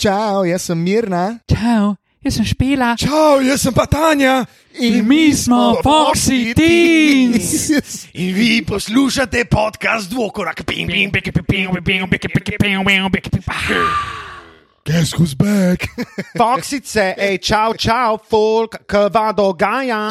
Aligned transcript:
Čau, 0.00 0.46
jaz 0.48 0.62
sem 0.64 0.78
Mirna. 0.80 1.42
Čau, 1.44 1.92
jaz 2.24 2.36
sem 2.38 2.44
Špela. 2.48 2.94
Čau, 2.96 3.42
jaz 3.44 3.60
sem 3.60 3.74
pa 3.76 3.84
Tanja. 3.84 4.46
In 4.80 5.04
mi 5.04 5.28
smo 5.36 5.74
Foxy 5.84 6.54
Teens. 6.56 7.68
In 8.16 8.32
vi 8.32 8.64
poslušate 8.64 9.44
podcast 9.44 10.08
Dvokorak. 10.08 10.64
Guess 14.88 15.12
who's 15.20 15.36
back? 15.36 15.84
Foxice, 16.32 17.12
ej, 17.20 17.36
čau, 17.44 17.76
čau, 17.76 18.16
folk, 18.24 18.78
kva 18.88 19.34
dogaja. 19.36 20.08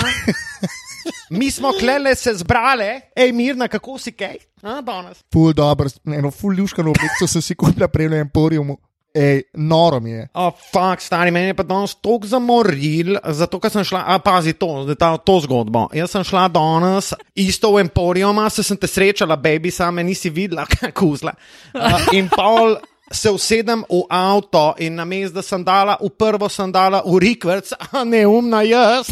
Mi 1.33 1.49
smo 1.49 1.73
klele 1.73 2.13
se 2.15 2.35
zbrale, 2.37 3.09
ej, 3.17 3.33
mirna, 3.33 3.65
kako 3.67 3.97
si 3.97 4.13
kaj? 4.13 4.37
A, 4.61 4.81
danes. 4.85 5.25
Ful 5.33 5.49
dobro, 5.57 5.89
eno 6.05 6.29
ful 6.29 6.53
ljuškano 6.53 6.93
oblico 6.93 7.25
sem 7.25 7.41
si 7.41 7.57
kupila 7.57 7.89
prej 7.89 8.13
na 8.13 8.21
Emporiumu. 8.21 8.77
Ej, 9.13 9.43
noro 9.53 9.99
mi 9.99 10.11
je. 10.11 10.27
O, 10.33 10.51
fuk, 10.51 11.01
stari, 11.01 11.31
meni 11.31 11.49
je 11.49 11.55
pa 11.57 11.63
danes 11.65 11.95
tok 11.97 12.27
zamoril, 12.29 13.15
zato 13.33 13.57
ker 13.61 13.71
sem 13.73 13.85
šla, 13.87 14.03
a 14.05 14.19
pazi 14.21 14.53
to, 14.53 14.83
zdaj 14.85 14.97
ta, 15.01 15.09
to 15.17 15.39
zgodbo. 15.47 15.87
Jaz 15.97 16.13
sem 16.13 16.25
šla 16.29 16.45
danes 16.53 17.09
isto 17.33 17.73
v 17.73 17.81
Emporium, 17.87 18.37
se 18.53 18.63
sem 18.63 18.77
te 18.77 18.87
srečala, 18.87 19.39
baby, 19.41 19.73
same 19.73 20.05
nisi 20.05 20.29
videla, 20.29 20.67
kako 20.73 21.15
zla. 21.17 21.33
Uh, 21.73 22.13
in 22.13 22.29
pol. 22.29 22.77
Se 23.09 23.31
usedem 23.33 23.81
v 23.89 24.03
avto 24.13 24.75
in 24.85 24.93
na 24.93 25.01
mestu, 25.01 25.39
da 25.39 25.41
sem 25.41 25.63
dala 25.65 25.95
v 25.97 26.11
prvo, 26.13 26.45
sem 26.45 26.69
dala 26.69 27.01
v 27.01 27.17
rikvrc, 27.17 27.73
a 27.97 28.05
ne 28.05 28.21
umna 28.29 28.61
jaz. 28.61 29.09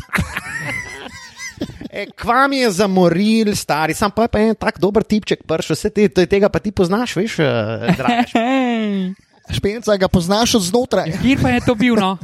E, 1.90 2.06
kva 2.14 2.46
mi 2.46 2.62
je 2.62 2.70
zamoril, 2.78 3.56
stari, 3.58 3.98
sam 3.98 4.14
pa 4.14 4.28
je 4.28 4.30
pa 4.30 4.46
en 4.46 4.54
tak 4.54 4.78
dober 4.78 5.02
tipček, 5.02 5.42
prš, 5.50 5.74
vse 5.74 5.90
te, 5.90 6.06
te, 6.14 6.28
tega 6.30 6.46
pa 6.46 6.62
ti 6.62 6.70
poznaš, 6.70 7.18
veš, 7.18 7.40
eh. 7.42 7.98
Hej, 8.38 9.18
Špenca 9.52 9.98
ga 9.98 10.08
poznaš 10.08 10.56
od 10.56 10.62
znotraj. 10.62 11.12
kjer 11.22 11.38
pa 11.42 11.50
je 11.50 11.62
to 11.66 11.76
bil, 11.76 11.96
no? 11.96 12.18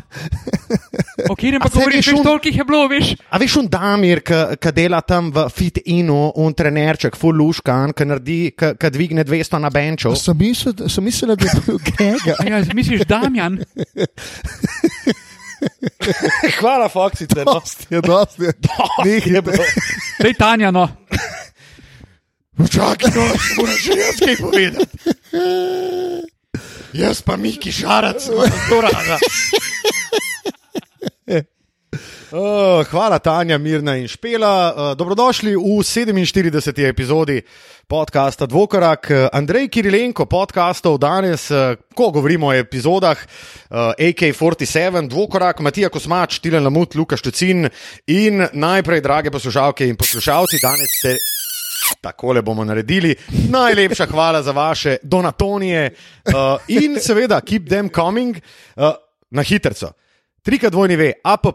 O 1.30 1.36
kjerem 1.36 1.62
pa 1.62 1.70
govoriš, 1.70 2.08
veš, 2.08 2.24
toliko 2.26 2.48
jih 2.50 2.58
je 2.58 2.64
bilo, 2.66 2.88
veš? 2.90 3.10
A 3.30 3.38
veš, 3.38 3.56
un 3.62 3.68
Damir, 3.72 4.20
ki 4.26 4.72
dela 4.76 5.00
tam 5.06 5.30
v 5.32 5.46
fit-inu, 5.54 6.34
un 6.42 6.54
trenerček, 6.58 7.16
full 7.16 7.38
luškan, 7.38 7.94
ki 7.96 8.06
naredi, 8.10 8.40
ki 8.58 8.90
dvigne 8.92 9.24
200 9.24 9.60
na 9.62 9.70
benču. 9.70 10.16
Sem 10.20 10.36
mislila, 10.38 10.90
sem 10.90 11.04
mislila 11.06 11.36
da 11.40 11.46
je 11.48 11.62
bil 11.68 11.78
Grega. 11.86 12.36
A 12.42 12.48
Ja, 12.50 12.64
misliš, 12.74 13.06
Damjan? 13.08 13.60
Hvala, 16.60 16.90
Foxice. 16.90 17.44
No. 17.46 17.54
Dosti 17.54 17.86
je, 17.90 18.02
dosti 18.02 18.44
je. 19.10 19.22
je 19.36 19.42
bilo. 19.42 19.64
Dej 20.20 20.34
Tanja, 20.34 20.72
no. 20.72 20.90
Čakaj, 22.74 23.12
no, 23.16 23.24
moram 23.58 23.78
še 23.82 23.94
jaz 23.98 24.20
kaj 24.22 24.36
povedati. 24.42 24.98
Jaz 26.94 27.22
pa 27.22 27.38
Miki 27.38 27.72
Šarac, 27.72 28.22
to 28.70 28.82
rada. 28.82 29.18
Uh, 32.34 32.86
hvala, 32.92 33.20
Tanja, 33.20 33.58
Mirna 33.58 33.96
in 33.98 34.08
Špela. 34.08 34.74
Uh, 34.74 34.98
dobrodošli 34.98 35.56
v 35.58 35.82
47. 35.82 36.86
epizodi 36.86 37.42
podcasta 37.88 38.46
Dvokorak. 38.46 39.10
Uh, 39.10 39.18
Andrej 39.34 39.74
Kirilenko, 39.74 40.30
podcastov 40.30 41.02
danes, 41.02 41.50
uh, 41.50 41.74
ko 41.98 42.12
govorimo 42.14 42.54
o 42.54 42.54
epizodah 42.54 43.18
uh, 43.18 43.98
AK-47, 43.98 45.10
Dvokorak, 45.10 45.66
Matija 45.66 45.90
Kosmač, 45.90 46.38
Tilen 46.38 46.64
Lamut, 46.64 46.94
Luka 46.94 47.18
Štucin 47.18 47.66
in 48.06 48.46
najprej, 48.54 49.02
drage 49.02 49.34
poslušalke 49.34 49.90
in 49.90 49.98
poslušalci, 49.98 50.62
danes 50.62 50.94
ste. 51.02 51.33
Takole 52.02 52.42
bomo 52.42 52.64
naredili. 52.64 53.16
Najlepša 53.50 54.06
hvala 54.06 54.44
za 54.44 54.52
vaše 54.52 54.98
donatonije 55.04 55.94
uh, 56.26 56.34
in 56.68 57.00
seveda, 57.00 57.42
keep 57.42 57.70
them 57.70 57.90
coming 57.90 58.38
uh, 58.76 58.84
na 59.30 59.42
hitro. 59.42 59.92
Trikrat 60.42 60.72
dvojni 60.72 60.96
ve, 60.96 61.14
app, 61.24 61.46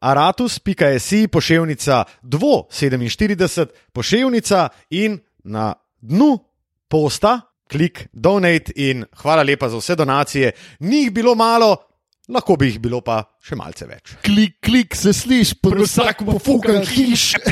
aratus.si, 0.00 1.28
pošiljka 1.28 2.04
247, 2.22 3.66
pošiljka 3.92 4.68
in 4.90 5.18
na 5.44 5.74
dnu 6.00 6.38
posta, 6.88 7.40
klik 7.70 8.08
donate 8.12 8.72
in 8.76 9.04
hvala 9.22 9.42
lepa 9.42 9.68
za 9.68 9.76
vse 9.76 9.96
donacije. 9.96 10.52
Ni 10.80 10.96
jih 10.96 11.12
bilo 11.12 11.34
malo, 11.34 11.76
lahko 12.28 12.56
bi 12.56 12.66
jih 12.66 12.80
bilo 12.80 13.00
pa 13.00 13.22
še 13.40 13.54
malce 13.54 13.86
več. 13.86 14.16
Klik, 14.22 14.58
klik, 14.60 14.94
se 14.94 15.12
sliši, 15.12 15.54
pod 15.62 15.78
vsakom 15.78 16.26
pofukan 16.26 16.82
hiš. 16.82 17.34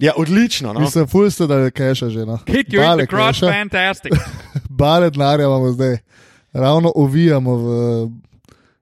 Ja, 0.00 0.12
odlično. 0.16 0.72
No? 0.72 0.80
Mislim, 0.80 1.06
ful 1.06 1.30
ste 1.30 1.46
da 1.46 1.56
je 1.56 1.70
keša 1.70 2.08
že. 2.08 2.26
No. 2.26 2.38
Hit 2.46 2.72
you 2.72 2.80
in 2.80 2.86
Bale 2.86 3.04
the 3.04 3.06
crotch, 3.06 3.40
keša. 3.40 3.52
fantastic. 3.52 4.12
Bale 4.70 5.10
denarja 5.10 5.46
imamo 5.46 5.72
zdaj. 5.72 5.96
Ravno 6.52 6.92
ovijamo 6.94 7.56
v, 7.56 7.66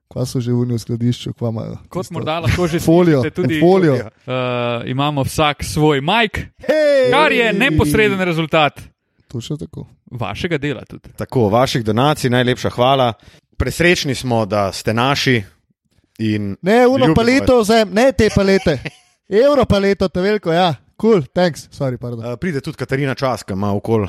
kva 0.08 0.26
so 0.26 0.40
že 0.40 0.50
v 0.50 0.78
skladišču, 0.78 1.34
kva 1.34 1.50
imajo. 1.50 1.78
Kot 1.88 2.06
Tisto- 2.06 2.14
morda 2.14 2.40
lahko 2.40 2.66
že 2.66 2.80
Folijo, 2.80 3.22
tudi 3.30 3.60
folijo. 3.60 3.94
uh, 3.94 4.82
imamo 4.86 5.22
vsak 5.22 5.64
svoj 5.64 6.00
majk, 6.00 6.38
Hey! 6.58 7.10
kar 7.10 7.32
je 7.32 7.52
neposreden 7.52 8.20
rezultat 8.20 8.80
Točno 9.30 9.56
tako. 9.56 9.86
vašega 10.10 10.58
dela 10.58 10.82
tudi. 10.84 11.08
Tako, 11.16 11.48
vaših 11.48 11.84
donacij, 11.84 12.30
najlepša 12.30 12.70
hvala. 12.70 13.12
Presrečni 13.56 14.14
smo, 14.14 14.46
da 14.46 14.72
ste 14.72 14.94
naši. 14.94 15.42
In 16.18 16.56
Ne, 16.62 16.86
uno 16.86 17.14
paleto 17.14 17.60
vzem, 17.60 17.88
ne 17.92 18.12
te 18.12 18.28
palete. 18.34 18.78
Euro 19.28 19.64
paleto, 19.64 20.08
te 20.08 20.20
veliko, 20.20 20.52
ja. 20.52 20.74
Cool, 21.00 21.22
thanks, 21.34 21.68
sorry, 21.72 21.96
pardon. 21.96 22.32
Uh, 22.32 22.36
pride 22.38 22.60
tudi 22.60 22.76
Katarina 22.76 23.14
Čas, 23.14 23.42
ki 23.42 23.52
ima 23.56 23.70
okol 23.72 24.08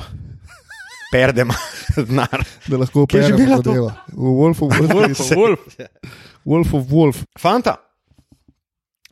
perdema 1.12 1.54
denar. 1.96 2.44
Da 2.66 2.76
lahko 2.76 3.06
bila 3.06 3.56
to? 3.62 3.70
zadevo. 3.70 3.92
V 4.12 4.34
Wolf 4.40 4.62
of 4.62 4.72
Wolf. 4.92 5.20
Wolf. 5.36 5.60
Wolf 6.44 6.74
of 6.74 6.84
Wolf. 6.90 7.22
Fanta, 7.40 7.76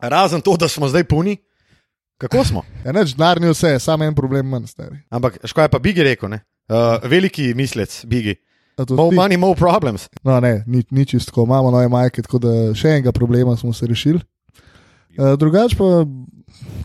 razen 0.00 0.40
to, 0.40 0.56
da 0.56 0.68
smo 0.68 0.88
zdaj 0.88 1.04
puni, 1.04 1.36
kako 2.20 2.44
smo? 2.44 2.62
Ja, 2.84 2.92
neč 2.92 3.14
denar 3.14 3.40
ni 3.40 3.48
vse, 3.48 3.78
samo 3.78 4.04
en 4.04 4.14
problem 4.14 4.46
manj, 4.46 4.66
stari. 4.66 5.00
Ampak, 5.10 5.40
škoda 5.42 5.62
je 5.64 5.68
pa 5.70 5.80
Bigi 5.80 6.02
rekel, 6.02 6.28
ne? 6.28 6.42
Uh, 6.68 6.76
veliki 7.02 7.54
mislec, 7.54 8.04
Bigi. 8.04 8.36
A 8.76 8.84
More 8.88 9.10
ti? 9.10 9.16
money, 9.16 9.36
more 9.36 9.56
problems. 9.56 10.06
No, 10.22 10.38
ne, 10.40 10.62
ni, 10.66 10.84
ni 10.90 11.04
čisto, 11.04 11.42
imamo 11.42 11.70
nove 11.70 11.88
majke, 11.88 12.22
tako 12.22 12.38
da 12.38 12.52
še 12.72 12.88
enega 12.90 13.12
problema 13.12 13.56
smo 13.56 13.72
se 13.72 13.86
rešili. 13.86 14.20
Uh, 15.12 15.34
drugač 15.34 15.74
pa, 15.74 16.04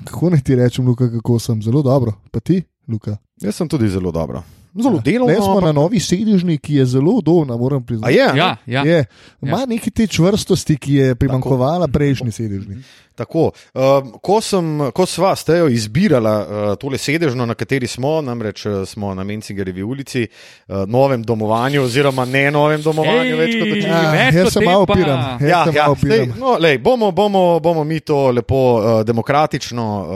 kako 0.04 0.30
naj 0.30 0.42
ti 0.42 0.56
rečem, 0.56 0.86
Luka, 0.86 1.08
kako 1.12 1.40
sem 1.40 1.62
zelo 1.62 1.82
dobro. 1.82 2.14
Pa 2.32 2.40
ti, 2.40 2.64
Luka. 2.88 3.16
Jaz 3.40 3.56
sem 3.56 3.68
tudi 3.68 3.88
zelo 3.88 4.12
dobro. 4.12 4.44
Zelo 4.76 5.00
delovno. 5.00 5.28
Ne 5.28 5.38
smo 5.38 5.54
ampak- 5.54 5.64
na 5.64 5.72
novi 5.74 6.00
sedežni, 6.00 6.58
ki 6.58 6.76
je 6.76 6.86
zelo 6.88 7.12
udobna, 7.14 7.56
moram 7.56 7.80
A 7.80 7.86
priznati. 7.86 8.14
je? 8.14 8.26
Ja, 8.36 8.58
ja. 8.66 8.82
Je, 8.84 9.06
ima 9.42 9.60
ja. 9.60 9.66
neki 9.66 9.92
te 9.92 10.08
čvrstosti, 10.08 10.76
ki 10.76 10.94
je 10.94 11.16
primankovala 11.16 11.88
prejšnji 11.88 12.32
sedežni. 12.32 12.82
Tako, 13.16 13.46
um, 13.74 14.12
ko, 14.22 14.42
sem, 14.42 14.66
ko 14.92 15.06
sva 15.06 15.32
s 15.32 15.44
Tejo 15.44 15.68
izbirala 15.68 16.34
uh, 16.40 16.48
tole 16.76 16.98
sedežno, 16.98 17.46
na 17.46 17.54
kateri 17.54 17.88
smo, 17.88 18.22
namreč 18.22 18.66
uh, 18.66 18.84
smo 18.86 19.14
na 19.14 19.24
Mencingerjevi 19.24 19.84
ulici, 19.84 20.28
uh, 20.68 20.76
novem 20.86 21.24
domovanju, 21.24 21.84
oziroma 21.84 22.26
ne 22.26 22.52
novem 22.52 22.82
domovanju, 22.82 23.32
Ej, 23.32 23.36
več 23.36 23.54
kot 23.54 23.68
očitno. 23.70 23.96
Ja, 23.96 24.12
več 24.12 24.34
jaz 24.34 24.44
kot 24.44 24.54
se 24.54 24.60
tem 24.60 24.68
malo 24.68 24.84
opiram. 24.84 25.20
Jaz 25.40 25.42
Ja, 25.46 25.64
ja, 25.74 25.86
opiram. 25.90 26.34
no, 26.38 26.58
lej, 26.60 26.78
bomo, 26.80 27.12
bomo, 27.12 27.60
bomo 27.60 27.84
mi 27.84 28.00
to 28.02 28.32
lepo 28.32 28.56
uh, 28.74 29.04
demokratično 29.06 29.86
uh, 29.86 30.08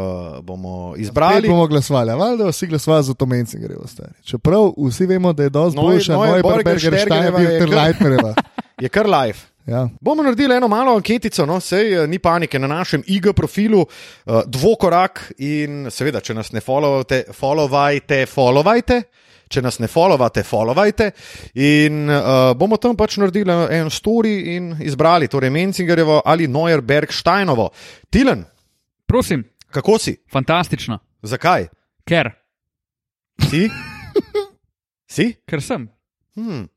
bomo 0.41 0.69
Ali 0.89 1.01
izbrali. 1.01 1.47
bomo 1.47 1.67
glasovali, 1.67 2.11
ali 2.11 2.37
da 2.37 2.47
vsi 2.47 2.67
glasovali 2.67 3.03
za 3.03 3.13
to 3.13 3.25
menci 3.25 3.59
grejo 3.59 3.87
stari. 3.87 4.13
Čeprav 4.23 4.73
vsi 4.79 5.05
vemo, 5.05 5.33
da 5.33 5.43
je 5.43 5.49
dosti 5.51 5.79
Neue 5.79 6.41
Borger 6.41 6.63
Berger, 6.65 6.79
Steiner, 6.79 6.99
Štergerjeva 6.99 7.39
je 7.41 7.61
kar- 7.61 7.75
Leitnerjeva. 7.77 8.33
Je 8.79 8.89
kar 8.89 9.05
live. 9.07 9.39
Ja. 9.69 9.83
Bomo 10.01 10.23
naredili 10.23 10.55
eno 10.55 10.67
malo 10.67 10.95
anketico, 10.97 11.45
no, 11.45 11.59
sej 11.61 11.93
eh, 11.93 12.07
ni 12.07 12.19
panike 12.19 12.59
na 12.59 12.67
našem 12.67 13.03
IG 13.07 13.27
profilu, 13.35 13.83
uh, 13.85 14.41
dvokorak 14.47 15.31
in 15.37 15.85
seveda, 15.93 16.21
če 16.25 16.33
nas 16.33 16.49
ne 16.55 16.61
followate, 16.61 17.23
followajte, 17.37 18.23
followajte. 18.29 19.01
Če 19.49 19.63
nas 19.65 19.79
ne 19.81 19.87
followate, 19.89 20.43
followajte. 20.45 21.07
In 21.57 22.03
uh, 22.09 22.51
bomo 22.57 22.77
tam 22.77 22.93
pač 22.97 23.15
naredili 23.17 23.49
en 23.79 23.89
story 23.89 24.35
in 24.55 24.75
izbrali, 24.85 25.25
torej 25.27 25.49
Mencingerjevo 25.49 26.19
ali 26.25 26.45
Neuerberg 26.47 27.09
Steinovo. 27.13 27.71
Tilen, 28.13 28.43
Prosim, 29.09 29.41
kako 29.73 29.97
si? 29.97 30.13
fantastično. 30.29 30.99
Zakaj? 31.25 31.65
Ker, 32.05 32.29
Si? 33.49 33.69
si? 35.15 35.33
ker 35.49 35.61
sem. 35.61 35.87
Hmm. 36.37 36.67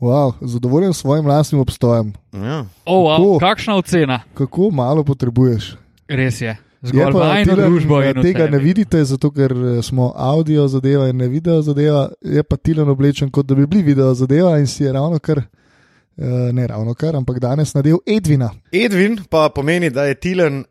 Wow, 0.00 0.32
zadovoljen 0.40 0.94
s 0.94 0.98
svojim 1.00 1.26
lastnim 1.26 1.60
obstojem. 1.60 2.12
Ja. 2.32 2.64
Oh, 2.84 3.04
wow, 3.04 3.16
Kako? 3.16 3.38
kakšna 3.38 3.76
ocena. 3.76 4.20
Kako 4.34 4.70
malo 4.70 5.04
potrebuješ? 5.04 5.76
Res 6.08 6.40
je. 6.40 6.56
Zgolj 6.82 7.12
Tilen, 7.12 7.56
družbo 7.60 8.00
tega 8.22 8.46
ne 8.48 8.58
vidite, 8.58 9.04
zato 9.04 9.28
ker 9.30 9.52
eh, 9.52 9.82
smo 9.82 10.12
audio 10.16 10.64
zadeva 10.68 11.08
in 11.08 11.16
ne 11.16 11.28
video 11.28 11.60
zadeva. 11.62 12.08
Je 12.24 12.42
pa 12.42 12.56
Tilan 12.56 12.88
oblečen, 12.88 13.30
kot 13.30 13.46
da 13.46 13.54
bi 13.54 13.66
bili 13.66 13.82
video 13.82 14.14
zadeva 14.14 14.58
in 14.58 14.66
si 14.66 14.84
je 14.84 14.92
ravno 14.92 15.18
kar, 15.18 15.38
eh, 15.38 16.24
ne 16.52 16.66
ravno 16.66 16.94
kar, 16.94 17.16
ampak 17.16 17.38
danes 17.38 17.74
nadel 17.74 18.00
Edvina. 18.06 18.50
Edvin 18.72 19.18
pa 19.30 19.50
pomeni, 19.54 19.90
da 19.90 20.04
je 20.04 20.14
Tilen 20.14 20.64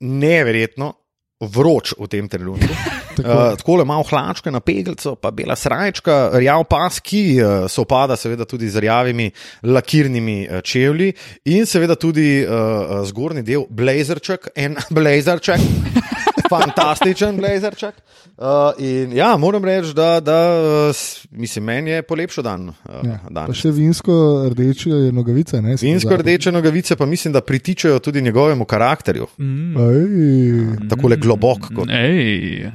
neverjetno 0.00 0.92
vroč 1.40 1.94
v 1.98 2.08
tem 2.08 2.28
trenutku. 2.28 2.68
uh, 2.68 3.56
tako 3.60 3.80
le 3.80 3.84
malo 3.88 4.04
hlačke 4.04 4.52
na 4.52 4.60
pegelcu, 4.60 5.16
pa 5.16 5.32
bela 5.32 5.56
srajčka, 5.56 6.36
rjav 6.36 6.64
pas, 6.68 7.00
ki 7.00 7.24
uh, 7.40 7.66
sopada 7.68 8.16
seveda 8.16 8.44
tudi 8.44 8.68
z 8.68 8.84
rjavimi 8.84 9.30
lakirnimi 9.62 10.38
uh, 10.46 10.60
čevlji 10.60 11.12
in 11.44 11.66
seveda 11.66 11.96
tudi 11.96 12.44
uh, 12.44 13.00
zgornji 13.08 13.42
del 13.42 13.66
blazerček, 13.70 14.52
en 14.56 14.76
blazerček. 14.96 16.19
Fantastičen 16.50 17.36
blazerček. 17.38 17.94
Uh, 18.40 18.74
in 18.82 19.12
ja, 19.16 19.36
moram 19.36 19.64
reči, 19.64 19.94
da, 19.94 20.20
da 20.20 20.38
mislim, 21.30 21.64
meni 21.64 21.90
je 21.90 22.02
polepšal 22.02 22.44
dan. 22.44 22.68
Uh, 22.68 23.00
Ja. 23.04 23.18
Pa 23.24 23.30
danes. 23.30 23.56
še 23.56 23.70
vinsko 23.72 24.14
rdeče 24.52 24.90
nogavice. 25.14 25.60
Ne, 25.62 25.76
Vinsko 25.80 26.16
rdeče 26.20 26.52
nogavice 26.52 26.96
pa 26.96 27.06
mislim, 27.06 27.32
da 27.32 27.40
pritičajo 27.40 27.98
tudi 27.98 28.22
njegovemu 28.22 28.64
karakterju. 28.64 29.26
Mm. 29.38 30.88
Tako 30.90 31.08
le 31.08 31.16
globok 31.16 31.68
kot, 31.76 31.90
Ej, 31.90 32.70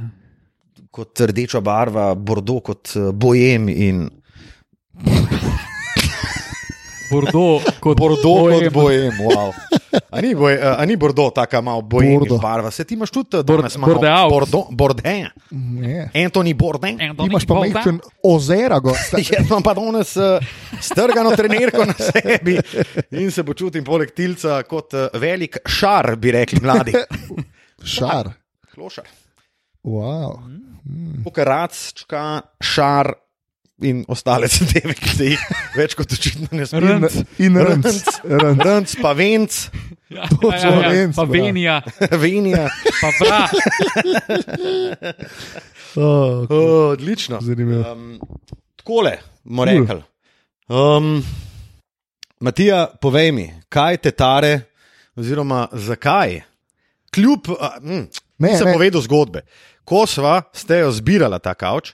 kot 0.92 1.20
rdeča 1.20 1.60
barva, 1.62 2.14
bordo 2.16 2.60
kot 2.64 2.96
eh, 2.96 3.12
bojem 3.12 3.70
in 3.70 4.06
Bordo 7.12 7.60
kot 7.80 7.98
bordo 7.98 8.22
bojem. 8.24 8.64
kot 8.70 8.74
bojem. 8.74 9.14
Wow. 9.22 9.52
A 10.12 10.22
ni, 10.22 10.34
boj, 10.36 10.56
a 10.60 10.86
ni 10.86 10.96
bordo 11.00 11.30
taka 11.32 11.62
malo 11.62 11.82
Bordo. 11.82 12.38
barva? 12.38 12.72
Se 12.72 12.84
ti 12.84 12.94
imaš 12.94 13.12
tudi 13.12 13.44
danes 13.44 13.78
malo 13.78 13.94
Bordeaux. 13.94 14.30
bordo, 14.32 14.62
borden. 14.72 15.28
ne. 15.52 16.10
Anthony 16.16 16.54
Bourdain. 16.54 17.02
Anthony 17.02 17.30
Imaš 17.30 17.46
pa 17.46 17.54
Bourdain. 17.54 17.74
majhen 17.74 18.00
ozera, 18.24 18.80
gosta. 18.80 19.18
Jaz 19.32 19.48
imam 19.50 19.64
pa 19.64 19.74
danes 19.74 20.16
uh, 20.18 20.40
strgano 20.82 21.36
trenerko 21.36 21.86
na 21.86 21.94
sebi 22.00 22.58
in 23.12 23.32
se 23.32 23.44
počutim 23.44 23.84
poleg 23.84 24.12
tilca 24.16 24.64
kot 24.64 24.94
uh, 24.94 25.08
velik 25.22 25.58
šar, 25.66 26.16
bi 26.16 26.32
rekli 26.32 26.60
mladi. 26.64 26.94
Šar. 27.96 28.32
Klošar. 28.74 29.06
Wow. 29.84 30.40
Pokracčka, 31.24 32.42
šar 32.62 33.14
in 33.84 34.06
ostale 34.08 34.48
zadeve, 34.54 34.94
ki 34.96 35.10
se 35.10 35.26
jih 35.34 35.42
več 35.76 35.96
kot 36.00 36.12
očitno 36.16 36.48
ne. 36.52 36.64
Rnc. 36.64 37.18
In 37.44 37.58
rnc. 37.60 37.86
rnc. 38.24 38.64
Rnc, 38.64 38.96
pa 39.02 39.12
venc, 39.18 39.60
Ja, 40.16 40.22
ja, 40.54 40.70
ja, 40.70 40.90
vem, 40.94 41.14
Pa. 41.18 41.24
Venija, 41.26 41.80
venija. 42.14 42.68
pa 43.02 43.10
vra. 43.20 43.40
Oh, 45.96 46.46
Oh, 46.50 46.92
odlično. 46.92 47.40
Zanimivo. 47.42 47.92
Um, 47.92 48.20
takole, 48.76 49.18
bomo 49.44 49.66
rekli. 49.66 50.02
Um, 50.70 51.24
Matija, 52.40 52.86
povej 53.02 53.32
mi, 53.32 53.48
kaj 53.70 53.98
te 53.98 54.12
tare, 54.12 54.60
oziroma 55.16 55.68
zakaj? 55.74 56.42
Kljub, 57.16 57.50
uh, 57.50 57.82
mm, 57.82 58.06
Ne, 58.38 58.50
nisem 58.52 58.68
ne. 58.68 58.74
povedal 58.74 59.02
zgodbe. 59.02 59.42
Ko 59.88 60.06
sva 60.06 60.42
ste 60.54 60.84
jo 60.84 60.92
zbirala 60.92 61.40
ta 61.40 61.54
kavč, 61.56 61.94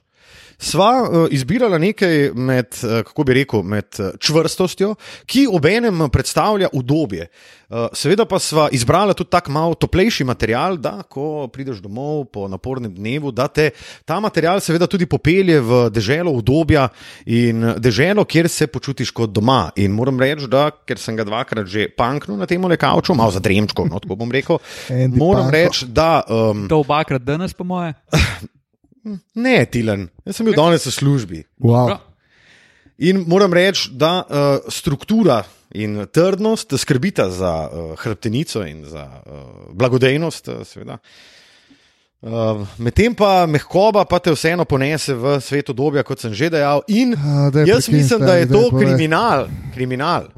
sva 0.62 0.92
uh, 1.02 1.26
izbirala 1.34 1.80
nekaj 1.82 2.32
med, 2.38 2.78
uh, 2.84 3.02
kako 3.08 3.26
bi 3.26 3.40
rekel, 3.42 3.64
med 3.66 3.98
uh, 4.00 4.14
čvrstostjo, 4.22 4.94
ki 5.26 5.48
obenem 5.50 6.06
predstavlja 6.14 6.70
udobje. 6.74 7.28
Uh, 7.72 7.88
seveda 7.96 8.26
pa 8.28 8.40
sva 8.40 8.68
izbrala 8.76 9.16
tudi 9.18 9.32
tak 9.32 9.48
malo 9.50 9.74
toplejši 9.80 10.26
material, 10.28 10.78
da 10.78 11.02
ko 11.10 11.48
prideš 11.54 11.80
domov 11.82 12.26
po 12.34 12.46
napornem 12.52 12.94
dnevu, 12.94 13.32
da 13.32 13.48
te 13.48 13.70
ta 14.06 14.20
material 14.20 14.60
seveda 14.62 14.88
tudi 14.92 15.08
popelje 15.10 15.60
v 15.64 15.82
deželo 15.90 16.32
udobja 16.36 16.90
in 17.26 17.74
deželo, 17.80 18.26
kjer 18.26 18.50
se 18.52 18.68
počutiš 18.68 19.12
kot 19.16 19.34
doma. 19.34 19.72
In 19.82 19.96
moram 19.96 20.20
reči, 20.20 20.50
da 20.52 20.70
ker 20.86 21.00
sem 21.00 21.18
ga 21.18 21.26
dvakrat 21.26 21.68
že 21.72 21.88
panknil 21.98 22.38
na 22.38 22.46
tem 22.46 22.62
lekavču, 22.62 23.16
malo 23.16 23.32
za 23.32 23.40
dremčko, 23.40 23.88
no, 23.88 24.00
tako 24.04 24.20
bom 24.20 24.32
rekel, 24.32 24.60
Andy 24.92 25.18
moram 25.18 25.50
reči, 25.50 25.88
da. 25.88 26.22
Um, 26.28 26.68
To 26.70 26.84
obakrat 26.84 27.24
danes, 27.24 27.54
po 27.56 27.64
moje. 27.64 27.96
Ne, 29.36 29.66
Tilen, 29.66 30.10
jaz 30.26 30.36
sem 30.38 30.46
bil 30.46 30.54
danes 30.56 30.86
v 30.86 30.92
službi. 30.94 31.44
wow. 31.60 31.98
In 33.02 33.24
moram 33.28 33.54
reči, 33.54 33.90
da 33.98 34.22
uh, 34.22 34.70
struktura 34.70 35.42
in 35.74 36.06
trdnost 36.14 36.76
skrbita 36.78 37.30
za 37.34 37.54
uh, 37.66 37.96
hrbtenico 37.98 38.62
in 38.68 38.86
za 38.86 39.08
uh, 39.26 39.74
blagodejnost, 39.74 40.48
uh, 40.48 40.62
seveda. 40.68 41.00
Uh, 42.22 42.62
Medtem 42.78 43.16
pa 43.18 43.48
mehkoba 43.50 44.06
pa 44.06 44.20
te 44.22 44.30
vseeno 44.30 44.66
ponese 44.70 45.16
v 45.18 45.40
svet 45.42 45.70
obdobja, 45.74 46.04
kot 46.06 46.22
sem 46.22 46.34
že 46.38 46.52
dejal. 46.54 46.84
In 46.94 47.16
A, 47.18 47.50
daj 47.50 47.66
jaz 47.66 47.90
prekini, 47.90 47.98
mislim, 47.98 48.20
da 48.22 48.34
je 48.38 48.46
daj 48.46 48.54
to 48.54 48.70
povej. 48.70 48.86
kriminal, 48.86 49.48
kriminal, 49.74 50.30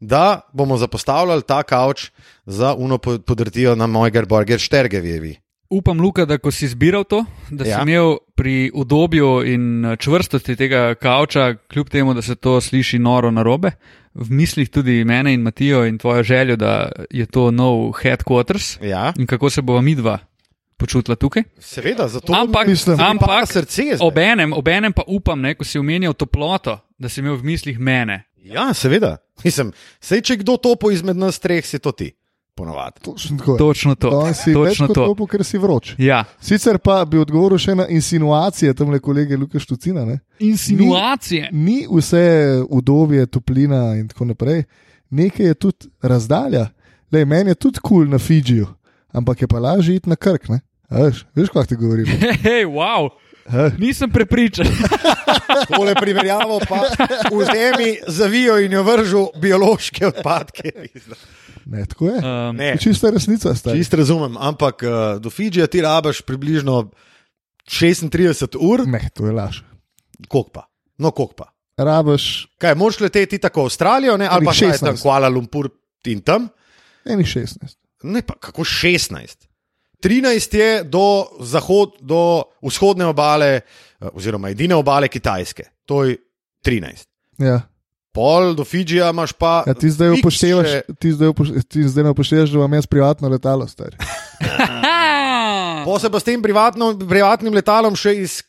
da 0.00 0.40
bomo 0.56 0.78
zapostavljali 0.80 1.44
ta 1.44 1.60
kavč 1.62 2.08
za 2.46 2.72
uno 2.74 2.96
po- 2.98 3.18
podrtijo 3.18 3.74
na 3.76 3.84
mojega 3.86 4.24
burger 4.24 4.56
štergevijevi. 4.58 5.36
Upam, 5.68 6.00
Luka, 6.00 6.24
da 6.24 6.38
ko 6.38 6.50
si 6.50 6.64
izbiral 6.64 7.04
to, 7.04 7.24
da 7.50 7.64
si 7.64 7.70
Ja. 7.70 7.82
imel 7.82 8.16
pri 8.34 8.70
udobju 8.72 9.42
in 9.44 9.64
eh, 9.84 9.96
čvrstosti 9.96 10.56
tega 10.56 10.94
kavča, 10.94 11.54
kljub 11.64 11.88
temu, 11.88 12.14
da 12.14 12.22
se 12.22 12.34
to 12.36 12.60
sliši 12.60 12.98
noro 12.98 13.30
na 13.30 13.42
robe, 13.42 13.70
v 14.14 14.30
mislih 14.30 14.68
tudi 14.68 15.04
mene 15.04 15.34
in 15.34 15.40
Matijo 15.40 15.84
in 15.84 15.98
tvojo 15.98 16.22
željo, 16.22 16.56
da 16.56 16.72
je 17.10 17.26
to 17.26 17.50
nov 17.50 17.74
headquarters 17.94 18.78
Ja, 18.82 19.12
in 19.16 19.26
kako 19.26 19.50
se 19.50 19.62
bova 19.62 19.80
midva 19.80 20.18
počutila 20.76 21.16
tukaj. 21.16 21.42
seveda, 21.58 22.08
zato 22.08 22.32
Ampak, 22.34 22.66
mislim, 22.68 23.00
ampak 23.00 23.46
srce. 23.46 23.82
zdaj. 23.84 23.98
obenem, 24.02 24.52
obenem 24.52 24.92
pa 24.92 25.02
upam, 25.06 25.40
ne, 25.40 25.54
ko 25.54 25.64
si 25.64 25.78
omenjal 25.78 26.12
toploto, 26.12 26.78
da 26.98 27.08
si 27.08 27.20
imel 27.20 27.34
v 27.34 27.42
mislih 27.44 27.78
mene. 27.78 28.22
Ja, 28.38 28.74
seveda. 28.74 29.16
Mislim, 29.44 29.72
sej, 30.00 30.20
če 30.20 30.36
kdo 30.36 30.56
topo 30.56 30.90
izmed 30.90 31.16
nas 31.16 31.38
treh, 31.38 31.66
si 31.66 31.78
to 31.78 31.92
ti. 31.92 32.12
Ponovadi. 32.56 33.00
Točno 33.04 33.38
tako. 33.38 33.56
Točno 33.56 33.94
to. 33.94 34.10
Danes 34.10 34.38
si 34.42 34.52
Točno 34.52 34.86
to. 34.86 34.94
topo, 34.94 35.26
ker 35.26 35.44
si 35.44 35.58
vroč. 35.58 35.94
Ja. 35.98 36.24
Sicer 36.40 36.78
pa 36.78 37.04
bi 37.04 37.18
odgovoril 37.20 37.58
še 37.60 37.74
na 37.76 37.84
insinuacije 37.92 38.72
tam 38.74 38.90
le 38.90 39.00
kolege 39.00 39.36
Luka 39.36 39.60
Štucina. 39.60 40.04
Ne? 40.08 40.18
Insinuacije. 40.40 41.50
Ni 41.52 41.82
vse 41.90 42.62
udobje, 42.68 43.26
toplina 43.26 43.94
in 44.00 44.08
tako 44.08 44.24
naprej. 44.32 44.64
Nekaj 45.10 45.46
je 45.46 45.54
tudi 45.54 45.90
razdalja. 46.02 46.70
Lej, 47.12 47.24
meni 47.28 47.52
je 47.52 47.60
tudi 47.60 47.82
kul 47.84 48.06
cool 48.06 48.08
na 48.10 48.18
Fidžiju, 48.18 48.66
ampak 49.12 49.44
je 49.44 49.48
pa 49.52 49.60
lažje 49.60 50.00
iti 50.00 50.08
na 50.08 50.16
krk. 50.16 50.48
Ne? 50.48 50.60
A 50.88 51.04
Veš, 51.04 51.26
veš 51.36 51.52
kaj 51.52 51.68
ti 51.68 51.76
govorim? 51.76 52.08
Hej, 52.48 52.64
wow. 52.72 53.10
Ha? 53.52 53.68
Nisem 53.78 54.10
prepričan. 54.10 54.66
Tole 55.68 55.94
primerjavo 55.94 56.60
pa 56.68 56.88
vzemi, 57.30 57.98
zavijo 58.08 58.58
in 58.64 58.72
jo 58.72 58.82
vržu 58.82 59.26
biološke 59.40 60.06
odpadke. 60.06 60.72
Ne, 61.66 61.82
tako 61.84 62.06
je. 62.06 62.18
Um, 62.18 62.56
Ne, 62.56 62.76
Čista 62.78 63.10
resnica, 63.10 63.54
stari. 63.54 63.78
čist 63.78 63.94
razumem, 63.94 64.36
ampak 64.38 64.82
uh, 64.82 64.90
do 65.18 65.30
Fidžija 65.30 65.66
ti 65.66 65.80
rabaš 65.80 66.20
približno 66.22 66.90
36 67.64 68.56
ur, 68.56 68.86
Ne, 68.86 69.08
to 69.10 69.26
je 69.26 69.32
laž. 69.32 69.60
koliko 70.28 70.50
pa? 70.50 70.62
No, 70.98 71.10
koliko 71.10 71.34
pa? 71.34 71.52
Rabaš 71.76 72.48
Kaj, 72.58 72.74
moraš 72.74 73.00
leteti 73.00 73.38
tako 73.38 73.60
v 73.60 73.64
Avstralijo, 73.64 74.16
ne? 74.16 74.26
ali 74.26 74.46
pa 74.46 74.52
še 74.52 74.70
tam 74.72 74.94
16. 74.94 75.02
Kuala 75.02 75.28
Lumpur 75.28 75.68
in 76.06 76.20
tam? 76.20 76.48
enih 77.04 77.26
16. 77.26 77.76
Ne, 78.04 78.22
pa 78.22 78.34
kako 78.34 78.62
16. 78.62 79.46
13 80.00 80.54
je 80.54 80.84
do, 80.84 81.02
zahod, 81.40 81.96
do 82.00 82.44
vzhodne 82.62 83.06
obale, 83.06 83.50
eh, 83.56 83.62
oziroma 84.12 84.50
edine 84.50 84.74
obale 84.74 85.08
Kitajske, 85.08 85.64
to 85.84 86.04
je 86.04 86.16
13. 86.62 87.06
Ja. 87.38 87.60
Pol 88.16 88.54
do 88.56 88.64
Fidžija 88.64 89.10
imaš 89.12 89.36
pa. 89.36 89.60
Ja, 89.68 89.76
ti, 89.76 89.92
zdaj 89.92 90.16
upoštevaš, 90.16 90.74
ti, 90.96 91.12
zdaj 91.12 91.34
upoš, 91.34 91.52
ti 91.68 91.84
zdaj 91.84 92.08
ne 92.08 92.16
upoštevaš, 92.16 92.50
da 92.50 92.62
imam 92.62 92.78
jaz 92.80 92.88
privatno 92.88 93.28
letalo, 93.28 93.68
stari. 93.68 94.00
Po 95.86 95.98
se 96.02 96.10
pa 96.10 96.18
s 96.20 96.26
tem 96.26 96.42
privatno, 96.42 96.96
privatnim 96.98 97.54
letalom 97.54 97.94
še 97.94 98.16
iz 98.18 98.40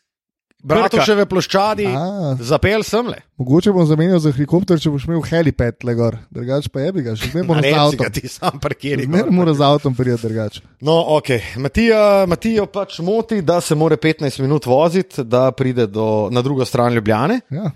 Bratoševe 0.68 1.28
ploščadi 1.30 1.86
A, 1.86 2.34
zapel 2.42 2.82
semle. 2.84 3.20
mogoče 3.38 3.72
bom 3.72 3.86
zamenjal 3.86 4.18
za 4.20 4.32
helikopter, 4.34 4.80
če 4.82 4.90
boš 4.90 5.06
imel 5.06 5.22
helipad 5.30 5.86
le 5.86 5.94
gor, 5.96 6.18
drugače 6.34 6.72
pa 6.74 6.82
je 6.82 6.94
bi 6.96 7.04
ga, 7.06 7.14
še 7.16 7.30
zdaj 7.30 7.46
moram 7.46 7.62
z 7.64 7.76
avtom. 7.78 8.10
ti 8.16 8.32
sam 8.32 8.58
parkiri. 8.60 9.06
Zmeraj 9.06 9.32
mora 9.38 9.54
z 9.54 9.64
avtom 9.68 9.96
prijeti 9.96 10.26
drugače. 10.26 10.64
No, 10.82 10.98
ok. 11.20 11.30
Matija, 11.62 12.02
Matijo 12.28 12.66
pač 12.74 12.98
moti, 13.06 13.44
da 13.46 13.62
se 13.62 13.78
mora 13.78 14.00
15 14.02 14.42
minut 14.42 14.66
voziti, 14.66 15.24
da 15.24 15.52
pride 15.54 15.86
do, 15.88 16.28
na 16.34 16.42
drugo 16.42 16.66
stran 16.66 16.98
Ljubljane. 16.98 17.40
Ja, 17.54 17.70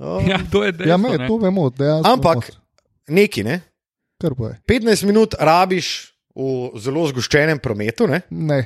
No, 0.00 0.16
Ja, 0.22 0.40
to 0.42 0.64
je 0.64 0.72
dejstvo. 0.72 0.88
ja 0.88 0.96
me, 0.96 1.12
ne. 1.14 1.26
to 1.28 1.36
vemo, 1.36 1.68
dejansko. 1.68 2.08
Ampak 2.08 2.50
neki, 3.06 3.44
ne? 3.44 3.60
Kar 4.16 4.32
pa 4.34 4.44
je. 4.46 4.56
15 4.66 5.04
minut 5.04 5.34
rabiš 5.36 5.90
v 6.32 6.48
zelo 6.76 7.04
zgoščenem 7.06 7.58
prometu. 7.58 8.06
Ne? 8.06 8.22
Ne, 8.30 8.60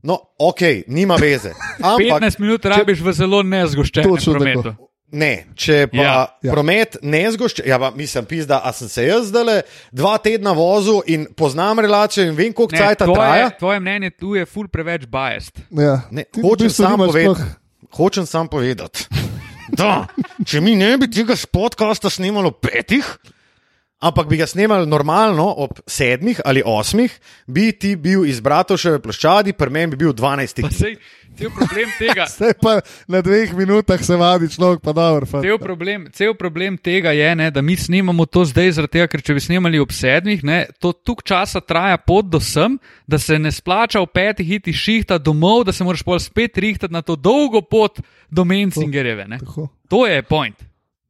No, 0.00 0.14
ok, 0.38 0.86
nima 0.86 1.16
veze. 1.16 1.50
Ampak 1.82 2.22
15 2.22 2.38
minut 2.38 2.64
rabiš 2.64 3.00
v 3.00 3.12
zelo 3.12 3.42
nezgoščenem 3.42 4.14
prometu. 4.16 4.62
tako. 4.64 4.84
Ne, 5.10 5.48
če 5.54 5.88
pa 5.88 5.96
ja, 5.96 6.14
Ja. 6.38 6.52
promet 6.52 6.96
ne 7.02 7.22
zgošče, 7.26 7.64
ja, 7.64 7.78
pa 7.78 7.90
mislim, 7.90 8.24
pizda, 8.24 8.60
a 8.60 8.72
sem 8.72 8.88
se 8.88 9.04
jaz 9.04 9.26
zdaj 9.26 9.62
dva 9.90 10.18
tedna 10.18 10.52
vozil 10.52 11.00
in 11.06 11.26
poznam 11.32 11.80
relacijo 11.80 12.24
in 12.24 12.36
vem, 12.36 12.52
koliko 12.52 12.72
Ne, 12.72 12.78
časa 12.78 12.94
traja. 12.96 13.08
tvoje, 13.08 13.46
tvoje 13.58 13.80
mnenje 13.80 14.10
tu 14.12 14.34
je 14.34 14.44
ful 14.44 14.68
preveč 14.68 15.06
biased. 15.06 15.56
ja. 15.70 16.04
Ne, 16.10 16.24
Ti 16.24 16.38
v 16.38 16.44
hočem 16.44 16.68
bistvu 16.68 16.84
samo 16.84 16.96
nimaš 16.98 17.08
povedati. 17.08 17.50
Hočem 17.90 18.26
samo 18.26 18.48
povedati. 18.48 19.08
Da, 19.68 20.06
če 20.48 20.62
mi 20.64 20.74
ne 20.78 20.94
bi 21.00 21.08
tega 21.12 21.36
podcasta 21.52 22.10
snimalo 22.12 22.52
petih, 22.56 23.04
ampak 23.98 24.28
bi 24.30 24.36
ga 24.38 24.46
snemali 24.46 24.86
normalno 24.86 25.48
ob 25.58 25.80
sedmih 25.86 26.40
ali 26.44 26.62
osmih, 26.64 27.10
bi 27.46 27.72
ti 27.72 27.96
bil 27.96 28.26
iz 28.26 28.40
Bratoševe 28.40 29.00
ploščadi, 29.02 29.52
pri 29.58 29.70
meni 29.74 29.94
bi 29.94 30.04
bil 30.04 30.12
dvanajsti. 30.14 30.62
Sej, 30.70 30.94
cel 31.38 31.50
problem 31.54 31.90
tega. 31.98 32.26
Zdaj 32.36 32.54
pa 32.62 32.76
na 33.10 33.22
dveh 33.24 33.54
minutah 33.58 34.02
se 34.04 34.16
vadi 34.16 34.50
človek, 34.54 34.82
pa 34.84 34.94
dobro. 34.94 35.26
Cel 35.42 35.58
problem, 35.58 36.06
cel 36.14 36.36
problem 36.38 36.78
tega 36.78 37.12
je, 37.16 37.32
ne, 37.42 37.50
da 37.50 37.62
mi 37.62 37.74
snemamo 37.76 38.26
to 38.26 38.44
zdaj, 38.46 38.86
tega, 38.86 39.08
ker 39.10 39.24
če 39.24 39.34
bi 39.34 39.42
snemali 39.42 39.82
ob 39.82 39.90
sedmih, 39.94 40.46
ne, 40.46 40.60
to 40.78 40.94
tuk 40.94 41.26
časa 41.26 41.60
traja 41.60 41.98
pot 41.98 42.30
do 42.30 42.38
sem, 42.38 42.78
da 43.06 43.18
se 43.18 43.38
ne 43.38 43.50
splača 43.50 44.02
v 44.04 44.12
petih 44.14 44.56
iti 44.60 44.72
šihta 44.72 45.18
domov, 45.18 45.66
da 45.66 45.74
se 45.74 45.86
moraš 45.86 46.06
pol 46.06 46.22
spet 46.22 46.58
rihtati 46.58 46.94
na 46.94 47.02
to 47.02 47.18
dolgo 47.18 47.64
pot 47.66 47.98
do 48.30 48.46
Mencingerjeve. 48.46 49.26
To 49.88 50.06
je 50.06 50.22
point. 50.22 50.68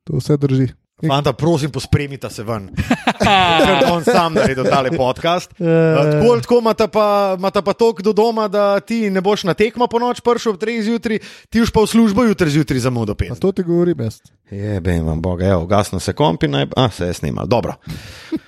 to 0.08 0.16
vse 0.16 0.36
drži. 0.40 0.77
Fanta, 1.00 1.32
prosim, 1.32 1.70
pospremite 1.70 2.26
se 2.30 2.42
ven. 2.42 2.68
Ker 3.18 3.86
on 3.86 4.02
sam 4.02 4.34
naredil 4.34 4.64
tale 4.64 4.90
podcast. 4.90 5.52
Eh. 5.52 5.62
Uh, 5.62 6.10
Tako 6.12 6.26
ali 6.26 6.42
tako 6.42 6.58
imata 6.58 6.88
pa, 6.88 7.06
imata 7.38 7.62
pa 7.62 7.72
tok 7.72 8.02
do 8.02 8.12
doma, 8.12 8.48
da 8.48 8.80
ti 8.80 9.10
ne 9.10 9.20
boš 9.20 9.44
na 9.44 9.54
tekmo 9.54 9.86
po 9.86 9.98
noč 9.98 10.18
prišel 10.20 10.52
ob 10.52 10.58
3 10.58 10.82
zjutraj, 10.82 11.18
ti 11.48 11.62
už 11.62 11.70
pa 11.70 11.80
v 11.80 11.86
službo 11.86 12.24
jutri 12.24 12.50
zjutraj 12.50 12.80
zamudo 12.80 13.12
A 13.12 13.16
5. 13.16 13.38
to 13.38 13.52
ti 13.52 13.62
govorim 13.62 14.00
jaz. 14.00 14.18
Jebe 14.50 14.98
vam, 15.00 15.22
boga, 15.22 15.46
evo, 15.46 15.66
gasno 15.66 16.00
se 16.00 16.12
kompi, 16.12 16.48
naj, 16.48 16.66
a 16.76 16.90
se 16.90 17.06
je 17.06 17.14
snimal, 17.14 17.46
dobro. 17.46 17.78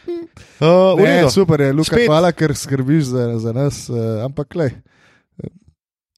Uh, 0.61 0.93
Ne, 0.99 1.25
super 1.31 1.61
je, 1.61 1.73
Luka, 1.73 1.97
Spet. 1.97 2.05
hvala, 2.07 2.33
ker 2.33 2.53
skrbiš 2.53 3.05
za, 3.07 3.39
za 3.39 3.53
nas. 3.53 3.89
Uh, 3.89 3.97
ampak, 4.21 4.55
le. 4.55 4.71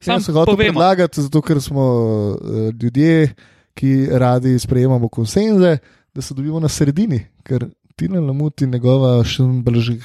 Sam 0.00 0.14
Sam 0.14 0.20
se 0.20 0.32
hotel 0.32 0.54
povemo. 0.54 0.72
predlagati, 0.72 1.22
zato 1.22 1.38
ker 1.40 1.62
smo 1.62 1.84
uh, 2.32 2.38
ljudje, 2.74 3.34
ki 3.72 4.08
radi 4.10 4.58
sprejemamo 4.58 5.06
konsenze, 5.08 5.78
da 6.14 6.22
se 6.22 6.34
dobimo 6.34 6.60
na 6.60 6.68
sredini, 6.68 7.26
ker 7.42 7.66
Tina 7.96 8.20
Lamut 8.20 8.60
in 8.60 8.70
njegova 8.70 9.24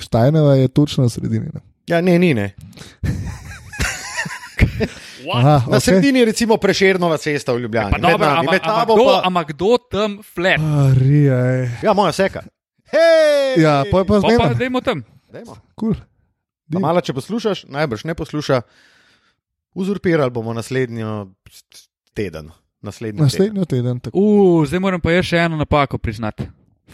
Štajnova 0.01 0.55
je 0.55 0.67
točno 0.67 1.03
na 1.03 1.09
sredini. 1.09 1.45
Ne? 1.53 1.59
Ja, 1.87 2.01
ne, 2.01 2.19
ni 2.19 2.33
ne. 2.33 2.55
Aha, 5.33 5.61
Na 5.67 5.77
okay. 5.77 5.79
sredini 5.79 6.19
je 6.19 6.25
recimo 6.25 6.57
Prešernova 6.57 7.17
cesta 7.17 7.53
v 7.53 7.59
Ljubljani. 7.59 7.91
Pa 7.91 7.97
dobro, 7.97 8.27
nami, 8.27 8.47
med 8.51 8.61
ama 8.63 8.79
tabo 8.79 8.95
kdo, 8.95 9.05
pa. 9.05 9.21
ama 9.25 9.43
kdo 9.43 9.77
tam 9.91 10.19
flat? 10.23 10.59
Arijaj. 10.59 11.69
Ja, 11.83 11.93
moja 11.93 12.11
seka. 12.11 12.41
Hej! 12.91 13.63
Ja, 13.63 13.83
pa 13.91 13.99
je 13.99 14.05
pa 14.05 14.13
Pa 14.13 14.21
pa 14.21 14.35
zmerno. 14.35 14.53
dajmo 14.55 14.81
tam. 14.81 15.03
Dajmo. 15.33 15.57
Cool. 15.79 15.95
Pa 16.73 16.79
Malo, 16.79 17.01
če 17.01 17.13
poslušaš, 17.13 17.65
najbrž 17.67 18.03
ne 18.03 18.15
posluša, 18.15 18.61
uzurpirali 19.75 20.31
bomo 20.31 20.53
naslednjo 20.53 21.27
teden. 22.13 22.51
Naslednji 22.88 23.22
Naslednji 23.22 23.65
teden. 23.65 24.00
tako. 24.00 24.20
Uh, 24.20 24.63
zdaj 24.65 24.79
moram 24.79 25.01
pa 25.01 25.12
jaz 25.12 25.25
še 25.25 25.44
eno 25.44 25.60
napako 25.60 25.98
priznati. 25.98 26.48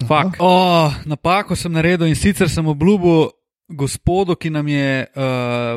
Fak. 0.08 0.40
Oh, 0.40 0.90
napako 1.06 1.56
sem 1.56 1.72
naredil 1.72 2.08
in 2.08 2.16
sicer 2.16 2.50
sem 2.50 2.66
obljubil 2.68 3.30
gospodu, 3.70 4.36
ki 4.36 4.50
nam 4.50 4.68
je. 4.68 5.06
Uh, 5.16 5.24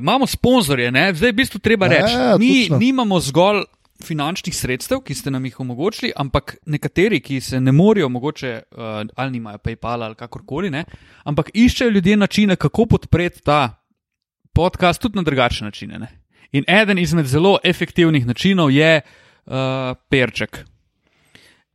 imamo 0.00 0.26
sponzorje, 0.26 0.90
ne? 0.90 1.10
zdaj 1.14 1.32
v 1.32 1.36
bistvu 1.36 1.58
treba 1.58 1.86
Ja, 1.86 1.92
reči. 1.92 2.14
Mi 2.38 2.52
točno. 2.62 2.78
nimamo 2.78 3.20
zgolj 3.20 3.62
finančnih 4.02 4.56
sredstev, 4.56 5.00
ki 5.00 5.14
ste 5.14 5.30
nam 5.30 5.44
jih 5.44 5.60
omogočili, 5.60 6.10
ampak 6.16 6.56
nekateri, 6.66 7.20
ki 7.20 7.40
se 7.40 7.60
ne 7.60 7.72
morejo, 7.72 8.08
mogoče 8.08 8.62
uh, 8.62 8.82
ali 9.14 9.30
nimajo 9.30 9.58
PayPal 9.58 10.02
ali 10.02 10.14
kakorkoli, 10.14 10.70
ne? 10.70 10.84
ampak 11.24 11.50
iščejo 11.54 11.90
ljudje 11.90 12.16
načine, 12.16 12.56
kako 12.56 12.86
podpreti 12.86 13.42
ta 13.42 13.84
podcast 14.52 15.00
tudi 15.00 15.16
na 15.16 15.22
drugačne 15.22 15.68
načine. 15.68 15.98
Ne? 15.98 16.08
In 16.52 16.64
eden 16.68 16.98
izmed 16.98 17.26
zelo 17.26 17.58
efektivnih 17.64 18.26
načinov 18.26 18.70
je 18.70 19.00
uh, 19.00 19.25
perček. 20.08 20.64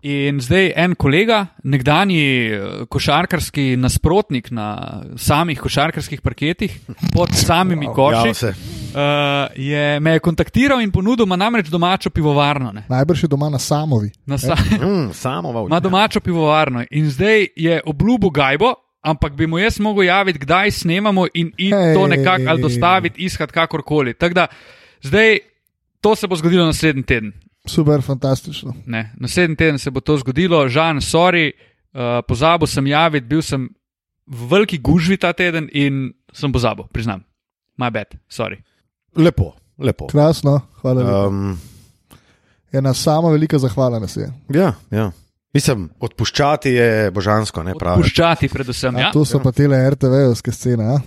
In 0.03 0.39
zdaj 0.41 0.71
en 0.75 0.95
kolega, 0.95 1.43
nekdani 1.63 2.17
eh, 2.47 2.61
košarkarski 2.89 3.75
nasprotnik 3.77 4.47
na 4.51 4.65
samih 5.15 5.59
košarkarskih 5.61 6.21
parketih, 6.21 6.79
pod 7.13 7.29
samimi 7.47 7.85
Wow. 7.85 7.93
koši, 7.95 8.45
Ja, 8.45 8.53
uh, 9.49 9.55
je 9.55 9.99
me 9.99 10.11
je 10.11 10.19
kontaktiral 10.19 10.81
in 10.81 10.91
ponudil 10.91 11.25
ima 11.25 11.35
namreč 11.35 11.67
domačo 11.67 12.09
pivovarno. 12.09 12.71
Ne, 12.71 12.83
Najbrž 12.89 13.23
je 13.23 13.27
doma 13.27 13.49
na 13.49 13.59
Samovi. 13.59 14.09
na 14.25 14.37
sa, 14.37 14.55
Mm, 14.81 15.13
samo 15.13 15.51
v 15.53 15.67
ima 15.67 15.79
domačo 15.79 16.19
pivovarno 16.19 16.83
in 16.91 17.09
zdaj 17.09 17.47
je 17.55 17.81
obljubil 17.85 18.29
gajbo. 18.29 18.73
Ampak 19.01 19.33
bi 19.33 19.47
mu 19.47 19.57
jaz 19.57 19.79
mogel 19.79 20.03
javiti, 20.03 20.39
kdaj 20.39 20.71
snemamo 20.71 21.25
in 21.33 21.47
iti 21.57 21.75
Hej. 21.75 21.93
to 21.93 22.07
nekako 22.07 22.43
ali 22.47 22.61
dostaviti, 22.61 23.21
iskati 23.21 23.53
kakorkoli. 23.53 24.13
Tako 24.13 24.33
da 24.33 24.47
zdaj 25.01 25.37
to 26.01 26.15
se 26.15 26.27
bo 26.27 26.35
zgodilo 26.35 26.65
naslednji 26.65 27.03
teden. 27.03 27.31
Super, 27.71 28.01
fantastično. 28.01 28.73
Ne, 28.85 29.13
naslednji 29.17 29.55
teden 29.55 29.79
se 29.79 29.91
bo 29.91 29.99
to 29.99 30.17
zgodilo, 30.17 30.67
žan, 30.69 30.99
sorry, 30.99 31.51
uh, 31.51 32.19
pozabil 32.27 32.67
sem 32.67 32.87
javiti, 32.87 33.27
bil 33.27 33.41
sem 33.41 33.69
v 34.27 34.47
veliki 34.47 34.77
gužvi 34.77 35.17
ta 35.17 35.31
teden 35.33 35.69
in 35.73 36.11
sem 36.33 36.51
pozabil, 36.51 36.85
priznam. 36.91 37.23
My 37.77 37.89
bad, 37.91 38.15
sorry. 38.29 38.59
Lepo, 39.15 39.53
lepo. 39.79 40.07
Krasno, 40.07 40.59
hvala. 40.81 41.01
lepa. 41.01 41.27
Um, 41.27 41.57
Ena 42.71 42.93
sama 42.93 43.29
velika 43.29 43.57
zahvala 43.59 43.99
nas 43.99 44.15
je. 44.17 44.29
ja, 44.55 44.73
ja. 44.91 45.11
Mislim, 45.53 45.89
odpuščati 45.99 46.69
je 46.69 47.11
božansko, 47.11 47.63
ne 47.63 47.73
pravi. 47.75 48.01
Puščati, 48.05 48.47
predvsem. 48.47 48.95
A, 48.95 48.99
Ja? 48.99 49.09
to 49.11 49.25
so 49.25 49.39
pa 49.43 49.51
tele 49.51 49.75
RTV-ovske 49.89 50.51
scene. 50.51 50.85
A? 50.85 51.01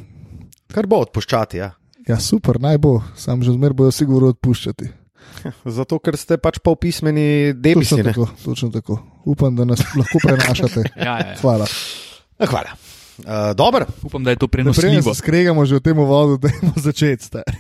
Kar 0.69 0.85
bo 0.87 0.99
odpuščati, 1.01 1.57
ja. 1.63 1.71
Ja, 2.05 2.19
super, 2.21 2.59
naj 2.61 2.77
bo, 2.79 2.99
sam 3.17 3.41
že 3.43 3.55
zmer 3.57 3.73
bojo 3.73 3.89
sigurno 3.91 4.29
odpuščati. 4.35 4.91
Zato, 5.79 5.99
ker 5.99 6.17
ste 6.17 6.37
pač 6.37 6.59
pa 6.59 6.71
upismeni 6.71 7.53
Točno 7.53 7.61
debisi. 7.63 7.95
ne? 7.97 8.03
tako, 8.13 8.29
točno 8.45 8.71
tako. 8.71 8.99
Upam, 9.25 9.57
da 9.57 9.65
nas 9.65 9.81
lahko 9.97 10.19
prenašate. 10.23 10.83
Ja, 10.97 11.19
ja, 11.19 11.27
ja. 11.33 11.37
Hvala. 11.41 11.67
Eh, 12.39 12.47
Hvala. 12.47 12.71
Uh, 13.19 13.55
Dobro, 13.57 13.87
Upam, 14.03 14.25
da 14.25 14.31
je 14.31 14.37
to 14.37 14.49
prenosljivo. 14.49 15.15
se 15.15 15.19
skregamo 15.19 15.63
že 15.67 15.77
v 15.77 15.81
tem 15.81 15.99
uvodu, 15.99 16.37
da 16.43 16.49
je 16.49 16.55
začeti. 16.77 17.25
stari. 17.25 17.53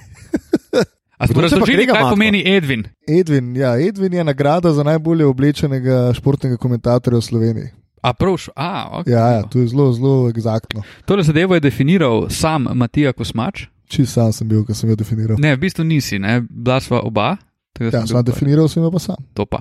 A 1.19 1.27
ste 1.27 1.41
razložili, 1.41 1.87
kaj 1.87 1.95
Matko? 1.95 2.11
pomeni 2.11 2.43
Edwin? 2.43 2.85
Edvin, 3.09 3.57
ja, 3.57 3.79
Edvin 3.79 4.13
je 4.13 4.25
nagrada 4.25 4.73
za 4.73 4.83
najbolje 4.83 5.27
oblečenega 5.27 6.11
športnega 6.13 6.57
komentatorja 6.57 7.19
v 7.19 7.23
Sloveniji. 7.23 7.69
A 8.03 8.13
prav, 8.13 8.35
a, 8.57 8.99
okay. 9.01 9.15
Ja, 9.15 9.29
ja, 9.31 9.43
to 9.43 9.59
je 9.63 9.69
zelo, 9.71 9.93
zelo 9.93 10.29
egzaktno. 10.29 10.83
Tole 11.07 11.23
zadevo 11.23 11.55
je 11.55 11.61
definiral 11.61 12.27
sam 12.31 12.67
Matija 12.75 13.13
Kosmač. 13.13 13.67
Čist 13.87 14.13
sam 14.13 14.33
sem 14.33 14.49
bil, 14.49 14.65
ko 14.67 14.75
sem 14.75 14.91
jo 14.91 14.97
definiral. 14.97 15.39
Ne, 15.41 15.55
v 15.57 15.61
bistvu 15.63 15.85
nisi, 15.87 16.19
ne? 16.19 16.43
bila 16.51 16.81
sva 16.81 17.01
oba. 17.01 17.37
Tako 17.75 17.91
Ja, 17.91 18.07
sem 18.07 18.25
definiral, 18.25 18.69
sem 18.69 18.87
pa 18.89 18.99
sam. 18.99 19.19
To 19.35 19.45
pa. 19.45 19.61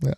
Ja. 0.00 0.14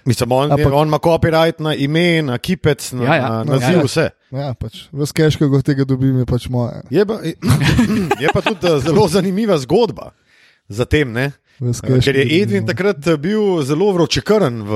mislim, 0.00 0.32
on, 0.32 0.50
Ampak- 0.50 0.72
on 0.72 0.88
ima 0.88 0.98
copyright 0.98 1.60
na 1.60 1.74
ime, 1.74 2.22
na 2.22 2.38
kipec, 2.38 2.92
na, 2.92 3.04
Ja, 3.04 3.14
ja. 3.14 3.28
na 3.28 3.44
naziv, 3.44 3.68
ja, 3.68 3.76
ja. 3.76 3.84
vse. 3.84 4.06
Ja, 4.32 4.54
pač, 4.54 4.88
vse 4.90 5.12
cash, 5.12 5.36
ki 5.36 5.44
ga 5.46 5.60
tega 5.62 5.84
dobim, 5.84 6.18
je 6.18 6.26
pač 6.26 6.48
moje. 6.48 6.80
Je 6.90 7.04
pa, 7.06 7.20
je 8.22 8.28
pa 8.32 8.40
tudi 8.40 8.66
eh, 8.66 8.80
zelo 8.80 9.04
zanimiva 9.08 9.58
zgodba 9.58 10.10
za 10.68 10.84
tem, 10.84 11.12
ne? 11.12 11.32
Ves 11.60 11.82
Eh, 11.84 12.00
Ker 12.00 12.16
je 12.16 12.24
ga 12.24 12.34
Edwin 12.34 12.64
takrat 12.66 13.04
eh, 13.06 13.18
bil 13.18 13.60
zelo 13.62 13.92
vročekrn 13.92 14.62
v 14.64 14.72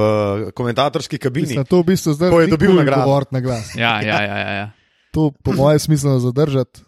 komentatorski 0.53 1.17
kabini. 1.19 1.47
Mislim, 1.49 1.65
to 1.65 1.81
v 1.81 1.87
bistvu 1.87 2.13
zdaj 2.13 2.29
Ko 2.31 2.41
je 2.41 2.47
dobil 2.47 2.75
nagrado. 2.77 3.25
na 3.31 3.41
glas. 3.41 3.73
Ja, 3.75 4.03
ja, 4.03 4.21
ja, 4.21 4.37
ja, 4.39 4.51
ja. 4.53 4.67
To, 5.13 5.33
po 5.33 5.53
mojem, 5.53 5.79
smiselno 5.79 6.19
zadržati, 6.21 6.85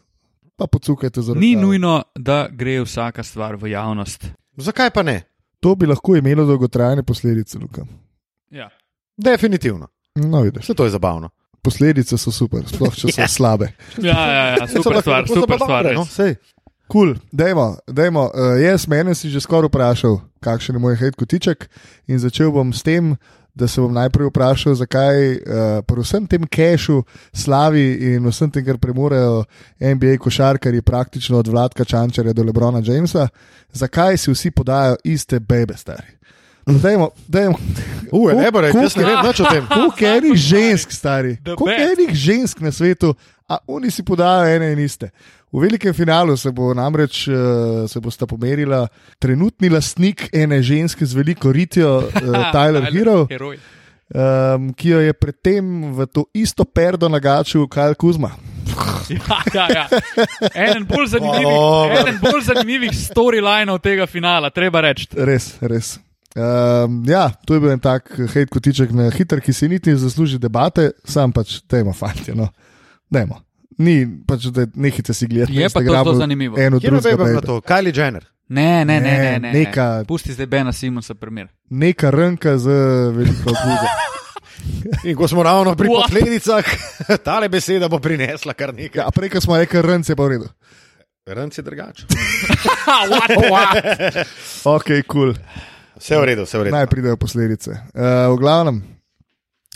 pa 0.56 0.66
pocukajte 0.66 1.23
za 1.23 1.32
roke. 1.32 1.40
Ni 1.40 1.56
nujno, 1.56 2.02
da 2.14 2.49
gre 2.52 2.82
vsaka 2.82 3.23
stvar 3.23 3.56
v 3.56 3.73
javnost. 3.73 4.28
Zakaj 4.56 4.90
pa 4.90 5.02
ne? 5.02 5.22
To 5.60 5.75
bi 5.75 5.86
lahko 5.86 6.16
imelo 6.16 6.44
dolgotrajne 6.46 7.02
posledice, 7.02 7.58
Luka. 7.58 7.82
Ja. 8.50 8.68
Definitivno. 9.16 9.88
No, 10.14 10.40
vidiš. 10.40 10.62
Vse 10.64 10.75
to 10.75 10.84
je 10.84 10.90
zabavno. 10.90 11.28
Posledice 11.62 12.18
so 12.18 12.30
super, 12.30 12.62
sploh 12.68 12.94
če 12.94 13.08
so 13.12 13.20
Ja. 13.20 13.28
slabe. 13.28 13.72
Ja, 13.98 14.20
ja, 14.30 14.44
ja, 14.56 14.66
super 14.68 15.00
stvar, 15.02 15.26
super 15.28 15.58
stvar. 15.58 15.82
dobre, 15.84 15.94
no, 15.94 16.04
sej. 16.04 16.36
Kul, 16.88 17.14
cool. 17.14 17.16
dajmo, 17.32 17.76
dajmo. 17.90 18.30
Uh, 18.30 18.60
jaz 18.62 18.86
mene 18.88 19.14
si 19.14 19.30
že 19.30 19.40
skoraj 19.42 19.66
vprašal, 19.68 20.20
kakšen 20.40 20.76
je 20.76 20.80
moj 20.80 20.94
hejt 20.96 21.16
kotiček, 21.18 21.66
in 22.06 22.18
začel 22.22 22.52
bom 22.54 22.70
s 22.72 22.82
tem, 22.86 23.16
da 23.56 23.68
se 23.68 23.80
bom 23.80 23.92
najprej 23.94 24.28
vprašal, 24.28 24.75
zakaj 24.76 25.30
uh, 25.32 25.38
pri 25.86 26.02
vsem 26.04 26.26
tem 26.28 26.44
kešu, 26.44 27.00
slavi 27.32 27.86
in 28.12 28.26
vsem 28.28 28.50
tem, 28.52 28.64
kar 28.66 28.76
premorejo 28.78 29.44
NBA 29.80 30.18
košarkari, 30.20 30.82
praktično 30.84 31.40
od 31.40 31.48
Vladka 31.48 31.84
Čančarja 31.84 32.36
do 32.36 32.44
Lebrona 32.44 32.82
Jamesa, 32.84 33.28
zakaj 33.72 34.20
si 34.20 34.32
vsi 34.32 34.50
podajo 34.50 35.00
iste 35.04 35.40
bebe, 35.40 35.76
stari. 35.76 36.12
No, 36.66 36.78
Dajmo, 36.82 37.10
dajmo. 37.28 37.58
Uje, 38.12 38.34
ne 38.34 38.50
bo 38.50 38.60
rekel, 38.60 38.82
jaz 38.82 38.96
ne 38.98 39.04
vem 39.06 39.20
več 39.22 39.40
o 39.40 39.50
tem. 39.50 39.66
Koliko 39.70 40.06
enih 40.10 40.34
žensk, 40.34 40.92
stari? 40.92 41.36
Koliko 41.46 41.92
enih 41.92 42.10
žensk 42.14 42.60
na 42.60 42.72
svetu, 42.75 43.14
a 43.48 43.58
oni 43.66 43.90
si 43.90 44.02
podajo 44.02 44.48
ene 44.56 44.72
in 44.72 44.78
iste. 44.82 45.10
V 45.52 45.62
velikem 45.62 45.94
finalu 45.94 46.36
se 46.36 46.50
bo 46.52 46.74
namreč 46.74 47.28
uh, 47.28 47.34
se 47.88 48.00
bosta 48.00 48.26
pomerila 48.26 48.88
trenutni 49.18 49.68
lastnik 49.70 50.28
ene 50.34 50.58
ženske 50.62 51.06
z 51.06 51.14
veliko 51.14 51.52
ritjo, 51.52 51.98
uh, 52.02 52.38
Tyler 52.54 52.90
Hero, 52.92 53.26
Heroj. 53.30 53.56
um, 54.10 54.72
ki 54.74 54.88
jo 54.90 55.00
je 55.00 55.12
predtem 55.12 55.94
v 55.94 56.06
to 56.06 56.26
isto 56.34 56.64
perdo 56.64 57.08
nagačil 57.08 57.68
Kajl 57.68 57.94
Kuzma. 57.94 58.30
Ja, 59.06 59.38
ja, 59.54 59.66
ja. 59.70 59.84
Eden 60.50 60.82
bolj 60.84 61.06
zanimivih, 61.14 61.46
Dobro. 61.54 61.98
eden 62.00 62.16
bolj 62.18 62.40
zanimivih 62.42 62.90
storylinov 62.90 63.78
tega 63.78 64.02
finala, 64.10 64.50
treba 64.50 64.82
reči. 64.82 65.06
Res, 65.14 65.52
res. 65.62 65.92
Um, 66.34 67.04
ja, 67.06 67.28
to 67.46 67.54
je 67.54 67.62
bil 67.62 67.70
en 67.70 67.80
tak 67.80 68.10
hejt 68.34 68.50
kotiček 68.50 68.90
na 68.90 69.06
hiter, 69.14 69.38
ki 69.40 69.54
si 69.54 69.68
niti 69.70 69.94
ne 69.94 70.00
zasluži 70.02 70.42
debate, 70.42 70.90
sam 71.06 71.30
pač 71.32 71.60
temo, 71.70 71.94
fanti. 71.94 72.34
No. 72.34 72.50
Dajmo. 73.06 73.45
Ni 73.78 74.06
pač, 74.26 74.49
da 74.49 74.64
nehite 74.75 75.14
si 75.14 75.26
gledati. 75.26 75.52
Je 75.52 75.68
pa 75.68 75.80
to 75.80 75.92
zelo 75.92 76.14
zanimivo. 76.14 76.56
Eno 76.59 76.80
Kje 76.80 76.90
drugega. 76.90 77.11
je 77.11 77.33
dajte. 77.35 77.47
to? 77.47 77.61
Kylie 77.61 77.92
Jenner. 77.92 78.25
Ne, 78.49 78.85
ne, 78.85 79.00
ne, 79.00 79.11
ne. 79.11 79.18
Ne, 79.18 79.38
ne, 79.38 79.52
neka- 79.52 79.99
ne. 79.99 80.04
Pusti 80.04 80.33
zdaj 80.33 80.47
Bena 80.47 80.73
Simonsa 80.73 81.14
primer. 81.14 81.49
Neka 81.71 82.11
rnka 82.11 82.59
z 82.59 82.66
veliko 83.12 83.50
guzo. 83.50 83.88
In 85.04 85.16
ko 85.16 85.28
smo 85.28 85.42
ravno 85.42 85.75
pri 85.76 85.88
What? 85.88 86.09
posledicah, 86.09 86.64
tale 87.26 87.49
beseda 87.49 87.88
bo 87.88 87.99
prinesla 87.99 88.54
kar 88.54 88.73
nekaj. 88.75 89.02
Ja, 89.02 89.11
prej, 89.11 89.30
ko 89.30 89.40
smo 89.40 89.56
rekli 89.56 89.83
rnce, 89.83 90.12
je 90.12 90.16
pa 90.16 90.25
v 90.25 90.28
redu. 90.28 90.49
Rnc 91.26 91.59
je 91.59 91.62
drugače. 91.62 92.06
Ok, 94.64 94.85
kul. 94.85 95.04
Cool. 95.06 95.35
Vse 95.99 96.16
v 96.16 96.25
redu, 96.25 96.45
vse 96.45 96.59
v 96.59 96.62
redu. 96.62 96.75
Naj 96.76 96.87
pridejo 96.87 97.16
posledice. 97.16 97.71
Uh, 97.95 98.30
v 98.35 98.38
glavnem, 98.38 98.83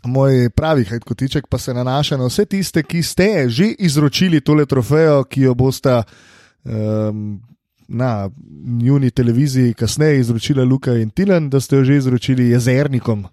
moj 0.05 0.51
pravi 0.57 0.85
hajt 0.85 1.05
kotiček 1.05 1.47
pa 1.51 1.59
se 1.59 1.75
nanaša 1.75 2.17
na 2.17 2.27
vse 2.31 2.45
tiste, 2.45 2.83
ki 2.83 3.03
ste 3.03 3.49
že 3.49 3.73
izročili 3.79 4.41
tole 4.41 4.67
trofejo, 4.67 5.25
ki 5.25 5.49
jo 5.49 5.55
boste 5.55 6.03
um, 6.65 7.41
na 7.91 8.31
njuni 8.83 9.11
televiziji 9.11 9.75
kasneje 9.75 10.21
izročila 10.21 10.65
Luka 10.65 10.93
in 10.93 11.11
Tilan, 11.11 11.51
da 11.51 11.61
ste 11.61 11.77
jo 11.77 11.85
že 11.85 11.97
izročili 11.97 12.49
jezernikom. 12.51 13.25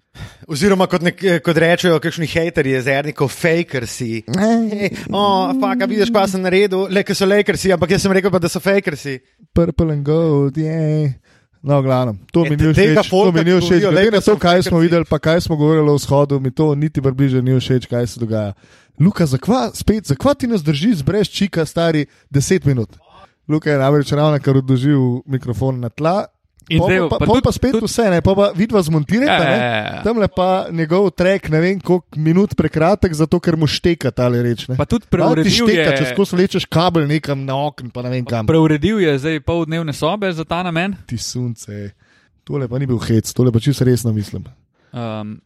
Oziroma, 0.48 0.86
kot, 0.86 1.02
nek, 1.02 1.22
kot 1.44 1.56
rečejo, 1.56 2.00
kakšni 2.02 2.26
hejterji, 2.26 2.72
jezernikov, 2.72 3.28
fakersi. 3.28 4.24
Hey, 4.26 4.90
oh, 5.12 5.52
faka, 5.60 5.86
vidiš, 5.86 6.10
pa 6.12 6.26
sem 6.26 6.42
naredil, 6.42 6.88
le, 6.90 7.04
ker 7.06 7.14
so 7.14 7.28
lakersi, 7.28 7.70
ampak 7.72 7.94
jaz 7.94 8.02
sem 8.02 8.16
rekel, 8.18 8.34
pa, 8.34 8.42
da 8.42 8.50
so 8.50 8.60
fakersi. 8.60 9.20
Purple 9.54 9.94
and 9.94 10.06
gold, 10.06 10.58
je. 10.58 11.12
No, 11.62 11.80
v 11.80 11.84
glavnem, 11.84 12.18
to 12.32 12.44
mi 12.46 12.54
E, 12.54 12.56
ni 12.56 12.74
tega 12.74 13.02
všeč. 13.02 13.10
To 13.10 13.32
mi 13.34 13.42
ni 13.44 13.54
všeč. 13.58 13.82
Glede 13.90 14.10
na 14.14 14.20
to, 14.22 14.36
kaj 14.38 14.62
smo 14.62 14.78
videli, 14.78 15.04
pa 15.04 15.18
kaj 15.18 15.40
smo 15.40 15.56
govorili 15.56 15.90
o 15.90 15.96
vzhodu, 15.98 16.38
mi 16.40 16.50
to 16.50 16.74
niti 16.74 17.02
približno 17.02 17.42
ni 17.42 17.58
všeč, 17.58 17.86
kaj 17.90 18.06
se 18.06 18.20
dogaja. 18.20 18.54
Luka, 19.00 19.26
zakva, 19.26 19.70
spet, 19.74 20.06
zakva 20.06 20.34
ti 20.34 20.46
nas 20.46 20.62
držiš 20.62 21.02
brez 21.02 21.30
čika, 21.30 21.66
stari 21.66 22.06
10 22.30 22.66
minut? 22.66 22.96
Luka 23.48 23.70
je 23.70 23.78
namreč 23.78 24.12
ravno 24.12 24.38
kar 24.42 24.56
odložil 24.56 25.22
mikrofon 25.26 25.80
na 25.80 25.88
tla. 25.88 26.26
In 26.68 26.78
Pol 26.78 26.88
zdaj, 26.88 26.98
pa, 27.08 27.16
pa 27.16 27.24
pol 27.24 27.40
pa 27.40 27.48
spet 27.50 27.72
tudi- 27.72 27.86
vse, 27.86 28.04
ne, 28.10 28.20
pa, 28.20 28.34
pa 28.34 28.50
vidva 28.52 28.82
zmontirate, 28.82 29.24
Ja, 29.32 29.38
ne. 29.40 29.56
ja, 29.56 29.76
ja. 29.90 30.02
Tam 30.02 30.18
le 30.18 30.28
pa 30.28 30.68
njegov 30.68 31.10
trek, 31.10 31.48
ne 31.48 31.60
vem 31.60 31.80
koliko 31.80 32.12
minut 32.14 32.52
prekratek, 32.52 33.12
zato 33.14 33.38
ker 33.38 33.56
mu 33.56 33.64
šteka 33.64 34.10
ta 34.10 34.28
reč. 34.28 34.68
Ne. 34.68 34.76
Pa 34.76 34.84
tudi 34.84 35.06
preuredil 35.06 35.48
šteka, 35.48 35.90
je, 35.90 35.96
če 35.96 36.04
skozi 36.12 36.36
lečeš 36.36 36.66
kabel 36.66 37.06
nekam 37.06 37.40
na 37.42 37.56
okn, 37.58 37.88
pa 37.88 38.02
ne 38.02 38.10
vem 38.10 38.24
kam. 38.24 38.44
preuredil 38.44 39.00
je 39.00 39.16
zdaj 39.18 39.40
pol 39.40 39.64
dnevne 39.64 39.92
sobe 39.92 40.28
za 40.28 40.44
ta 40.44 40.60
namen. 40.62 40.92
Ti 41.06 41.16
sunce. 41.16 41.92
Tole 42.44 42.68
pa 42.68 42.76
ni 42.76 42.84
bil 42.84 42.98
hec, 42.98 43.28
tole 43.28 43.48
pa 43.48 43.58
čisto 43.58 43.84
resno 43.84 44.12
mislim. 44.12 44.44
Um, 44.92 45.40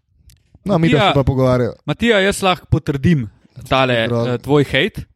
No, 0.64 0.78
mi 0.78 0.88
da 0.88 0.94
Matija- 0.94 1.08
se 1.08 1.14
pa 1.14 1.24
pogovarjajo. 1.24 1.72
Matija, 1.84 2.18
jaz 2.20 2.38
lahko 2.40 2.66
potrdim 2.66 3.26
tale 3.68 4.06
uh, 4.06 4.38
tvoj 4.38 4.64
hate. 4.64 5.06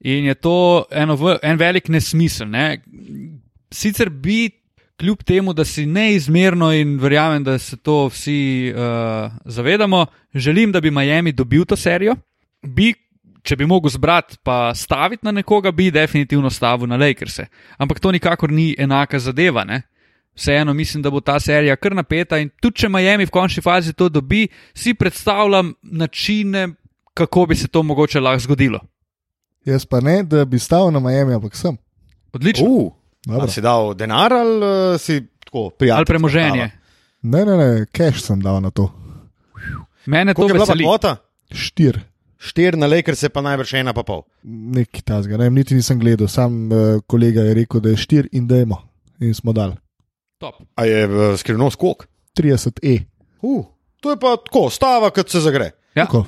In 0.00 0.24
je 0.24 0.34
to 0.34 0.54
eno, 0.90 1.12
en 1.42 1.56
velik 1.56 1.88
nesmisel. 1.88 2.48
Ne? 2.48 2.80
Sicer 3.70 4.08
bi, 4.08 4.48
kljub 4.98 5.22
temu, 5.22 5.52
da 5.52 5.64
si 5.64 5.86
neizmerno 5.86 6.72
in 6.72 6.98
verjamem, 6.98 7.44
da 7.44 7.58
se 7.58 7.76
to 7.76 8.06
vsi 8.06 8.72
uh, 8.74 9.32
zavedamo, 9.44 10.06
želim, 10.34 10.72
da 10.72 10.80
bi 10.80 10.90
Miami 10.90 11.32
dobil 11.32 11.64
to 11.64 11.76
serijo. 11.76 12.16
Bi, 12.62 12.94
če 13.42 13.56
bi 13.56 13.66
mogel 13.66 13.90
zbrati, 13.90 14.36
pa 14.42 14.74
staviti 14.74 15.26
na 15.26 15.32
nekoga, 15.32 15.70
bi 15.72 15.90
definitivno 15.90 16.50
stavil 16.50 16.88
na 16.88 16.96
Lakers. 16.96 17.40
Ampak 17.78 18.00
to 18.00 18.12
nikakor 18.12 18.52
ni 18.52 18.74
enaka 18.78 19.18
zadeva. 19.18 19.64
Ne? 19.64 19.82
Vseeno 20.34 20.74
mislim, 20.74 21.02
da 21.02 21.10
bo 21.10 21.20
ta 21.20 21.40
serija 21.40 21.76
kar 21.76 21.94
napeta 21.94 22.38
in 22.38 22.50
tudi 22.60 22.82
če 22.82 22.88
Miami 22.88 23.26
v 23.26 23.30
končni 23.30 23.62
fazi 23.62 23.92
to 23.92 24.08
dobi, 24.08 24.48
si 24.74 24.94
predstavljam 24.94 25.74
načine, 25.82 26.68
kako 27.14 27.46
bi 27.46 27.56
se 27.56 27.68
to 27.68 27.82
mogoče 27.82 28.20
lahko 28.20 28.46
zgodilo. 28.46 28.80
Jaz 29.64 29.84
pa 29.86 30.00
ne, 30.00 30.22
da 30.22 30.44
bi 30.44 30.58
stal 30.58 30.92
na 30.92 31.00
Miami, 31.00 31.34
ampak 31.34 31.56
sem. 31.56 31.76
Odlično. 32.32 32.66
Uh. 32.66 32.97
Ali 33.30 33.50
si 33.50 33.60
dal 33.60 33.94
denar 33.94 34.32
ali 34.32 34.56
uh, 34.58 35.00
si 35.00 35.20
tako 35.44 35.70
prijatelj? 35.70 35.96
Ali 35.96 36.06
premoženje. 36.06 36.70
Ne, 37.22 37.44
ne, 37.44 37.56
ne, 37.56 37.86
cash 37.86 38.22
sem 38.22 38.40
dal 38.40 38.60
na 38.60 38.70
to. 38.70 38.88
Mene 40.06 40.32
to 40.32 40.36
Koliko 40.36 40.48
je 40.48 40.54
bila 40.54 40.64
veseli. 40.64 40.84
kvota? 40.84 41.16
Štir, 41.50 42.00
Štir 42.38 42.76
na 42.78 42.86
Lakers 42.86 43.22
je 43.22 43.28
pa 43.28 43.40
najbrž 43.40 43.72
ena 43.74 43.92
pa 43.92 44.02
pol. 44.02 44.22
nekaj 44.44 45.00
tazga, 45.00 45.36
ne 45.36 45.44
vem, 45.44 45.54
niti 45.54 45.74
nisem 45.74 45.98
gledal, 45.98 46.28
sam 46.28 46.66
uh, 46.66 46.78
kolega 47.06 47.42
je 47.42 47.54
rekel, 47.54 47.80
da 47.80 47.90
je 47.90 47.96
štir 47.96 48.28
in 48.32 48.46
da 48.46 48.56
imamo. 48.56 48.82
In 49.20 49.34
smo 49.34 49.52
dali 49.52 49.74
Top. 50.38 50.54
A 50.76 50.84
je 50.84 51.06
uh, 51.06 51.36
skrivnost 51.36 51.76
koliko? 51.76 52.04
30 52.36 52.78
E. 52.82 52.98
Uh, 53.42 53.64
to 54.00 54.10
je 54.10 54.16
pa 54.16 54.36
tako, 54.36 54.70
stava, 54.70 55.10
kot 55.10 55.28
se 55.28 55.40
zagre. 55.40 55.70
Ja, 55.94 56.04
Tako, 56.06 56.24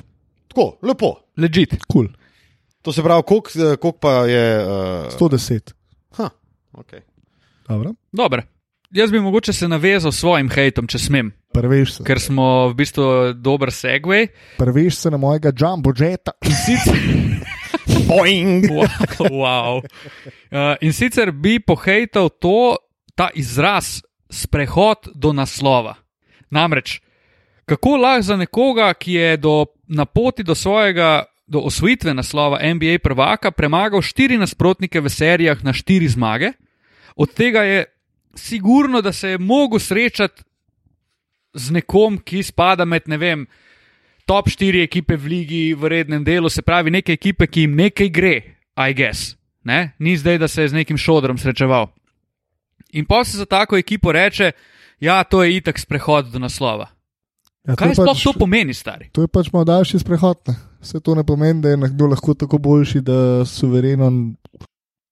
Tako, 0.47 0.77
lepo. 0.81 1.15
legit. 1.37 1.75
cool. 1.87 2.07
To 2.81 2.91
se 2.91 3.03
pravi, 3.03 3.23
koliko 3.23 3.49
eh, 3.49 3.75
koliko 3.77 3.99
pa 3.99 4.11
je. 4.11 4.65
Uh, 4.65 4.71
110. 5.19 5.71
okay. 6.73 7.01
Dobro, 7.67 7.93
Dobro. 8.11 8.43
Jaz 8.91 9.11
bi 9.11 9.19
mogoče 9.19 9.53
se 9.53 9.67
navezal 9.67 10.11
s 10.11 10.19
svojim 10.19 10.49
hejtom, 10.49 10.87
če 10.87 10.99
smem, 10.99 11.29
preveš 11.53 11.93
se. 11.93 12.03
ker 12.03 12.19
smo 12.19 12.67
v 12.67 12.75
bistvu 12.75 13.33
dober 13.39 13.71
segway. 13.71 14.27
Preveš 14.57 14.95
se 14.95 15.11
na 15.11 15.17
mojega 15.17 15.53
jumbo 15.59 15.93
jeta. 15.95 16.31
In 16.43 16.51
sicer, 16.51 16.99
Boing! 18.09 18.67
wow, 18.67 19.29
wow. 19.31 19.79
Uh, 20.51 20.75
in 20.81 20.91
sicer 20.93 21.31
bi 21.31 21.59
pohejtal 21.63 22.29
to, 22.29 22.75
ta 23.15 23.29
izraz 23.33 24.01
sprehod 24.27 25.07
do 25.15 25.31
naslova. 25.33 25.95
Namreč, 26.51 26.99
kako 27.65 27.95
lahko 27.95 28.27
za 28.27 28.35
nekoga, 28.35 28.93
ki 28.93 29.13
je 29.13 29.37
do, 29.37 29.65
na 29.87 30.05
poti 30.05 30.43
do 30.43 30.55
svojega. 30.55 31.23
Do 31.51 31.59
osvojitve 31.67 32.13
naslova 32.15 32.61
NBA 32.63 33.01
prvaka 33.03 33.51
premagal 33.51 33.99
štiri 33.99 34.37
nasprotnike 34.39 35.01
v 35.03 35.09
serijah 35.11 35.59
na 35.63 35.73
štiri 35.75 36.07
zmage, 36.07 36.53
od 37.15 37.33
tega 37.35 37.63
je 37.67 37.85
sigurno, 38.39 39.01
da 39.03 39.11
se 39.11 39.35
je 39.35 39.37
mogel 39.37 39.79
srečati 39.79 40.43
z 41.53 41.75
nekom, 41.75 42.21
ki 42.23 42.43
spada 42.43 42.85
med, 42.87 43.03
ne 43.11 43.17
vem, 43.19 43.43
top 44.25 44.47
štiri 44.47 44.83
ekipe 44.83 45.17
v 45.19 45.27
ligi 45.27 45.63
v 45.75 45.91
rednem 45.91 46.23
delu, 46.23 46.49
se 46.49 46.63
pravi, 46.63 46.91
neke 46.91 47.13
ekipe, 47.19 47.47
ki 47.51 47.67
jim 47.67 47.75
nekaj 47.75 48.09
gre, 48.09 48.35
I 48.79 48.95
guess. 48.95 49.35
Ne? 49.63 49.91
Ni 49.99 50.15
zdaj, 50.17 50.37
da 50.37 50.47
se 50.47 50.61
je 50.61 50.71
z 50.71 50.73
nekim 50.73 50.97
šodrom 50.97 51.37
srečeval. 51.37 51.91
In 52.95 53.05
pa 53.05 53.23
se 53.27 53.37
za 53.37 53.45
tako 53.45 53.77
ekipo 53.77 54.11
reče, 54.11 54.51
ja, 54.99 55.23
to 55.23 55.43
je 55.43 55.57
itak 55.57 55.79
sprehod 55.79 56.31
do 56.31 56.39
naslova. 56.39 56.87
Ja, 57.67 57.75
Kaj 57.75 57.93
sploh 57.93 58.15
pač- 58.15 58.23
to 58.23 58.33
pomeni, 58.39 58.73
stari? 58.73 59.11
To 59.11 59.21
je 59.21 59.27
pač 59.27 59.51
malo 59.53 59.67
daljši 59.67 59.99
sprehod. 59.99 60.39
Ne? 60.47 60.55
Vse 60.81 60.99
to 60.99 61.15
ne 61.15 61.23
pomeni, 61.23 61.61
da 61.61 61.69
je 61.69 61.77
nekdo 61.77 62.07
lahko 62.07 62.33
tako 62.33 62.57
boljši, 62.57 63.01
da 63.01 63.45
suvereno. 63.45 64.11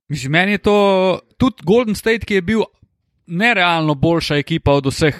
Mislim, 0.10 0.32
meni 0.32 0.51
je 0.51 0.58
to 0.58 0.75
tudi 1.38 1.55
Golden 1.63 1.95
State, 1.95 2.19
ki 2.19 2.34
je 2.34 2.41
bil 2.41 2.62
nerealno 3.27 3.93
boljša 3.95 4.36
ekipa 4.36 4.71
od 4.71 4.86
vseh, 4.86 5.15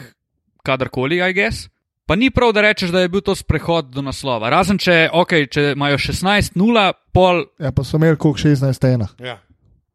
kadarkoli, 0.64 1.20
I 1.20 1.34
guess. 1.34 1.68
Pa 2.06 2.16
ni 2.16 2.32
prav, 2.32 2.52
da 2.52 2.62
rečeš, 2.62 2.90
da 2.90 3.00
je 3.00 3.10
bil 3.10 3.22
to 3.22 3.36
sprehod 3.36 3.86
do 3.86 4.02
naslova. 4.02 4.50
Razen 4.50 4.78
če, 4.78 5.10
okay, 5.14 5.46
če 5.46 5.74
imajo 5.76 5.98
16-0, 5.98 6.86
pol, 7.14 7.44
Ja, 7.60 7.72
pa 7.72 7.84
so 7.84 7.98
imeli 7.98 8.18
koliko 8.18 8.40
16-1. 8.40 9.06
Ja. 9.20 9.38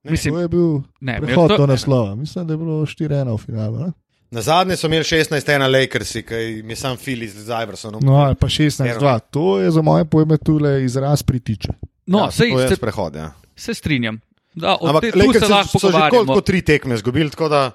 mislim, 0.04 0.34
To 0.34 0.40
je 0.40 0.48
bil 0.48 0.68
ne, 1.00 1.18
prehod 1.20 1.48
to- 1.48 1.56
do 1.56 1.66
naslova. 1.66 2.14
Mislim, 2.14 2.46
da 2.46 2.52
je 2.52 2.58
bilo 2.58 2.86
4-1 2.86 3.34
v 3.34 3.38
finalu. 3.38 3.78
Ne? 3.78 3.92
Na 4.34 4.42
zadnje 4.42 4.74
so 4.74 4.86
imeli 4.86 5.04
16 5.04 5.30
na 5.54 5.68
Lakersi, 5.68 6.22
ki 6.22 6.34
jim 6.34 6.70
je 6.70 6.76
sam 6.76 6.96
Philly 6.96 7.28
z 7.28 7.46
Iversonom. 7.56 8.02
No, 8.02 8.16
ali 8.16 8.34
pa 8.34 8.46
16-2. 8.48 9.20
To 9.30 9.60
je 9.60 9.70
za 9.70 9.82
moje 9.82 10.04
pojme 10.04 10.38
tule 10.38 10.84
izraz 10.84 11.22
pritiče. 11.22 11.68
No, 12.06 12.18
ja, 12.20 12.30
sej, 12.32 12.50
se, 12.68 12.76
sprehod. 12.76 13.14
Ja. 13.14 13.30
se 13.56 13.74
strinjam. 13.74 14.18
Da, 14.54 14.76
Ampak 14.80 15.02
te, 15.02 15.10
tu 15.10 15.18
se 15.18 15.26
Lakersi 15.26 15.52
lahko 15.52 15.78
so 15.78 15.86
že 15.86 15.92
koliko 15.92 16.10
pogovarjamo. 16.10 16.40
tri 16.42 16.62
tekme 16.62 16.94
izgubili, 16.94 17.30
tako 17.30 17.48
da 17.48 17.70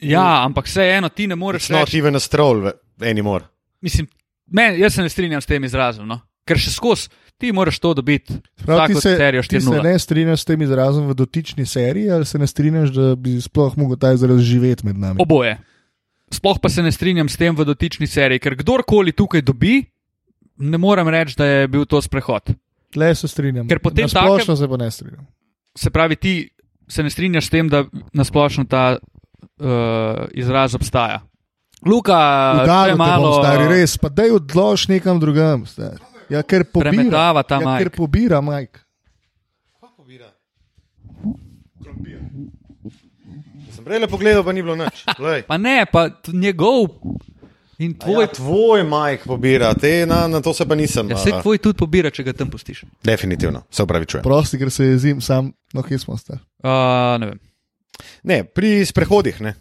Ja, 0.00 0.44
ampak 0.44 0.66
vseeno 0.66 1.08
ti 1.08 1.26
ne 1.26 1.36
moreš 1.36 1.62
it's 1.62 1.72
not 1.72 1.86
reči. 1.86 1.98
even 1.98 2.16
a 2.16 2.20
stroll 2.20 2.60
ve- 2.60 2.72
anymore. 3.00 3.44
Mislim, 3.80 4.06
men, 4.46 4.80
jaz 4.80 4.94
se 4.94 5.02
ne 5.02 5.08
strinjam 5.08 5.40
s 5.40 5.46
tem 5.46 5.64
izrazom, 5.64 6.08
no? 6.08 6.20
ker 6.44 6.58
še 6.58 6.70
skozi 6.70 7.08
ti 7.38 7.52
moraš 7.52 7.78
to 7.78 7.94
dobiti. 7.94 8.34
Prav, 8.56 8.86
ti 8.86 8.94
se, 8.94 9.14
serijo 9.16 9.42
ti 9.42 9.60
se 9.60 9.66
4-0. 9.68 9.82
ne 9.82 9.98
strinjaš 9.98 10.40
s 10.40 10.44
tem 10.44 10.62
izrazom 10.62 11.06
v 11.06 11.14
dotični 11.14 11.66
seriji, 11.66 12.10
ali 12.10 12.24
se 12.24 12.38
ne 12.38 12.46
strinjaš, 12.46 12.90
da 12.90 13.14
bi 13.14 13.40
sploh 13.40 13.76
mogel 13.76 13.96
ta 13.96 14.12
izraz 14.12 14.40
živeti 14.40 14.86
med 14.86 14.98
nami? 14.98 15.20
Oboje. 15.20 15.58
Sploh 16.30 16.60
pa 16.62 16.70
se 16.70 16.82
ne 16.82 16.92
strinjam 16.94 17.28
s 17.28 17.36
tem 17.36 17.54
v 17.56 17.66
dotični 17.66 18.06
seriji, 18.06 18.42
ker 18.42 18.54
kdorkoli 18.60 19.12
tukaj 19.12 19.42
dobi, 19.42 19.80
ne 20.62 20.78
morem 20.78 21.08
reči, 21.10 21.34
da 21.38 21.46
je 21.46 21.68
bil 21.68 21.86
to 21.90 21.98
sprehod. 22.02 22.54
Tle 22.94 23.14
se 23.14 23.28
strinjam. 23.28 23.68
Ker 23.70 23.82
potem 23.82 24.06
Na 24.06 24.14
splošno 24.14 24.56
se 24.56 24.68
pa 24.68 24.78
ne 24.78 24.90
strinjam. 24.90 25.26
Se 25.78 25.90
pravi, 25.90 26.16
ti 26.16 26.34
se 26.90 27.02
ne 27.02 27.10
strinjaš 27.10 27.46
s 27.46 27.50
tem, 27.50 27.68
da 27.70 27.84
nasplošno 28.14 28.64
ta 28.70 28.98
uh, 28.98 30.26
izraz 30.34 30.74
obstaja. 30.74 31.20
Luka, 31.86 32.18
če 32.60 32.92
te 32.92 32.96
malo 32.98 33.30
bom, 33.30 33.42
stari, 33.42 33.66
res, 33.70 33.96
pa 33.98 34.10
daj 34.12 34.34
odlož 34.36 34.86
nekam 34.90 35.20
drugam. 35.22 35.64
Stari. 35.66 36.02
Ja, 36.30 36.42
ker 36.46 36.66
pobira, 36.68 37.30
ja, 37.32 37.60
majk. 37.64 37.78
ker 37.80 37.90
pobira 37.94 38.40
Mike. 38.44 38.84
Sem 43.80 43.86
prej 43.88 44.00
le 44.02 44.08
pogledal, 44.12 44.42
pa 44.44 44.52
ni 44.52 44.60
bilo 44.60 44.76
nič. 44.76 45.06
Glej. 45.20 45.46
Pa 45.48 45.56
ne, 45.56 45.88
pa 45.88 46.10
njegov 46.28 47.00
in 47.80 47.94
tvoj. 47.96 48.26
Ja, 48.26 48.32
tvoj 48.36 48.82
majk 48.84 49.24
pobira, 49.24 49.70
te, 49.72 50.04
na, 50.04 50.26
na 50.28 50.42
to 50.44 50.52
se 50.52 50.66
pa 50.68 50.76
nisem. 50.76 51.08
Ja, 51.08 51.16
se 51.16 51.32
a, 51.32 51.40
tvoj 51.40 51.62
tudi 51.64 51.80
pobira, 51.80 52.12
če 52.12 52.26
ga 52.28 52.34
tam 52.36 52.50
pustiš. 52.52 52.84
definitivno, 53.00 53.62
se 53.72 53.86
upravičujem. 53.88 54.24
Prosti, 54.26 54.60
ker 54.60 54.68
se 54.68 54.90
jezim, 54.90 55.24
sam, 55.24 55.48
no, 55.72 55.86
kje 55.86 56.02
smo 56.04 56.18
sta. 56.20 56.36
Uh, 56.60 57.16
ne 57.24 57.30
vem. 57.32 57.40
Ne, 58.20 58.38
pri 58.44 58.84
sprehodih, 58.84 59.40
ne. 59.40 59.54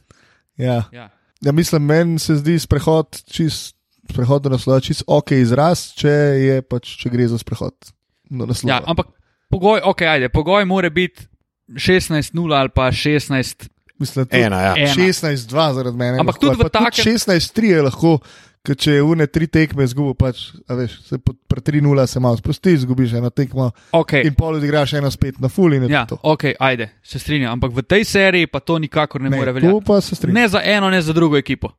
Ja. 0.60 0.84
Ja. 0.92 1.08
ja, 1.40 1.56
mislim, 1.56 1.88
meni 1.88 2.20
se 2.20 2.36
zdi 2.44 2.58
sprehod 2.60 3.24
čist, 3.32 3.78
sprehod 4.12 4.44
do 4.44 4.52
naslova 4.52 4.84
čist 4.84 5.08
ok 5.08 5.38
izraz, 5.40 5.94
če, 5.96 6.12
je, 6.44 6.62
pač, 6.68 6.92
če 7.00 7.16
gre 7.16 7.32
za 7.32 7.40
sprehod 7.40 7.96
do 8.28 8.52
naslova. 8.52 8.76
Ja, 8.76 8.84
ampak 8.84 9.16
pogoj, 9.48 9.80
ok, 9.80 10.08
ajde, 10.12 10.36
pogoj 10.36 10.68
mora 10.68 10.92
biti 10.92 11.24
16-0 11.72 12.36
ali 12.52 12.76
pa 12.76 12.92
16. 12.92 13.70
Mislim, 14.00 14.26
tudi 14.26 14.42
Ena, 14.42 14.62
ja. 14.62 14.74
Ena. 14.78 14.94
16-2 14.94 15.48
zaradi 15.74 15.98
mene. 15.98 16.20
Ampak 16.20 16.36
lahko, 16.36 16.46
tudi 16.48 16.64
v 16.64 16.70
takem- 16.70 17.06
16-3 17.06 17.64
je 17.66 17.82
lahko, 17.82 18.20
ker 18.62 18.76
če 18.76 18.92
je 18.92 19.02
une 19.02 19.28
tri 19.28 19.48
tekme 19.48 19.84
izgubil, 19.84 20.14
pač, 20.14 20.38
a 20.68 20.74
veš, 20.74 21.02
se 21.04 21.18
pri 21.20 21.62
3-0 21.62 22.08
se 22.08 22.20
malo 22.20 22.38
sprosti, 22.38 22.74
izgubiš 22.74 23.14
eno 23.14 23.30
tekmo 23.30 23.72
Okay. 23.92 24.26
in 24.26 24.34
pol 24.34 24.56
odigraš 24.56 24.94
eno 24.94 25.10
spet 25.10 25.40
na 25.40 25.48
full 25.48 25.74
in 25.74 25.84
je 25.84 25.90
Ja, 25.90 26.06
to. 26.06 26.18
ok, 26.24 26.44
ajde, 26.60 26.90
se 27.04 27.20
strinjam. 27.20 27.54
Ampak 27.54 27.72
v 27.72 27.82
tej 27.84 28.04
seriji 28.04 28.48
pa 28.48 28.60
to 28.60 28.78
nikakor 28.78 29.22
ne, 29.22 29.30
ne 29.30 29.38
more 29.38 29.52
veljati. 29.52 30.02
se. 30.02 30.28
Ne 30.28 30.48
za 30.48 30.62
eno, 30.62 30.90
ne 30.90 31.02
za 31.02 31.14
drugo 31.14 31.38
ekipo. 31.38 31.70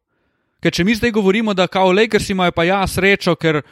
Ker 0.61 0.73
če 0.73 0.85
mi 0.85 0.95
zdaj 0.95 1.11
govorimo, 1.11 1.55
da 1.55 1.67
kao 1.67 1.89
Lakers 1.91 2.31
imajo 2.31 2.53
pa 2.53 2.65
ja 2.65 2.87
srečo, 2.87 3.35
ker 3.35 3.57
uh, 3.57 3.65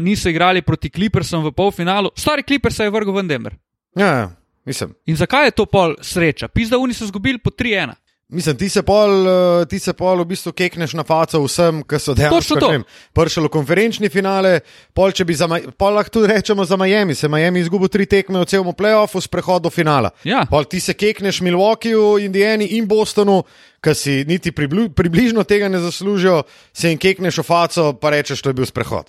niso 0.00 0.28
igrali 0.28 0.62
proti 0.62 0.88
Clippersom 0.88 1.42
v 1.42 1.50
polfinalu, 1.50 2.10
stari 2.14 2.42
Clippers 2.42 2.78
je 2.78 2.90
vrgel 2.90 3.12
v 3.12 3.22
Denver. 3.24 3.54
Ja, 3.96 4.06
ja, 4.06 4.30
mislim. 4.66 4.94
In 5.06 5.16
zakaj 5.16 5.46
je 5.46 5.50
to 5.50 5.66
pol 5.66 5.94
sreča? 6.02 6.48
Pizda 6.48 6.78
oni 6.78 6.94
so 6.94 7.04
izgubili 7.04 7.38
po 7.38 7.50
3-1. 7.50 7.94
Mislim, 8.28 8.56
ti 8.56 8.68
se 8.68 8.82
pol, 8.82 9.10
eh, 9.28 9.66
ti 9.70 9.78
se 9.78 9.92
pol 9.92 10.18
v 10.24 10.26
bistvu 10.26 10.50
kekneš 10.52 10.96
na 10.98 11.04
faco 11.06 11.44
vsem, 11.44 11.84
ki 11.86 11.98
so 12.02 12.14
dejansko 12.14 12.58
to. 12.58 12.70
prišli 13.14 13.44
v 13.44 13.48
konferenčni 13.48 14.08
finale. 14.10 14.60
Pol, 14.94 15.12
če 15.14 15.24
bi 15.24 15.34
za, 15.34 15.46
pol 15.78 15.94
lahko 15.94 16.10
tudi 16.10 16.32
rečemo 16.32 16.64
za 16.64 16.76
Miami, 16.76 17.14
se 17.14 17.28
Miami 17.28 17.62
izgubil 17.62 17.88
tri 17.88 18.06
tekme 18.06 18.42
v 18.42 18.48
celem 18.50 18.74
playoffu 18.74 19.22
s 19.22 19.30
prehod 19.30 19.62
do 19.62 19.70
finala. 19.70 20.10
Ja. 20.24 20.42
Pol 20.50 20.66
ti 20.66 20.80
se 20.80 20.94
kekneš 20.94 21.40
Milwaukeeju, 21.40 22.18
Indijani 22.18 22.66
in 22.74 22.88
Bostonu, 22.90 23.44
ki 23.78 23.94
si 23.94 24.24
niti 24.26 24.50
približno 24.50 25.44
tega 25.46 25.68
ne 25.68 25.78
zaslužijo, 25.78 26.42
se 26.74 26.90
jim 26.90 26.98
kekneš 26.98 27.38
v 27.38 27.46
faco, 27.46 27.92
pa 27.94 28.10
rečeš, 28.10 28.42
to 28.42 28.50
je 28.50 28.58
bil 28.58 28.66
sprehod. 28.66 29.06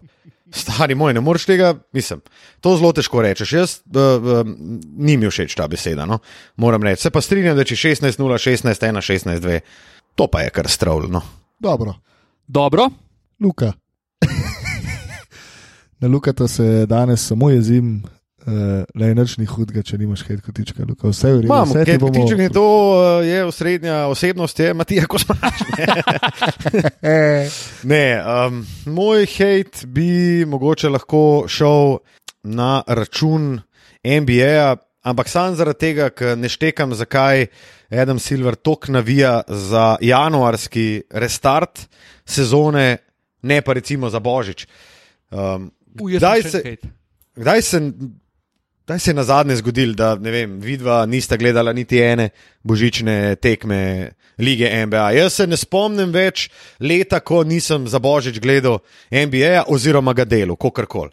Stari 0.53 0.95
moj, 0.95 1.13
ne 1.13 1.21
moreš 1.21 1.45
tega, 1.45 1.73
mislim, 1.93 2.21
to 2.63 2.77
zelo 2.79 2.93
težko 2.95 3.21
rečeš. 3.21 3.53
Jaz, 3.53 3.77
uh, 3.85 4.23
uh, 4.23 4.47
ni 4.97 5.17
mi 5.17 5.27
všeč 5.27 5.55
ta 5.59 5.67
beseda, 5.67 6.05
no? 6.07 6.19
moram 6.55 6.83
reči. 6.83 7.01
Se 7.01 7.11
pa 7.11 7.21
strinjam, 7.21 7.57
da 7.57 7.67
če 7.67 7.75
16-0, 7.75 8.15
16-1, 8.15 9.03
16-2, 9.03 9.59
to 10.15 10.27
pa 10.31 10.47
je 10.47 10.53
kar 10.55 10.69
stravljeno. 10.71 11.21
Dobro, 11.59 11.97
Dobro, 12.47 12.89
Luka. 13.39 13.73
Na 15.99 16.07
Lukata 16.07 16.47
se 16.47 16.85
danes 16.85 17.27
samo 17.27 17.49
jezim, 17.49 18.03
uh, 18.47 18.83
le 18.95 19.11
nič 19.15 19.37
ni 19.41 19.45
hudega, 19.49 19.83
če 19.83 19.99
nimaš 19.99 20.23
hej 20.27 20.39
kotička. 20.45 20.85
Luka. 20.87 21.11
Vse 21.11 21.27
je 21.27 21.35
v 21.35 21.41
redu, 21.43 21.51
Imam, 21.51 21.69
vse 21.69 21.97
bomo. 21.99 22.13
tiče 22.15 22.39
je 22.41 22.49
to, 22.55 22.65
uh, 22.65 23.27
je 23.27 23.43
osrednja 23.45 23.97
osebnost, 24.07 24.59
je 24.59 24.73
Matija 24.73 25.05
Kosmač. 25.05 25.63
Eh, 27.03 27.49
Ne, 27.91 28.05
um, 28.23 28.65
moj 28.85 29.25
hate 29.25 29.87
bi 29.87 30.45
mogoče 30.47 30.89
lahko 30.89 31.45
šel 31.47 31.99
na 32.43 32.81
račun 32.87 33.59
NBA, 34.03 34.75
ampak 35.03 35.29
sam 35.29 35.55
zaradi 35.55 35.79
tega, 35.79 36.09
ker 36.09 36.37
ne 36.37 36.49
štekam, 36.49 36.95
zakaj 36.95 37.47
Adam 37.91 38.19
Silver 38.19 38.55
tok 38.55 38.87
navija 38.87 39.41
za 39.47 39.95
januarski 40.01 41.03
restart 41.11 41.87
sezone, 42.25 42.97
ne 43.41 43.61
pa 43.61 43.73
recimo 43.73 44.09
za 44.09 44.19
Božič. 44.19 44.67
Um, 45.31 45.71
Uj, 46.01 46.17
kdaj, 46.17 46.43
se, 46.43 46.75
kdaj, 47.35 47.61
se, 47.61 47.81
kdaj 48.87 48.99
se 49.03 49.09
je 49.11 49.15
na 49.19 49.23
zadnje 49.27 49.55
zgodil, 49.59 49.91
da 49.99 50.13
ne 50.15 50.31
vem, 50.31 50.59
vidva 50.63 51.01
nista 51.05 51.35
gledala 51.37 51.73
niti 51.75 51.99
ene 51.99 52.29
božične 52.63 53.35
tekme 53.35 54.11
lige 54.39 54.69
NBA? 54.85 55.11
Jaz 55.11 55.33
se 55.33 55.47
ne 55.47 55.57
spomnim 55.59 56.11
več 56.15 56.47
leta, 56.79 57.19
ko 57.19 57.43
nisem 57.43 57.87
za 57.91 57.99
Božič 57.99 58.39
gledal 58.39 58.79
NBA 59.11 59.65
oziroma 59.67 60.13
ga 60.15 60.23
delal, 60.25 60.55
kakorkoli. 60.55 61.11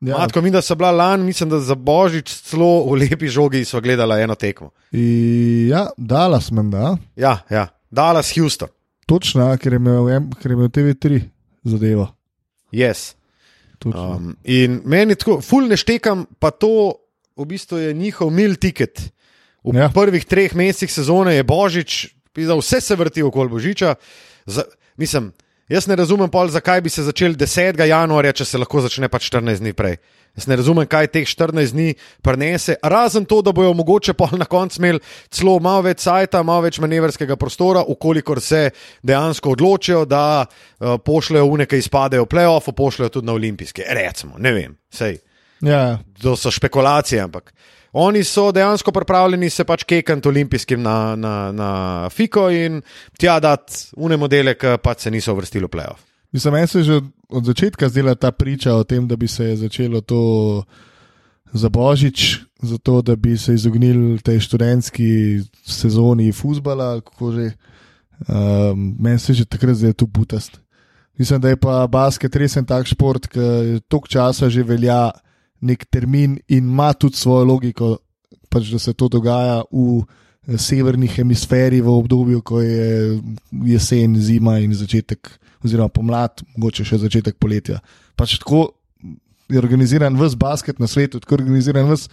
ja, 0.00 0.18
Matko, 0.18 0.42
mi 0.42 0.50
da 0.50 0.62
so 0.62 0.74
bila 0.74 0.90
lani, 0.90 1.24
mislim, 1.24 1.48
da 1.54 1.60
za 1.60 1.74
Božič 1.74 2.34
celo 2.50 2.84
v 2.90 2.98
lepi 3.06 3.28
žogi 3.28 3.64
so 3.64 3.80
gledala 3.80 4.18
eno 4.20 4.34
tekmo. 4.34 4.70
I, 4.92 5.68
ja 5.70 5.86
dala 5.96 6.40
smo, 6.40 6.62
da. 6.62 6.96
Ja, 7.16 7.38
ja. 7.50 7.68
Dallas 7.90 8.34
Houston. 8.34 8.68
Točno, 9.06 9.46
ker 9.62 9.72
je 9.72 9.76
imel, 9.76 10.08
M- 10.10 10.30
ker 10.42 10.50
je 10.50 10.54
imel 10.58 10.68
TV3 10.68 11.20
zadevo. 11.64 12.08
Yes. 12.72 13.14
Um, 13.84 14.36
in 14.44 14.80
meni 14.84 15.14
tako, 15.18 15.40
ful 15.44 15.68
ne 15.68 15.76
štekam, 15.76 16.26
pa 16.38 16.50
to 16.50 16.94
v 17.36 17.44
bistvu 17.50 17.78
je 17.78 17.94
njihov 17.94 18.30
mil 18.32 18.56
tiket. 18.56 19.10
V 19.64 19.76
Ja. 19.76 19.88
prvih 19.88 20.24
treh 20.24 20.54
mesecih 20.54 20.92
sezone 20.92 21.34
je 21.34 21.42
Božič, 21.44 22.14
pizda, 22.32 22.54
vse 22.56 22.80
se 22.80 22.96
vrti 22.96 23.22
okoli 23.22 23.48
Božiča. 23.48 23.94
Za, 24.46 24.64
mislim, 24.96 25.32
jaz 25.68 25.86
ne 25.86 25.96
razumem, 25.96 26.30
pol, 26.30 26.50
zakaj 26.52 26.80
bi 26.84 26.90
se 26.90 27.04
začel 27.06 27.36
10. 27.38 27.80
januarja, 27.88 28.32
če 28.40 28.44
se 28.44 28.60
lahko 28.60 28.82
začne 28.84 29.08
pač 29.08 29.30
14 29.30 29.64
dni 29.64 29.72
prej. 29.76 29.98
Jaz 30.34 30.48
ne 30.50 30.56
razumem, 30.58 30.86
kaj 30.90 31.12
teh 31.14 31.28
14 31.30 31.76
dni 31.76 31.94
prenese, 32.22 32.74
razen 32.82 33.24
to, 33.24 33.38
da 33.42 33.52
bojo 33.54 33.70
mogoče 33.78 34.16
pol 34.18 34.34
na 34.38 34.48
koncu 34.50 34.80
imeli 34.82 35.02
celo 35.30 35.60
malo 35.62 35.84
več 35.86 36.02
sajta, 36.08 36.42
malo 36.42 36.66
več 36.66 36.80
manevrskega 36.82 37.36
prostora, 37.38 37.84
ukolikor 37.86 38.42
se 38.42 38.70
dejansko 39.02 39.54
odločijo, 39.54 40.02
da 40.10 40.24
uh, 40.42 40.96
pošljajo 40.98 41.46
une, 41.52 41.68
ki 41.70 41.78
izpadejo 41.78 42.26
v 42.26 42.32
playoff, 42.34 42.72
pošljajo 42.74 43.14
tudi 43.18 43.30
na 43.30 43.38
olimpijske. 43.38 43.86
Recimo, 43.94 44.40
ne 44.42 44.52
vem, 44.56 44.74
sej 44.90 45.20
Ja, 45.64 45.98
to 46.22 46.36
so 46.36 46.50
špekulacije, 46.50 47.22
ampak 47.22 47.54
oni 47.94 48.24
so 48.24 48.48
dejansko 48.52 48.92
pripravljeni 48.92 49.50
se 49.50 49.64
pač 49.64 49.84
kekati 49.86 50.28
olimpijskim 50.28 50.82
na, 50.82 51.16
na, 51.16 51.52
na 51.52 51.68
Fiko 52.10 52.48
in 52.50 52.80
tja 53.18 53.38
dati 53.40 53.94
une 53.96 54.16
modele, 54.18 54.56
ki 54.58 54.76
pač 54.82 55.06
se 55.06 55.10
niso 55.14 55.32
uvrstili 55.32 55.66
v 55.66 55.70
playoff. 55.70 56.02
Mislim, 56.34 56.54
meni 56.54 56.66
se 56.66 56.78
je 56.78 56.84
že 56.84 57.00
od- 57.28 57.44
začetka 57.46 57.88
zdela 57.88 58.14
ta 58.14 58.32
priča 58.32 58.74
o 58.74 58.84
tem, 58.84 59.06
da 59.08 59.16
bi 59.16 59.28
se 59.28 59.56
začelo 59.56 60.00
to 60.00 60.64
za 61.52 61.68
božič, 61.68 62.40
zato 62.62 63.02
da 63.02 63.16
bi 63.16 63.38
se 63.38 63.54
izognili 63.54 64.18
tej 64.18 64.40
študentski 64.40 65.40
sezoni 65.66 66.32
futbola. 66.32 67.00
kako 67.00 67.32
že. 67.32 67.52
Um, 68.28 68.96
meni 68.98 69.18
se 69.18 69.32
je 69.32 69.36
že 69.36 69.44
takrat 69.44 69.76
zdaj 69.76 69.92
tu 69.92 70.06
butast. 70.06 70.58
Mislim, 71.18 71.40
da 71.40 71.48
je 71.48 71.56
pa 71.56 71.86
basket 71.86 72.36
res 72.36 72.56
en 72.56 72.64
tak 72.66 72.86
šport, 72.86 73.26
ki 73.26 73.78
toliko 73.88 74.08
časa 74.08 74.48
že 74.50 74.62
velja 74.62 75.10
nek 75.64 75.86
termin 75.90 76.36
in 76.48 76.68
ima 76.68 76.92
tudi 76.92 77.16
svojo 77.16 77.48
logiko, 77.48 77.96
pač, 78.52 78.68
da 78.72 78.78
se 78.78 78.92
to 78.92 79.08
dogaja 79.08 79.62
v 79.72 80.02
eh, 80.02 80.58
severni 80.60 81.08
hemisferi 81.10 81.80
v 81.80 81.90
obdobju, 81.90 82.42
ko 82.44 82.60
je 82.60 83.18
jesen, 83.72 84.16
zima 84.20 84.58
in 84.62 84.74
začetek, 84.76 85.32
oziroma 85.64 85.88
pomlad, 85.88 86.44
mogoče 86.56 86.84
še 86.84 87.00
začetek 87.06 87.40
poletja. 87.40 87.80
Pač 88.16 88.38
tako 88.42 88.68
je 89.48 89.58
organiziran 89.60 90.16
vse 90.20 90.36
basket 90.40 90.80
na 90.80 90.86
svetu, 90.86 91.20
tako 91.20 91.34
je 91.34 91.44
organiziran 91.44 91.88
vse 91.90 92.08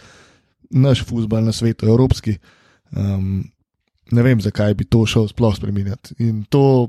naš 0.72 1.04
futbol 1.04 1.44
na 1.44 1.52
svetu, 1.52 1.86
evropski. 1.86 2.38
Um, 2.96 3.44
ne 4.12 4.22
vem, 4.24 4.40
zakaj 4.40 4.74
bi 4.74 4.84
to 4.84 5.04
šel 5.06 5.28
sploh 5.28 5.54
spremenjati. 5.56 6.16
In 6.24 6.44
to, 6.48 6.88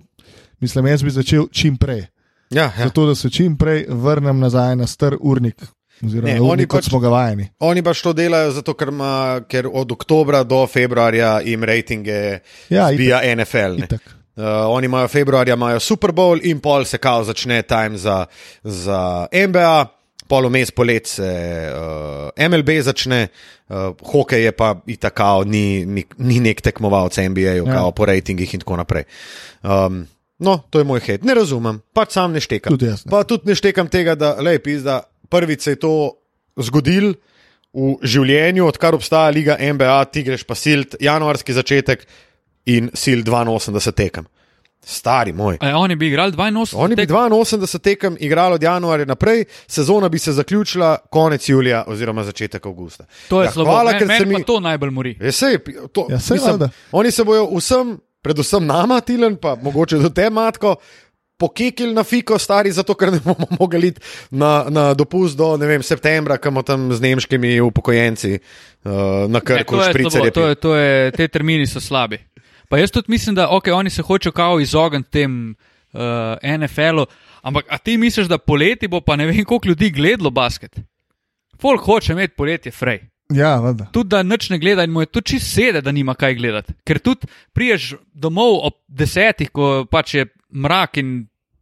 mislim, 0.64 0.88
jaz 0.88 1.04
bi 1.04 1.12
začel 1.12 1.48
čim 1.52 1.78
prej. 1.78 2.06
Ja, 2.54 2.72
ja. 2.78 2.88
Zato, 2.88 3.06
da 3.10 3.16
se 3.16 3.30
čim 3.30 3.58
prej 3.58 3.86
vrnem 3.90 4.40
nazaj 4.40 4.76
na 4.76 4.88
star 4.88 5.18
urnik. 5.20 5.64
Oziroma, 6.02 6.28
Ne, 6.28 6.42
oni 6.42 6.66
pač- 6.66 6.90
smo 6.90 7.00
ga 7.00 7.10
vajeni. 7.10 7.50
Oni 7.62 7.82
pač 7.82 8.02
to 8.02 8.14
delajo, 8.14 8.52
zato, 8.52 8.74
ker, 8.74 8.92
ma, 8.92 9.12
ker 9.42 9.68
od 9.68 9.92
oktobra 9.92 10.44
do 10.44 10.68
februarja 10.68 11.42
jim 11.42 11.64
rejtinge 11.64 12.40
Ja, 12.70 12.90
zbija 12.90 13.22
NFL. 13.26 13.78
ne. 13.78 13.86
Itak. 13.86 14.02
Uh, 14.36 14.44
oni 14.68 14.86
imajo 14.86 15.08
februarja, 15.08 15.54
imajo 15.54 15.80
Super 15.80 16.10
Bowl 16.12 16.40
in 16.42 16.60
pol 16.60 16.86
se 16.86 16.98
kao 16.98 17.24
začne 17.24 17.62
time 17.62 17.98
za, 17.98 18.26
za 18.64 19.28
NBA, 19.32 19.86
pol 20.28 20.48
vmes 20.48 20.72
polet 20.72 21.06
se 21.08 21.30
uh, 21.70 22.50
MLB 22.50 22.82
začne, 22.82 23.28
uh, 23.70 23.76
hokej 24.04 24.44
je 24.44 24.52
pa 24.52 24.76
itakao, 24.88 25.44
ni, 25.44 25.86
ni, 25.86 26.04
ni 26.18 26.40
nek 26.40 26.62
tekmovalec 26.62 27.18
NBA-ju, 27.20 27.68
Ja. 27.68 27.74
ja. 27.76 27.92
po 27.92 28.06
rejtingih 28.06 28.54
in 28.54 28.60
tako 28.60 28.78
naprej. 28.78 29.04
Um, 29.62 30.08
no, 30.40 30.64
to 30.70 30.80
je 30.80 30.84
moj 30.84 31.00
hit. 31.00 31.24
Ne 31.24 31.34
razumem, 31.34 31.82
pač 31.94 32.12
sam 32.12 32.34
ne 32.34 32.42
štekam. 32.42 32.74
Tudi 32.74 32.86
jaz 32.86 33.06
ne. 33.06 33.12
Pa 33.12 33.24
tudi 33.24 33.46
ne 33.46 33.56
štekam 33.56 33.88
tega, 33.88 34.16
da 34.16 34.34
lej, 34.36 34.58
da 34.82 35.04
prvič 35.34 35.62
se 35.62 35.72
je 35.72 35.82
to 35.82 35.94
zgodil. 36.60 37.14
V 37.74 37.98
življenju, 38.06 38.68
odkar 38.70 38.94
obstaja 38.94 39.32
Liga 39.34 39.56
NBA, 39.58 39.98
ti 40.06 40.22
greš 40.22 40.44
pa 40.46 40.54
silt, 40.54 40.94
januarski 41.02 41.54
začetek 41.54 42.04
in 42.70 42.92
sil 42.94 43.26
82 43.26 43.92
tekem. 43.92 44.28
Stari 44.84 45.32
moj. 45.32 45.58
E, 45.58 45.72
oni 45.74 45.96
bi 45.96 46.08
igrali 46.08 46.32
82. 46.32 46.76
Oni 46.76 46.96
bi 46.96 47.02
tek- 47.02 47.16
82 47.16 47.80
tekem 47.80 48.18
igrali 48.20 48.54
od 48.54 48.64
januarja 48.64 49.06
naprej, 49.06 49.46
sezona 49.66 50.10
bi 50.10 50.20
se 50.20 50.32
zaključila 50.34 50.98
konec 51.10 51.50
julija 51.50 51.84
oziroma 51.88 52.24
začetek 52.24 52.66
avgusta. 52.66 53.06
To 53.30 53.42
je 53.42 53.46
Ja, 53.46 53.52
slabo. 53.52 53.72
hvala, 53.72 53.96
ker 53.96 54.08
se 54.12 54.26
mi... 54.26 54.44
to 54.44 54.60
najbolj 54.60 54.90
mori. 54.90 55.18
Ja, 55.20 55.32
sej, 55.32 55.58
to, 55.92 56.08
Ja, 56.10 56.20
saj 56.20 56.38
mislim, 56.38 56.70
oni 56.92 57.12
se 57.12 57.24
bojo 57.24 57.48
vsem, 57.48 57.96
predvsem 58.22 58.66
nama, 58.66 59.00
Tilen, 59.02 59.36
pa 59.36 59.56
mogoče 59.56 59.98
do 59.98 60.10
te 60.10 60.30
matko. 60.30 60.76
Pokekili 61.38 61.94
na 61.94 62.04
fiko, 62.04 62.38
stari, 62.40 62.72
zato 62.72 62.94
ker 62.96 63.12
ne 63.12 63.20
bomo 63.24 63.48
mogli 63.60 63.88
iti 63.94 64.02
na, 64.32 64.66
na 64.70 64.84
dopust 64.94 65.38
do 65.38 65.56
ne 65.58 65.68
vem, 65.68 65.84
septembra, 65.84 66.38
kam 66.38 66.62
tam 66.64 66.92
z 66.94 67.02
nemškimi 67.02 67.60
upokojenci 67.62 68.38
uh, 68.38 69.26
na 69.28 69.42
krku 69.42 69.76
to, 69.76 69.82
je 69.82 69.84
slabo, 69.84 69.90
špricerje. 69.90 70.32
to, 70.32 70.48
je, 70.48 70.56
to 70.56 70.76
je, 70.76 71.12
te 71.12 71.28
termini 71.28 71.68
so 71.68 71.82
slabi. 71.82 72.22
Pa 72.70 72.78
jaz 72.78 72.92
tudi 72.92 73.12
mislim, 73.12 73.36
da 73.36 73.50
okay, 73.52 73.74
oni 73.74 73.90
se 73.90 74.02
hočejo 74.02 74.32
kao 74.32 74.60
izogniti 74.60 75.12
tem 75.12 75.56
uh, 75.94 76.58
NFL-u, 76.58 77.06
ampak 77.42 77.66
a 77.70 77.78
ti 77.78 77.98
misliš, 77.98 78.28
da 78.28 78.38
poleti 78.38 78.88
bo 78.88 79.02
pa 79.02 79.16
ne 79.16 79.26
vem 79.26 79.46
koliko 79.46 79.68
ljudi 79.68 79.90
gledalo 79.90 80.30
basket? 80.30 80.80
Folk 81.62 81.82
hoče 81.82 82.14
imeti 82.14 82.36
poletje 82.36 82.72
frej. 82.72 83.14
Ja, 83.32 83.56
valjda. 83.60 83.86
Tudi 83.92 84.10
da 84.10 84.24
nič 84.24 84.50
ne 84.50 84.60
gleda 84.60 84.84
in 84.84 84.92
mu 84.92 85.02
je 85.02 85.06
tudi 85.06 85.34
čist 85.34 85.54
sede, 85.56 85.82
da 85.82 85.92
nima 85.92 86.14
kaj 86.16 86.36
gledati. 86.36 86.74
Ker 86.86 87.00
tudi 87.00 87.28
priješ 87.54 87.94
domov 88.14 88.60
ob 88.68 88.74
desetih, 88.88 89.50
ko 89.50 89.86
pač 89.92 90.14
je 90.20 90.26
mrak 90.54 90.98
in 91.02 91.14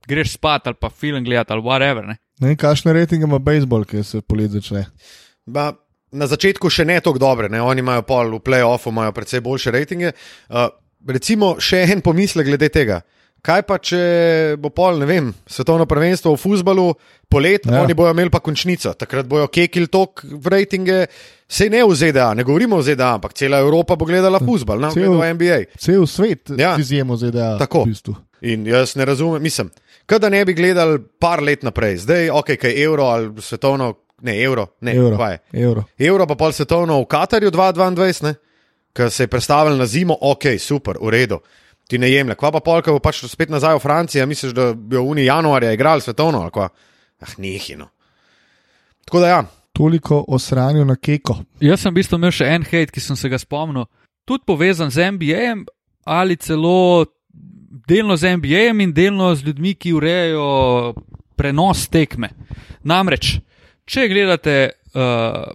greš 0.08 0.36
spat 0.38 0.68
ali 0.68 0.76
pa 0.80 0.90
film 0.90 1.24
gledati 1.24 1.54
ali 1.54 1.62
whatever. 1.62 2.06
Ne? 2.08 2.18
Ne 2.42 2.52
vem, 2.52 2.58
kakšne 2.58 2.94
rejtinge 2.94 3.28
ima 3.28 3.40
bejzbol, 3.40 3.86
ki 3.86 4.04
se 4.04 4.22
polet 4.22 4.52
začne. 4.52 4.86
Ba, 5.46 5.72
na 6.12 6.28
začetku 6.28 6.70
še 6.70 6.86
ne 6.86 7.00
tako 7.00 7.22
dobre, 7.22 7.50
ne? 7.50 7.62
oni 7.62 7.80
imajo 7.80 8.04
pol 8.04 8.36
v 8.36 8.44
playoffu, 8.44 8.90
imajo 8.92 9.14
precej 9.16 9.42
boljše 9.46 9.72
rejtinge. 9.72 10.12
Uh, 10.50 10.68
recimo 11.08 11.56
še 11.62 11.86
en 11.94 12.02
pomislek 12.02 12.50
glede 12.50 12.70
tega. 12.74 13.02
Kaj 13.42 13.64
pa, 13.66 13.80
če 13.82 14.00
bo 14.62 14.70
pol, 14.70 15.00
ne 15.02 15.06
vem, 15.10 15.30
svetovno 15.50 15.88
prvenstvo 15.90 16.36
v 16.36 16.38
futbalu, 16.38 16.84
polet, 17.26 17.64
ja. 17.66 17.80
Oni 17.82 17.96
bojo 17.98 18.12
imeli 18.14 18.30
pa 18.30 18.38
končnico, 18.38 18.92
takrat 18.94 19.26
bojo 19.26 19.48
kekili 19.50 19.90
tok 19.90 20.22
v 20.30 20.52
rejtinge, 20.54 20.98
sej 21.50 21.72
ne 21.74 21.82
v 21.82 21.96
ZDA, 21.98 22.28
ne 22.38 22.46
govorimo 22.46 22.78
o 22.78 22.86
ZDA, 22.86 23.16
ampak 23.18 23.34
cela 23.34 23.58
Evropa 23.66 23.98
bo 23.98 24.06
gledala 24.06 24.38
futbal, 24.38 24.78
ne 24.86 24.92
Cel- 24.94 25.18
v 25.18 25.32
NBA. 25.34 25.58
Cel 25.74 26.06
svet, 26.06 26.54
Ja. 26.54 26.76
ja. 26.76 26.76
izjemo 26.78 27.18
ZDA. 27.18 27.56
Tako. 27.58 27.82
V 27.90 27.96
bistvu. 27.96 28.14
In 28.42 28.66
jaz 28.68 28.96
ne 28.96 29.06
razumem, 29.06 29.42
mislim, 29.42 29.70
kada 30.06 30.30
ne 30.30 30.46
bi 30.46 30.54
gledali 30.54 31.00
par 31.20 31.44
let 31.44 31.64
naprej, 31.64 31.98
zdaj, 31.98 32.30
ok, 32.30 32.56
kaj 32.58 32.72
je 32.72 32.84
evro 32.84 33.04
ali 33.04 33.42
svetovno, 33.42 33.94
ne 34.22 34.38
evro, 34.44 34.68
ne 34.82 34.96
Evro. 34.96 35.18
kaj 35.18 35.34
je. 35.34 35.64
Evro. 35.64 35.84
Evro 36.00 36.28
pa 36.28 36.36
pol 36.36 36.52
svetovno 36.52 37.02
v 37.02 37.06
Katarju 37.06 37.52
2022, 37.52 38.34
ki 38.94 39.10
se 39.10 39.24
je 39.24 39.28
predstavil 39.28 39.78
na 39.78 39.86
zimo, 39.86 40.18
ok, 40.22 40.58
super, 40.60 40.98
v 41.02 41.10
redu. 41.10 41.40
Ti 41.88 41.98
ne 41.98 42.10
jemlje. 42.12 42.36
Kva 42.36 42.52
pa 42.52 42.60
polka 42.60 42.92
bo 42.92 43.00
pač 43.00 43.26
spet 43.28 43.50
nazaj 43.50 43.76
v 43.76 43.84
Francijo, 43.84 44.26
misliš, 44.28 44.54
da 44.56 44.74
bi 44.74 44.98
v 44.98 45.02
Uni 45.02 45.26
januarja 45.26 45.72
igrali 45.72 46.02
svetovno 46.02 46.42
ali 46.42 46.52
kva? 46.52 46.70
Ah, 47.22 47.34
nehino. 47.38 47.90
Tako 49.06 49.20
da 49.20 49.28
ja, 49.28 49.42
Toliko 49.74 50.26
o 50.28 50.40
sranju 50.40 50.86
na 50.86 50.96
keko. 50.96 51.38
Jaz 51.60 51.82
sem 51.82 51.94
v 51.94 52.02
bistvu 52.02 52.18
imel 52.20 52.34
še 52.36 52.48
en 52.52 52.66
hate, 52.68 52.92
ki 52.92 53.00
sem 53.04 53.16
se 53.16 53.30
ga 53.32 53.40
spomnil, 53.40 53.88
tudi 54.28 54.44
povezan 54.48 54.92
z 54.92 55.08
NBA 55.16 55.54
ali 56.06 56.36
celo 56.36 57.06
delno 57.88 58.18
z 58.18 58.36
NBA 58.38 58.84
in 58.84 58.94
delno 58.94 59.36
z 59.36 59.46
ljudmi, 59.46 59.76
ki 59.76 59.94
urejajo 59.94 60.94
prenos 61.36 61.88
tekme. 61.90 62.30
Namreč, 62.84 63.36
če 63.86 64.08
gledate 64.10 64.58
uh, 64.94 65.52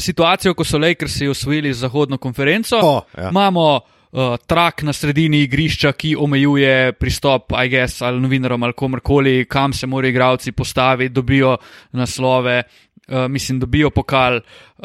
situacijo, 0.00 0.54
ko 0.54 0.64
so 0.64 0.78
Lakersi 0.80 1.28
osvojili 1.28 1.72
zahodno 1.74 2.18
konferenco, 2.18 2.80
O, 2.82 2.94
ja. 3.16 3.30
imamo 3.30 3.66
uh, 3.76 4.36
trak 4.46 4.82
na 4.82 4.92
sredini 4.92 5.42
igrišča, 5.46 5.92
ki 5.92 6.14
omejuje 6.16 6.92
pristop, 6.92 7.52
I 7.52 7.68
guess, 7.68 8.02
ali 8.02 8.20
novinarjem 8.20 8.62
ali 8.62 8.76
komorkoli, 8.76 9.44
kam 9.44 9.72
se 9.72 9.86
morajo 9.86 10.10
igralci 10.10 10.52
postaviti, 10.52 11.14
dobijo 11.14 11.56
naslove. 11.92 12.62
Uh, 13.10 13.26
mislim, 13.28 13.58
dobijo 13.60 13.90
pokal, 13.90 14.36
uh, 14.36 14.84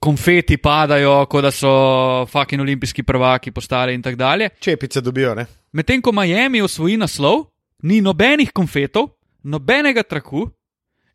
konfeti 0.00 0.56
padajo, 0.56 1.26
kot 1.30 1.42
da 1.42 1.50
so 1.50 2.26
fucking 2.26 2.62
olimpijski 2.62 3.02
prvaki 3.02 3.50
postali 3.50 3.94
in 3.94 4.02
tako 4.02 4.16
dalje. 4.16 4.48
čepice 4.58 5.00
dobijo, 5.00 5.34
ne? 5.34 5.46
Medtem 5.72 6.02
ko 6.02 6.12
Miami 6.12 6.62
osvoji 6.62 6.96
naslov, 6.96 7.44
ni 7.82 8.00
nobenih 8.00 8.50
konfetov, 8.52 9.08
nobenega 9.42 10.02
traku 10.02 10.48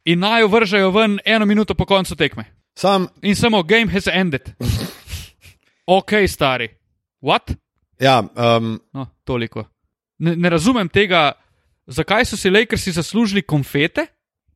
in 0.05 0.19
naj 0.19 0.41
jo 0.41 0.47
vržejo 0.47 0.91
ven 0.91 1.19
eno 1.25 1.45
minuto 1.45 1.75
po 1.75 1.85
koncu 1.85 2.15
tekme. 2.15 2.45
Sam, 2.75 3.07
In 3.21 3.35
samo 3.35 3.63
game 3.63 3.91
has 3.91 4.07
ended. 4.07 4.41
ok, 5.97 6.11
stari. 6.27 6.69
What? 7.21 7.51
ja, 7.99 8.23
um, 8.35 8.79
No, 8.93 9.07
toliko. 9.23 9.65
Ne, 10.19 10.35
ne 10.35 10.49
razumem 10.49 10.89
tega, 10.89 11.31
zakaj 11.87 12.25
so 12.25 12.37
si 12.37 12.49
Lakersi 12.49 12.91
zaslužili 12.91 13.41
konfete, 13.41 14.05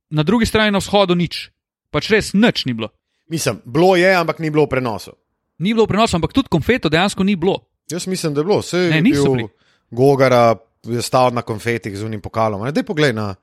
na 0.10 0.24
drugi 0.24 0.46
strani 0.46 0.72
na 0.72 0.78
vzhodu 0.78 1.16
nič. 1.16 1.50
Pač 1.94 2.10
res 2.10 2.34
nič 2.34 2.66
ni 2.66 2.74
bilo. 2.74 2.90
mislim, 3.30 3.62
bilo 3.64 3.96
je, 3.96 4.10
ampak 4.12 4.40
ni 4.40 4.50
bilo 4.50 4.66
v 4.66 4.70
prenosu. 4.70 5.14
Ni 5.60 5.72
bilo 5.72 5.86
prenosa, 5.86 6.18
ampak 6.18 6.34
tudi 6.34 6.50
konfeto 6.50 6.90
dejansko 6.90 7.24
ni 7.24 7.36
bilo. 7.36 7.60
Jaz 7.86 8.08
mislim, 8.08 8.34
da 8.34 8.42
je 8.42 8.46
bilo, 8.46 8.60
vse 8.60 8.78
Ne, 8.90 8.96
je 8.96 9.02
niso 9.04 9.24
bil 9.24 9.34
bili. 9.36 9.50
Gogara, 9.92 10.56
je 10.84 11.00
stal 11.00 11.32
na 11.32 11.42
konfetih 11.42 11.94
z 11.94 12.04
unim 12.04 12.20
pokalom. 12.20 12.66
Dej 12.68 12.84
poglej 12.84 13.14
na, 13.14 13.36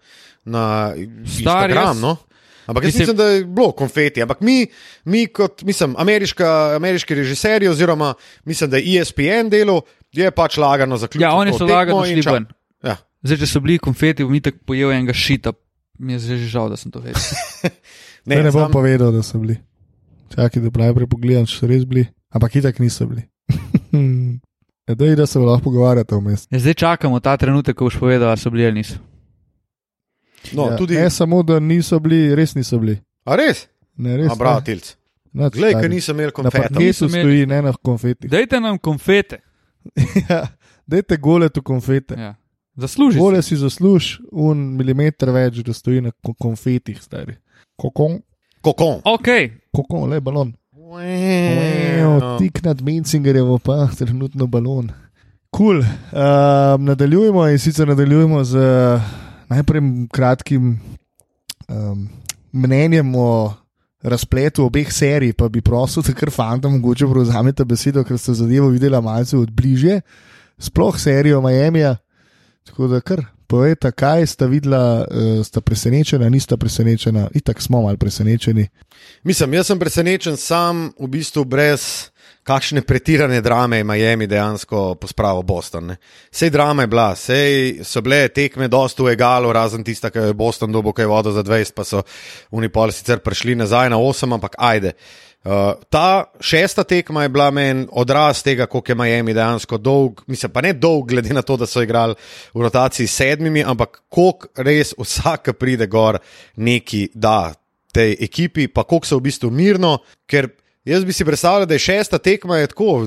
na 0.44 0.90
Stari, 0.90 1.06
Instagram. 1.30 1.94
jaz- 1.94 2.02
No? 2.02 2.16
Ampak 2.66 2.84
jaz 2.84 2.88
Mislim- 2.88 3.00
mislim, 3.02 3.16
da 3.16 3.24
je 3.26 3.44
bilo 3.46 3.72
konfeti. 3.72 4.22
Ampak 4.22 4.40
mi, 4.40 4.66
mi 5.04 5.26
kot 5.26 5.62
mislim, 5.62 5.94
ameriška, 5.96 6.46
ameriški 6.76 7.14
režiserji, 7.14 7.68
oziroma 7.68 8.14
mislim, 8.44 8.70
da 8.70 8.76
je 8.76 9.00
ESPN 9.00 9.48
delo, 9.48 9.82
je 10.12 10.30
pač 10.30 10.56
lagano 10.56 10.96
zaključil. 10.96 11.22
Ja, 11.22 11.32
oni 11.32 11.52
so 11.52 11.64
lagano 11.64 12.04
šli 12.04 12.22
ven. 12.22 12.46
Ja. 12.82 12.96
Zdaj, 13.22 13.36
če 13.36 13.46
so 13.46 13.60
bili 13.60 13.78
konfeti, 13.78 14.22
bom 14.22 14.34
itak 14.34 14.54
pojel 14.62 14.92
enega 14.92 15.12
šita. 15.12 15.52
Mi 15.98 16.12
je 16.12 16.18
zdaj 16.20 16.36
že 16.38 16.48
žal, 16.48 16.68
da 16.68 16.76
sem 16.76 16.90
to 16.90 17.00
vedel. 17.00 17.20
Ne, 18.26 18.36
ne 18.36 18.50
bom 18.50 18.62
sam- 18.62 18.72
povedal, 18.72 19.12
da 19.12 19.22
so 19.22 19.38
bili. 19.38 19.56
Čakaj, 20.30 20.62
da 20.62 20.78
najprej 20.78 21.06
pogledam, 21.06 21.46
če 21.46 21.56
so 21.56 21.66
res 21.66 21.84
bili. 21.84 22.06
Ampak 22.30 22.56
itak 22.56 22.78
niso 22.78 23.06
bili. 23.06 23.22
Ja, 24.88 24.94
Dej, 24.96 25.14
da 25.14 25.26
se 25.26 25.38
lahko 25.38 25.62
pogovarjate 25.64 26.16
vmes. 26.16 26.48
Ja, 26.50 26.58
zdaj 26.58 26.74
čakamo 26.74 27.20
ta 27.20 27.36
trenutek, 27.36 27.76
ko 27.76 27.84
boš 27.84 27.94
povedal, 27.96 28.28
ali 28.28 28.38
so 28.38 28.50
bili 28.50 28.64
ali 28.66 28.74
niso. 28.74 28.96
No, 30.52 30.64
ja, 30.64 30.76
tudi, 30.76 30.94
Ne 30.94 31.10
samo, 31.10 31.42
da 31.42 31.60
niso 31.60 31.98
bili, 31.98 32.34
res 32.34 32.54
niso 32.54 32.78
bili. 32.78 32.96
A 33.24 33.36
res? 33.36 33.68
Ne, 33.96 34.16
res. 34.16 34.30
A 34.30 34.34
bratilc. 34.34 34.96
ne. 35.32 35.50
Glej, 35.50 35.74
ker 35.74 35.90
nisem 35.90 36.16
imel 36.16 36.32
konfetov. 36.32 36.74
Niso 36.74 37.06
imeli- 37.06 37.22
stoji, 37.22 37.46
ne 37.46 37.62
na 37.62 37.72
konfetih. 37.74 38.30
Dajte 38.30 38.60
nam 38.60 38.78
konfete. 38.78 39.38
Ja, 40.28 40.46
Dajte 40.86 41.16
gole 41.18 41.48
tu 41.48 41.62
konfete. 41.62 42.14
Ja. 42.14 42.34
Zasluži. 42.76 43.14
si. 43.14 43.20
Gole 43.20 43.42
si 43.42 43.56
zasluž 43.56 44.18
un 44.32 44.74
milimeter 44.74 45.30
več, 45.30 45.62
da 45.62 45.72
stoji 45.72 46.00
na 46.00 46.10
ko- 46.12 46.34
konfetih, 46.34 46.98
stari. 46.98 47.36
Kokon, 47.80 48.20
Kokon. 48.60 49.00
Ok, 49.08 49.28
kokon, 49.72 50.10
le 50.10 50.20
balon. 50.20 50.52
Wow. 50.76 52.36
Tik 52.38 52.60
nad 52.64 52.82
Mencingerjevo 52.84 53.58
pa 53.58 53.86
trenutno 53.98 54.46
balon. 54.46 54.90
Kul. 55.50 55.80
Cool. 55.80 55.84
Um, 56.12 56.84
nadaljujemo 56.84 57.46
in 57.48 57.58
sicer 57.58 57.88
nadaljujemo 57.88 58.44
z 58.44 58.56
uh, 58.56 59.00
najprej 59.48 59.82
kratkim 60.12 60.76
um, 61.68 62.08
mnenjem 62.52 63.14
o 63.16 63.54
razpletu 64.02 64.64
obeh 64.64 64.92
serij, 64.92 65.32
pa 65.32 65.48
bi 65.48 65.62
prosil, 65.64 66.02
da 66.02 66.12
kar 66.12 66.30
fantom 66.30 66.76
mogoče 66.76 67.08
prevzamete 67.08 67.64
besedo, 67.64 68.04
ker 68.04 68.18
ste 68.18 68.36
zadevo 68.36 68.68
videli 68.68 69.00
malce 69.02 69.38
od 69.38 69.50
bližje, 69.50 70.00
sploh 70.58 71.00
serijo 71.00 71.40
Miami. 71.40 71.82
Tako 72.68 72.88
da 72.92 73.00
kar 73.00 73.24
povejte, 73.50 73.90
kaj 73.92 74.26
sta 74.30 74.46
videla, 74.46 75.02
uh, 75.02 75.42
sta 75.46 75.60
presenečena, 75.60 76.28
nista 76.30 76.56
presenečena, 76.56 77.26
itak 77.34 77.62
smo 77.62 77.82
mal 77.82 77.98
presenečeni. 77.98 78.68
Mislim, 79.26 79.58
jaz 79.58 79.72
sem 79.72 79.78
presenečen 79.78 80.38
sam, 80.38 80.88
v 80.98 81.10
bistvu 81.10 81.44
brez 81.44 82.10
kakšne 82.46 82.82
pretirane 82.82 83.40
drame 83.44 83.80
je 83.80 83.84
Miami 83.84 84.26
dejansko 84.26 84.94
pospravil 85.00 85.42
Boston. 85.46 85.92
Ne. 85.92 85.96
Sej 86.32 86.50
drama 86.50 86.86
je 86.86 86.90
bila, 86.90 87.08
sej 87.16 87.84
so 87.84 88.00
bile 88.02 88.28
tekme 88.28 88.68
dosta 88.68 89.04
v 89.04 89.12
egalu, 89.12 89.52
razen 89.52 89.84
tista, 89.84 90.10
ki 90.10 90.30
je 90.30 90.36
Boston 90.38 90.72
dobil 90.72 90.94
kaj 90.96 91.10
vodo 91.10 91.34
za 91.36 91.44
20, 91.46 91.74
pa 91.76 91.84
so 91.84 92.02
Unipol 92.50 92.92
sicer 92.94 93.20
prišli 93.20 93.54
nazaj 93.54 93.90
na 93.92 93.98
8, 94.00 94.34
ampak 94.34 94.56
ajde. 94.58 94.94
Uh, 94.96 95.29
ta 95.90 96.24
šesta 96.40 96.84
tekma 96.84 97.22
je 97.22 97.28
bila 97.28 97.50
meni 97.50 97.86
odraz 97.92 98.42
tega, 98.42 98.66
koliko 98.66 98.92
je 98.92 98.96
Miami 98.96 99.34
dejansko 99.34 99.78
dolg, 99.78 100.20
mislim 100.26 100.52
pa 100.52 100.60
ne 100.60 100.72
dolg, 100.72 101.08
glede 101.08 101.34
na 101.34 101.42
to, 101.42 101.56
da 101.56 101.66
so 101.66 101.82
igrali 101.82 102.14
v 102.54 102.60
rotaciji 102.60 103.06
s 103.06 103.16
sedmimi, 103.16 103.64
ampak 103.64 104.02
koliko 104.08 104.48
res 104.56 104.92
vsak, 104.98 105.54
pride 105.58 105.86
gor, 105.86 106.18
neki 106.56 107.08
da 107.14 107.54
tej 107.92 108.16
ekipi, 108.20 108.68
pa 108.68 108.84
koliko 108.84 109.06
so 109.06 109.16
v 109.16 109.30
bistvu 109.30 109.50
mirno, 109.50 109.98
ker 110.28 110.50
jaz 110.84 111.04
bi 111.04 111.16
si 111.16 111.24
predstavljal, 111.24 111.66
da 111.66 111.74
je 111.74 111.86
šesta 111.88 112.18
tekma 112.18 112.60
je 112.60 112.66
tako. 112.74 113.06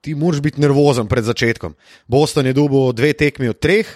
Ti 0.00 0.14
moraš 0.14 0.40
biti 0.40 0.60
nervozen 0.60 1.08
pred 1.08 1.24
začetkom. 1.24 1.74
Boston 2.06 2.46
je 2.46 2.54
dobil 2.56 2.92
dve 2.92 3.12
tekmi 3.12 3.50
od 3.50 3.58
treh, 3.58 3.90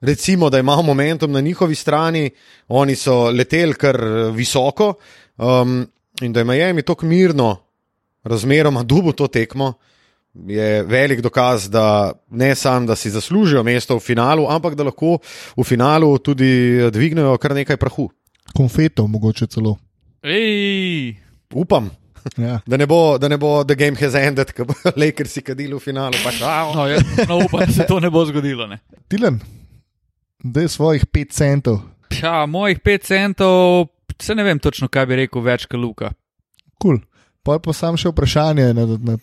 recimo, 0.00 0.48
da 0.50 0.58
ima 0.58 0.78
momentum 0.82 1.32
na 1.32 1.40
njihovi 1.40 1.74
strani, 1.74 2.30
oni 2.68 2.96
so 2.96 3.30
leteli 3.30 3.74
kar 3.74 3.98
visoko 4.32 4.94
um, 5.36 5.86
in 6.20 6.32
da 6.32 6.40
je 6.40 6.44
Miami 6.44 6.82
tako 6.82 7.06
mirno, 7.06 7.56
razmeroma 8.24 8.82
dubo 8.82 9.12
to 9.12 9.26
tekmo. 9.26 9.72
je 10.38 10.82
velik 10.82 11.20
dokaz, 11.20 11.70
da 11.70 12.12
ne 12.30 12.54
samo, 12.54 12.86
da 12.86 12.96
si 12.96 13.10
zaslužijo 13.10 13.62
mesto 13.62 13.96
v 13.96 14.00
finalu, 14.00 14.46
ampak 14.48 14.74
da 14.74 14.84
lahko 14.84 15.18
v 15.56 15.64
finalu 15.64 16.18
tudi 16.18 16.50
dvignejo 16.90 17.38
kar 17.38 17.54
nekaj 17.54 17.76
prahu. 17.76 18.10
Konfetov, 18.52 19.08
mogoče 19.08 19.46
celo. 19.46 19.76
Ej, 20.22 21.16
Upam, 21.52 21.90
Ja. 22.36 22.60
da 22.66 22.76
ne 22.76 22.86
bo, 22.86 23.18
da 23.18 23.28
ne 23.28 23.36
bo 23.36 23.64
The 23.64 23.74
Game 23.74 23.96
Has 23.96 24.14
Ended, 24.14 24.52
ko 24.52 24.64
bo 24.64 24.74
Lakers 24.96 25.38
kadili 25.40 25.74
v 25.74 25.78
finalu. 25.78 26.14
Pa, 26.24 26.30
šao. 26.30 26.74
no, 26.74 26.86
jaz 26.86 27.02
no, 27.28 27.38
upam, 27.38 27.60
da 27.60 27.72
se 27.72 27.86
to 27.86 28.00
ne 28.00 28.10
bo 28.10 28.24
zgodilo. 28.24 28.66
Ne. 28.66 28.78
Tilen, 29.08 29.38
da 30.38 30.60
je 30.60 30.68
svojih 30.68 31.06
5 31.06 31.30
centov. 31.30 31.78
Ja, 32.22 32.46
mojih 32.46 32.78
5 32.80 33.02
centov, 33.02 33.86
se 34.22 34.34
ne 34.34 34.42
vem 34.44 34.58
točno, 34.58 34.88
kaj 34.88 35.06
bi 35.06 35.16
rekel, 35.16 35.42
več 35.42 35.66
kot 35.66 35.80
Luka. 35.80 36.12
Kul. 36.78 36.98
Cool. 36.98 37.04
Pa 37.46 37.60
pa 37.62 37.70
sam 37.72 37.94
še 37.94 38.10
vprašanje 38.10 38.72
na, 38.74 38.84
na, 39.06 39.14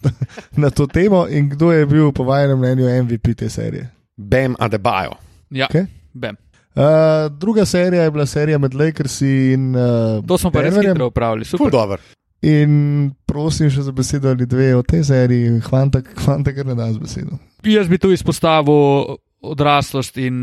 na 0.55 0.69
to 0.71 0.85
temo 0.87 1.25
in 1.27 1.49
kdo 1.51 1.73
je 1.75 1.85
bil 1.85 2.11
po 2.15 2.23
vašem 2.23 2.55
mnenju 2.59 2.87
MVP 3.03 3.33
te 3.35 3.49
serije. 3.51 3.89
Bam 4.15 4.55
Adebayo. 4.59 5.17
Ja, 5.51 5.67
Okay. 5.67 5.85
bem. 6.13 6.37
Uh, 6.73 7.27
druga 7.37 7.65
serija 7.65 8.03
je 8.07 8.11
bila 8.11 8.25
serija 8.25 8.57
med 8.57 8.73
Lakersi 8.73 9.27
in 9.53 9.75
uh, 9.75 10.23
To 10.25 10.37
smo 10.37 10.51
pa 10.51 10.61
res 10.63 10.73
hitro 10.73 11.07
upravili. 11.11 11.45
Ful 11.45 11.57
Super. 11.57 11.71
dobro. 11.71 11.97
In 12.41 13.11
prosim 13.25 13.69
še 13.69 13.83
za 13.85 13.91
besedo 13.91 14.31
ali 14.31 14.45
dve 14.45 14.71
o 14.75 14.81
tej 14.83 15.03
seriji, 15.03 15.59
hvanta, 15.67 16.01
hvanta 16.23 16.51
kar 16.55 16.65
ne 16.65 16.75
da 16.75 16.87
z 16.93 16.99
besedo. 17.03 17.37
Jaz 17.63 17.87
bi 17.91 17.99
tu 17.99 18.09
izpostavil 18.11 19.17
odraslost 19.43 20.17
in 20.17 20.39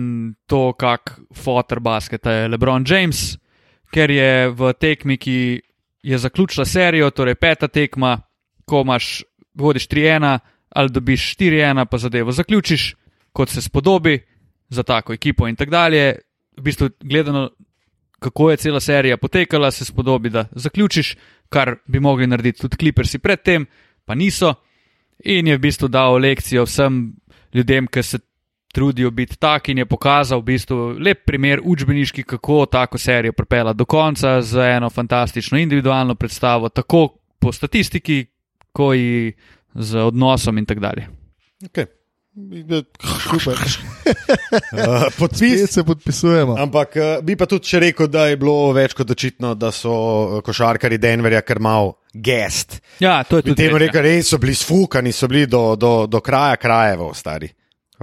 to, 0.47 0.73
kak 0.79 1.17
fotor 1.33 1.81
basketa 1.81 2.33
je 2.33 2.49
LeBron 2.53 2.85
James, 2.89 3.39
ker 3.93 4.11
je 4.11 4.49
v 4.49 4.73
tekmi, 4.73 5.17
ki 5.17 5.61
je 6.03 6.19
zaključila 6.19 6.65
serijo, 6.65 7.11
torej 7.11 7.35
peta 7.35 7.69
tekma, 7.69 8.21
ko 8.65 8.81
imaš, 8.81 9.23
vodiš 9.55 9.89
3-1 9.89 10.39
ali 10.71 10.91
dobiš 10.91 11.37
4-1, 11.37 11.87
pa 11.91 11.99
zadevo 11.99 12.33
zaključiš, 12.33 12.95
kot 13.33 13.49
se 13.49 13.63
spodobi 13.63 14.21
za 14.69 14.83
tako 14.83 15.13
ekipo 15.13 15.49
in 15.49 15.57
tako 15.57 15.71
dalje. 15.71 16.19
V 16.57 16.63
bistvu 16.63 16.89
gledano, 17.01 17.51
kako 18.19 18.51
je 18.51 18.57
cela 18.57 18.81
serija 18.81 19.17
potekala, 19.17 19.71
se 19.71 19.85
spodobi, 19.85 20.31
da 20.31 20.45
zaključiš, 20.53 21.17
kar 21.49 21.77
bi 21.87 22.01
mogli 22.01 22.27
narediti 22.27 22.61
tudi 22.61 22.77
klipersi 22.77 23.19
predtem, 23.19 23.67
pa 24.05 24.15
niso. 24.15 24.55
In 25.25 25.47
je 25.47 25.57
v 25.57 25.61
bistvu 25.61 25.89
dal 25.89 26.15
lekcijo 26.21 26.65
vsem 26.65 27.13
ljudem, 27.55 27.87
ki 27.87 28.03
se 28.03 28.19
trudijo 28.73 29.11
biti 29.11 29.37
taki, 29.37 29.73
in 29.73 29.79
je 29.79 29.87
pokazal 29.87 30.41
v 30.41 30.45
bistvu 30.53 30.89
lep 30.99 31.25
primer 31.27 31.61
učbeniški, 31.65 32.23
kako 32.23 32.67
tako 32.67 32.99
serijo 32.99 33.33
pripela 33.33 33.73
do 33.73 33.85
konca 33.85 34.43
z 34.43 34.59
eno 34.77 34.91
fantastično 34.91 35.59
individualno 35.59 36.15
predstavo, 36.15 36.69
tako 36.69 37.09
po 37.39 37.53
statistiki, 37.53 38.27
kot 38.73 38.97
in 38.97 39.33
z 39.75 39.97
odnosom 39.97 40.59
in 40.59 40.67
tako 40.67 40.81
dalje. 40.81 41.09
Okay. 41.63 41.87
Super. 43.31 43.53
Uh, 43.53 45.11
Spet 45.11 45.19
podpis. 45.19 45.71
se 45.71 45.85
podpisujemo. 45.85 46.55
Ampak 46.59 46.97
uh, 46.97 47.25
bi 47.25 47.37
pa 47.37 47.47
tudi 47.47 47.67
še 47.67 47.81
rekel, 47.83 48.07
da 48.07 48.29
je 48.31 48.37
bilo 48.39 48.71
več 48.73 48.95
kot 48.97 49.11
očitno, 49.11 49.55
da 49.59 49.73
so 49.75 49.93
uh, 49.93 50.37
košarkari 50.47 50.99
Denverja 50.99 51.43
kar 51.43 51.59
mal 51.59 51.93
gest. 52.15 52.79
Ja, 53.03 53.21
to 53.27 53.41
je 53.41 53.51
tudi 53.51 53.65
temu 53.65 53.77
res, 53.77 53.91
ja. 53.91 53.93
rekel, 53.93 54.07
res 54.07 54.31
so 54.31 54.39
bili 54.39 54.55
sfukani, 54.55 55.13
so 55.13 55.29
bili 55.29 55.49
do, 55.51 55.75
do, 55.77 56.07
do 56.07 56.23
kraja 56.23 56.57
krajevov, 56.63 57.13
stari. 57.19 57.51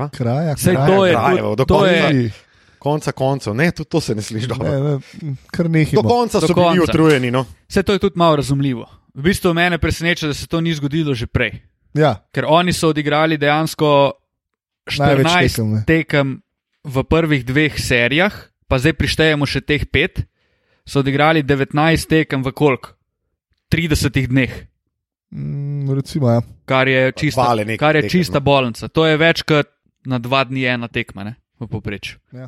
Kraja, 0.07 0.57
Sej 0.57 0.75
kraja. 0.75 0.87
to 0.87 1.05
je, 1.05 1.13
Krajevo, 1.13 1.55
do 1.55 1.65
to, 1.65 1.73
to 1.73 1.85
je, 1.85 2.01
konca. 2.01 2.43
Konca 2.77 3.11
koncev, 3.11 3.55
ne, 3.55 3.71
tudi 3.71 3.89
to 3.89 3.99
se 3.99 4.15
ne 4.15 4.21
sliši 4.21 4.47
dobro. 4.47 4.69
Ne, 4.69 4.79
ne, 4.79 5.33
kar 5.49 5.65
nekaj. 5.65 5.93
Do 5.93 6.03
konca 6.03 6.39
Do 6.39 6.47
so 6.47 6.53
bili 6.53 6.77
konca. 6.77 6.91
utrujeni. 6.91 7.31
No. 7.31 7.45
vse 7.67 7.83
to 7.83 7.93
je 7.93 7.99
tudi 7.99 8.13
malo 8.15 8.35
razumljivo. 8.35 8.85
V 9.13 9.21
bistvu 9.21 9.53
mene 9.53 9.77
preseneča, 9.77 10.27
da 10.27 10.33
se 10.33 10.47
to 10.47 10.61
ni 10.61 10.73
zgodilo 10.73 11.13
že 11.13 11.25
prej. 11.27 11.57
Ja, 11.93 12.21
Ker 12.31 12.45
oni 12.45 12.73
so 12.73 12.89
odigrali 12.89 13.37
dejansko 13.37 14.11
Največ 14.99 15.25
14 15.25 15.49
tekem, 15.49 15.71
ne. 15.73 15.83
tekem 15.87 16.27
v 16.83 17.03
prvih 17.03 17.41
dveh 17.45 17.73
serijah, 17.75 18.33
pa 18.67 18.77
zdaj 18.77 18.93
prištejemo 18.93 19.45
še 19.45 19.61
teh 19.65 19.83
pet, 19.89 20.21
so 20.85 21.01
odigrali 21.01 21.41
19 21.43 21.73
tekem 22.07 22.45
v 22.45 22.53
koliko? 22.53 22.93
30 23.67 24.27
dneh, 24.29 24.53
mm, 25.31 25.91
recimo, 25.91 26.29
ja. 26.31 26.41
kar 26.65 26.87
je 26.87 27.11
čista, 27.11 27.41
Vale 27.41 27.65
nekaj 27.65 27.77
kar 27.77 27.95
je 27.95 28.01
tekem, 28.05 28.13
čista 28.13 28.39
no. 28.39 28.45
bolnica. 28.45 28.87
To 28.87 29.03
je 29.05 29.17
več 29.17 29.43
kot 29.43 29.67
na 30.07 30.17
dva 30.17 30.43
dni 30.43 30.63
ena 30.65 30.87
tekma, 30.87 31.23
ne, 31.23 31.35
v 31.59 31.67
povprečju. 31.67 32.17
Ja. 32.31 32.47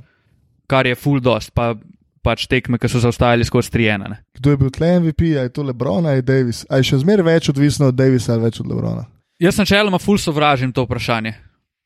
Kar 0.65 0.87
je 0.87 0.95
full 0.95 1.19
dost, 1.19 1.51
pa 1.51 1.73
pač 2.19 2.45
tekme, 2.45 2.77
ki 2.77 2.87
so 2.87 2.99
zaostajali 2.99 3.43
skozi 3.43 3.71
3-1. 3.71 4.07
ne. 4.07 4.17
Kdo 4.33 4.51
je 4.51 4.57
bil 4.57 4.69
tle 4.69 4.99
MVP, 4.99 5.33
je 5.33 5.49
to 5.49 5.63
Lebron 5.63 6.05
ali 6.05 6.21
Davis? 6.21 6.63
Ali 6.67 6.81
je 6.81 6.91
še 6.91 6.99
zmeraj 6.99 7.25
več 7.25 7.49
odvisno 7.49 7.87
od 7.87 7.95
Davisa 7.95 8.33
ali 8.33 8.43
več 8.43 8.59
od 8.59 8.67
Lebrona? 8.67 9.05
Jaz 9.39 9.57
načeloma 9.57 9.97
full 9.97 10.17
sovražim 10.17 10.71
to 10.71 10.83
vprašanje. 10.83 11.31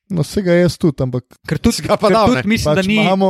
No, 0.09 0.21
vsega 0.21 0.51
jaz 0.53 0.75
tudi, 0.75 0.99
ampak 0.99 1.23
Ker 1.47 1.57
tudi, 1.57 1.81
Ga 1.81 1.95
pa 1.95 2.09
ne. 2.09 2.41
mislim, 2.43 2.65
pač 2.65 2.75
da 2.75 2.83
ni. 2.83 2.97
imamo, 2.97 3.29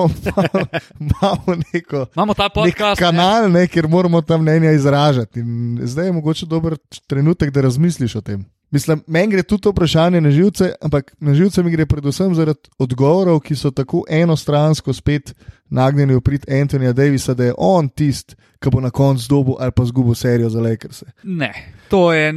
imamo 1.03 1.55
neko. 1.65 2.05
Imamo 2.15 2.33
ta 2.33 2.43
Nek 2.43 2.53
podcast. 2.53 2.97
ne. 2.97 3.05
kanal, 3.05 3.51
ne, 3.51 3.67
kjer 3.67 3.87
moramo 3.87 4.21
ta 4.21 4.37
mnenja 4.37 4.71
izražati. 4.71 5.39
In 5.39 5.79
zdaj 5.83 6.05
je 6.05 6.11
mogoče 6.13 6.45
dober 6.45 6.75
trenutek, 7.07 7.51
da 7.51 7.61
razmisliš 7.61 8.15
o 8.15 8.21
tem. 8.21 8.41
Mislim, 8.73 9.03
meni 9.07 9.31
gre 9.31 9.43
tudi 9.43 9.61
to 9.61 9.69
vprašanje 9.69 10.21
na 10.21 10.31
živce, 10.31 10.71
ampak 10.81 11.15
na 11.19 11.33
živce 11.33 11.63
mi 11.63 11.71
gre 11.71 11.85
predvsem 11.85 12.33
zaradi 12.35 12.71
odgovorov, 12.81 13.37
ki 13.45 13.55
so 13.55 13.69
tako 13.71 14.01
enostransko 14.09 14.93
spet 14.93 15.35
nagnjeni 15.69 16.15
v 16.17 16.21
prid 16.25 16.47
Antonija 16.49 16.93
Davisa, 16.93 17.35
da 17.37 17.51
je 17.51 17.53
on 17.57 17.89
tisti, 17.89 18.33
ki 18.57 18.73
bo 18.73 18.81
na 18.81 18.89
koncu 18.89 19.29
dobil 19.29 19.59
ali 19.59 19.71
pa 19.71 19.85
zgubil 19.85 20.15
serijo 20.17 20.49
za 20.49 20.61
Lakers. 20.61 21.03
Ne, 21.23 21.51
to 21.89 22.13
je. 22.13 22.33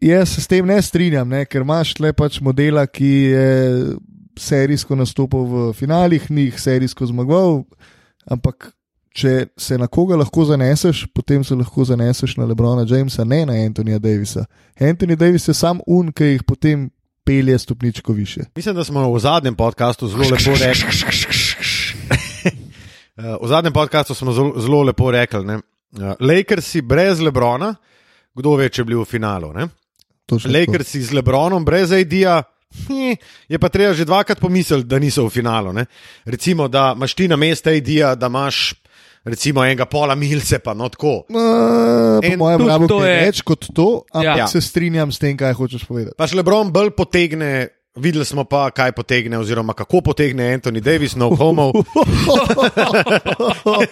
Jaz 0.00 0.34
se 0.34 0.40
s 0.40 0.50
tem 0.50 0.66
ne 0.66 0.82
strinjam, 0.82 1.28
ne, 1.28 1.44
ker 1.46 1.62
imaš 1.62 1.94
tle 1.94 2.10
pač 2.12 2.40
modela, 2.42 2.86
ki 2.86 3.12
je 3.30 3.46
serijsko 4.38 4.98
nastopil 4.98 5.46
v 5.46 5.72
finalih, 5.72 6.26
ni 6.30 6.50
jih 6.50 6.58
serijsko 6.60 7.06
zmagoval, 7.06 7.62
ampak 8.26 8.72
če 9.16 9.46
se 9.56 9.78
na 9.80 9.88
koga 9.88 10.18
lahko 10.20 10.44
zaneseš, 10.44 11.06
potem 11.14 11.44
se 11.44 11.56
lahko 11.56 11.84
zaneseš 11.88 12.36
na 12.36 12.44
Lebrona 12.44 12.84
Jamesa, 12.88 13.24
ne 13.24 13.46
na 13.48 13.56
Antonija 13.64 13.98
Davisa. 13.98 14.44
Anthony 14.80 15.16
Davis 15.16 15.48
je 15.48 15.54
sam 15.56 15.80
un, 15.86 16.12
ki 16.12 16.34
jih 16.34 16.44
potem 16.44 16.90
pelje 17.26 17.58
stopničko 17.58 18.12
više. 18.12 18.40
Mislim, 18.56 18.76
da 18.76 18.84
smo 18.84 19.08
v 19.12 19.18
zadnjem 19.18 19.56
podkastu 19.56 20.08
zelo 20.08 20.28
lepo 20.30 20.58
rekli. 20.60 20.92
Eh, 23.16 23.36
V 23.40 23.48
zadnjem 23.48 23.72
podkastu 23.72 24.14
smo 24.14 24.32
zelo, 24.32 24.60
zelo 24.60 24.82
lepo 24.82 25.10
rekli, 25.10 25.40
da 25.90 26.16
Lakersi 26.20 26.82
brez 26.84 27.20
Lebrona, 27.20 27.70
kdo 28.34 28.58
ve, 28.60 28.68
če 28.68 28.84
bi 28.84 28.92
bili 28.92 29.00
v 29.00 29.08
finalu. 29.08 29.54
Tako. 30.26 30.50
Lakersi 30.52 31.00
z 31.02 31.16
Lebronom, 31.16 31.64
brez 31.64 31.94
AD-ja, 31.96 32.42
hm, 32.86 33.14
je 33.48 33.58
pa 33.58 33.68
treba 33.72 33.94
že 33.94 34.04
dvakrat 34.04 34.40
pomisliti, 34.40 34.84
da 34.84 34.98
niso 34.98 35.24
v 35.24 35.32
finalu. 35.32 35.72
Ne? 35.72 35.86
Recimo, 36.28 36.68
da 36.68 36.92
imaš 36.96 37.14
ti 37.14 37.28
na 37.28 37.36
mestu 37.40 37.70
AD-ja, 37.72 38.14
da 38.14 38.26
imaš 38.26 38.74
recimo 39.26 39.64
enega 39.64 39.84
pola 39.86 40.14
milce, 40.14 40.58
pa 40.58 40.72
no 40.74 40.88
tako. 40.88 41.24
Uh, 41.28 42.20
po 42.20 42.26
En- 42.26 42.38
mojem 42.38 42.86
to 42.88 43.04
je 43.04 43.10
je- 43.10 43.24
več 43.24 43.42
kot 43.42 43.66
to, 43.74 44.04
ampak 44.12 44.38
Ja. 44.38 44.46
se 44.46 44.60
strinjam 44.60 45.12
s 45.12 45.18
tem, 45.18 45.36
kaj 45.36 45.52
hočeš 45.52 45.84
povedati. 45.84 46.14
Pač 46.16 46.32
Lebron 46.32 46.70
bolj 46.72 46.90
potegne. 46.90 47.68
Videli 47.96 48.26
smo 48.28 48.44
pa, 48.44 48.68
kaj 48.70 48.92
potegne, 48.92 49.38
oziroma 49.40 49.72
kako 49.72 50.02
potegne 50.02 50.44
Anthony 50.52 50.82
Davis, 50.84 51.14
no 51.16 51.30
homo. 51.32 51.72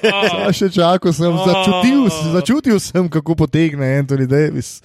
Ja, 0.05 0.53
še 0.53 0.69
čakal 0.69 1.13
sem, 1.17 1.33
začutil, 1.33 2.03
začutil 2.35 2.81
sem, 2.83 3.09
kako 3.09 3.37
potegne 3.39 3.95
Anthony 3.99 4.27
Davis. 4.29 4.83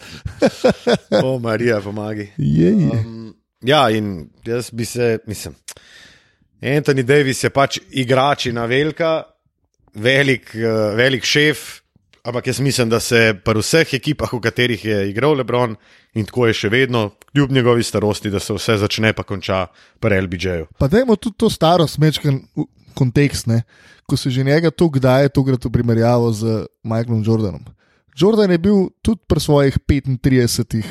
O, 1.25 1.35
Marija, 1.39 1.81
pomagi. 1.83 2.29
Jej. 2.37 2.87
Um, 2.95 3.33
ja, 3.65 3.89
in 3.91 4.29
jaz 4.47 4.69
bi 4.71 4.85
se, 4.87 5.17
mislim, 5.27 5.55
Anthony 6.63 7.03
Davis 7.03 7.43
je 7.43 7.49
pač 7.51 7.79
igračina 7.91 8.63
velika, 8.65 9.23
velik, 9.93 10.51
uh, 10.55 10.95
velik 10.97 11.23
šef, 11.25 11.81
ampak 12.23 12.47
jaz 12.47 12.59
mislim, 12.59 12.89
da 12.89 12.99
se 12.99 13.33
pri 13.45 13.59
vseh 13.59 13.93
ekipah, 13.93 14.33
v 14.33 14.41
katerih 14.43 14.85
je 14.85 14.97
igral 15.09 15.37
Lebron, 15.37 15.75
in 16.13 16.25
tako 16.25 16.47
je 16.49 16.53
še 16.53 16.69
vedno, 16.69 17.09
kljub 17.31 17.51
njegovi 17.51 17.83
starosti, 17.83 18.29
da 18.29 18.39
se 18.39 18.53
vse 18.53 18.77
začne 18.81 19.13
pa 19.13 19.23
konča 19.23 19.67
pri 19.99 20.21
LBJ-ju. 20.21 20.67
Pa 20.79 20.87
dajmo 20.87 21.15
tudi 21.15 21.37
to 21.37 21.49
staro 21.49 21.87
smečken 21.87 22.41
v- 22.55 22.67
kontekst, 22.93 23.47
ne? 23.47 23.63
ko 24.09 24.17
se 24.17 24.29
že 24.33 24.43
njega 24.43 24.71
to 24.73 24.89
kdaj 24.89 25.29
tokrat 25.29 25.65
v 25.65 25.69
primerjavo 25.69 26.33
z 26.33 26.65
Michaelom 26.83 27.21
Jordanom. 27.21 27.61
Jordan 28.17 28.51
je 28.51 28.57
bil 28.57 28.89
tudi 29.05 29.21
pri 29.27 29.39
svojih 29.39 29.77
35 29.85 30.81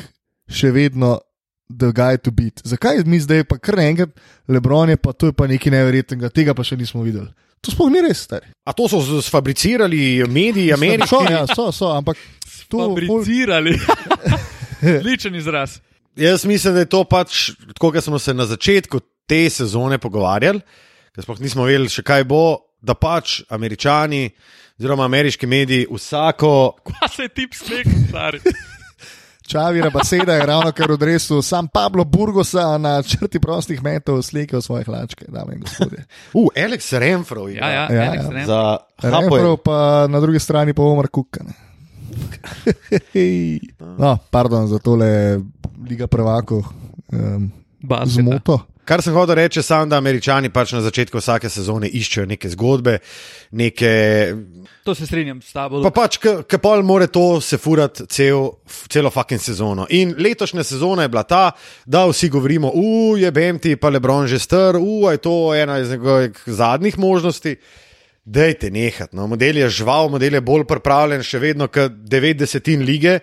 še 0.47 0.71
vedno 0.71 1.19
the 1.67 1.91
guy 1.91 2.17
to 2.17 2.31
beat. 2.31 2.63
Zakaj 2.63 3.03
mi 3.05 3.19
zdaj 3.19 3.43
pa 3.43 3.59
kar 3.59 3.75
naenkrat 3.75 4.15
Lebron 4.47 4.89
je 4.89 4.97
pa 4.97 5.13
to 5.13 5.29
je 5.29 5.35
pa 5.35 5.45
nekaj 5.51 5.71
neverjetnega, 5.71 6.31
tega 6.31 6.55
pa 6.55 6.63
še 6.63 6.79
nismo 6.79 7.03
videli. 7.03 7.27
To 7.61 7.71
sploh 7.71 7.89
ni 7.89 8.01
res, 8.01 8.21
stari. 8.23 8.47
A 8.63 8.71
to 8.71 8.87
so 8.87 9.01
sfabricirali 9.21 10.23
mediji 10.25 10.69
So, 10.69 10.75
ameriški? 10.75 11.23
ja, 11.27 11.41
so, 11.45 11.71
so, 11.71 11.89
ampak 11.91 12.17
to 12.67 12.77
pol- 12.77 12.95
Fabricirali. 12.95 13.73
Ličen 15.03 15.35
izraz. 15.41 15.79
Jaz 16.15 16.45
mislim, 16.45 16.73
da 16.73 16.79
je 16.79 16.89
to 16.89 17.03
pač 17.03 17.49
tako, 17.67 17.91
kot 17.91 18.03
smo 18.03 18.19
se 18.19 18.33
na 18.33 18.45
začetku 18.45 18.99
te 19.25 19.49
sezone 19.49 19.97
pogovarjali, 19.97 20.59
ker 21.13 21.23
sploh 21.23 21.39
nismo 21.39 21.63
vedeli, 21.63 21.89
še 21.89 22.01
kaj 22.01 22.23
bo, 22.23 22.41
da 22.79 22.93
pač 22.93 23.41
američani, 23.49 24.29
oziroma 24.79 25.03
ameriški 25.05 25.47
mediji, 25.47 25.87
vsako, 25.89 26.53
Pa 26.91 27.07
se 27.07 27.23
je 27.23 27.29
tip 27.31 27.53
smeh, 27.53 27.83
stari. 28.07 28.39
Čavi 29.49 29.81
Rabaseda 29.81 30.33
je 30.33 30.45
ravno 30.45 30.71
kar 30.71 30.91
odresil 30.91 31.41
sam 31.41 31.67
Pablo 31.67 32.03
Burgosa 32.03 32.77
na 32.77 33.01
črti 33.03 33.39
prostih 33.39 33.83
metov 33.83 34.21
slikal 34.21 34.61
svoje 34.61 34.85
hlačke, 34.85 35.25
dame 35.27 35.55
in 35.55 35.61
gospodje. 35.61 36.05
Uh, 36.33 36.47
Alex 36.65 36.93
Renfro 36.93 37.47
Ja, 37.47 37.69
ja, 37.69 37.87
Ja, 37.89 38.11
Alex 38.11 38.23
ja. 38.23 38.29
Renfro. 38.29 38.45
Za 38.45 38.77
Reprov 39.01 39.57
pa 39.57 40.07
na 40.07 40.19
drugi 40.19 40.39
strani 40.39 40.73
pa 40.73 40.83
Omar 40.83 41.07
Kukane. 41.09 41.53
No, 43.97 44.17
pardon 44.29 44.67
za 44.67 44.79
tole 44.79 45.41
Liga 45.89 46.07
prvakov. 46.07 46.63
Um, 47.11 47.51
zmoto. 48.05 48.59
Kar 48.89 49.03
sem 49.05 49.13
hotel 49.13 49.35
reči, 49.37 49.61
sam, 49.61 49.85
da 49.89 49.99
američani 50.01 50.49
pač 50.49 50.71
na 50.73 50.79
začetku 50.81 51.19
vsake 51.21 51.49
sezone 51.53 51.85
iščejo 51.93 52.25
neke 52.25 52.49
zgodbe, 52.49 52.95
neke. 53.53 53.91
To 54.87 54.95
se 54.97 55.05
strinjam 55.05 55.43
s 55.45 55.53
tabo. 55.53 55.83
Pa 55.85 55.91
pač, 55.93 56.17
ki 56.17 56.57
pol 56.57 56.81
more 56.87 57.05
to 57.13 57.37
se 57.37 57.59
furati 57.61 58.07
cel, 58.09 58.47
celo 58.89 59.11
fucking 59.13 59.41
sezono. 59.45 59.85
In 59.93 60.15
letošnja 60.17 60.65
sezona 60.65 61.05
je 61.05 61.13
bila 61.13 61.23
ta, 61.29 61.43
da 61.85 62.07
vsi 62.09 62.31
govorimo, 62.33 62.73
uje, 62.73 63.29
bem 63.31 63.61
ti, 63.61 63.75
pa 63.77 63.93
Lebron 63.93 64.25
že 64.25 64.41
str, 64.41 64.81
uje, 64.81 65.13
je 65.19 65.21
to 65.21 65.37
ena 65.53 65.77
iz 65.83 65.93
njegovih 65.93 66.41
zadnjih 66.49 66.97
možnosti. 66.99 67.55
Dajte 68.25 68.73
nehati. 68.73 69.15
No. 69.15 69.27
Model 69.29 69.57
je 69.57 69.69
žival, 69.69 70.09
model 70.09 70.33
je 70.33 70.41
bolj 70.41 70.65
pripravljen, 70.69 71.21
še 71.25 71.39
vedno 71.41 71.69
kot 71.69 72.01
90 72.09 72.85
lige. 72.85 73.19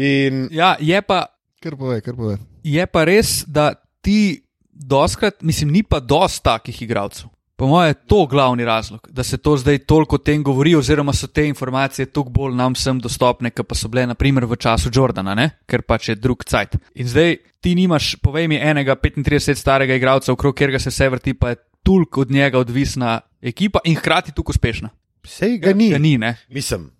In 0.00 0.46
Ja, 0.52 0.78
je 0.80 1.00
pa, 1.04 1.26
Kar 1.60 1.76
pove, 1.76 2.00
kar 2.00 2.16
pove. 2.16 2.38
je 2.64 2.86
pa 2.88 3.04
res, 3.04 3.42
da 3.44 3.74
ti 4.00 4.48
doskrat, 4.86 5.42
mislim, 5.42 5.70
ni 5.70 5.82
pa 5.82 6.00
dost 6.00 6.42
takih 6.42 6.82
igralcev. 6.82 7.28
Po 7.56 7.66
mojem 7.66 7.90
je 7.90 7.94
to 8.08 8.26
glavni 8.26 8.64
razlog, 8.64 9.08
da 9.12 9.22
se 9.22 9.36
to 9.38 9.56
zdaj 9.56 9.78
toliko 9.78 10.16
o 10.16 10.18
tem 10.18 10.42
govori, 10.42 10.74
oziroma 10.74 11.12
so 11.12 11.26
te 11.26 11.44
informacije 11.48 12.06
toliko 12.06 12.30
bolj 12.30 12.54
nam 12.56 12.72
vsem 12.72 13.00
dostopne, 13.00 13.50
kot 13.50 13.68
pa 13.68 13.76
so 13.76 13.88
bile 13.88 14.06
naprimer 14.08 14.46
v 14.48 14.56
času 14.56 14.88
Jordana, 14.94 15.34
ne? 15.36 15.50
ker 15.68 15.82
pač 15.82 16.08
je 16.08 16.14
drug 16.16 16.44
cajt. 16.48 16.78
In 16.94 17.08
zdaj 17.08 17.36
ti 17.60 17.74
nimaš, 17.76 18.14
povej 18.24 18.48
mi, 18.48 18.56
enega 18.56 18.96
35 18.96 19.60
starega 19.60 19.98
igralca, 20.00 20.32
okrog 20.32 20.56
katerega 20.56 20.80
se 20.80 20.88
vse 20.88 21.10
vrti, 21.12 21.34
pa 21.34 21.52
je 21.52 21.60
toliko 21.84 22.24
od 22.24 22.30
njega 22.30 22.58
odvisna 22.58 23.20
ekipa 23.42 23.84
in 23.84 23.96
hkrati 23.96 24.32
tukaj 24.32 24.56
uspešna. 24.56 24.88
vse 25.22 25.58
ga 25.58 25.74
ni. 25.76 25.90
Ja, 25.90 25.98
ni, 25.98 26.16
ne? 26.18 26.36
Mislim, 26.48 26.90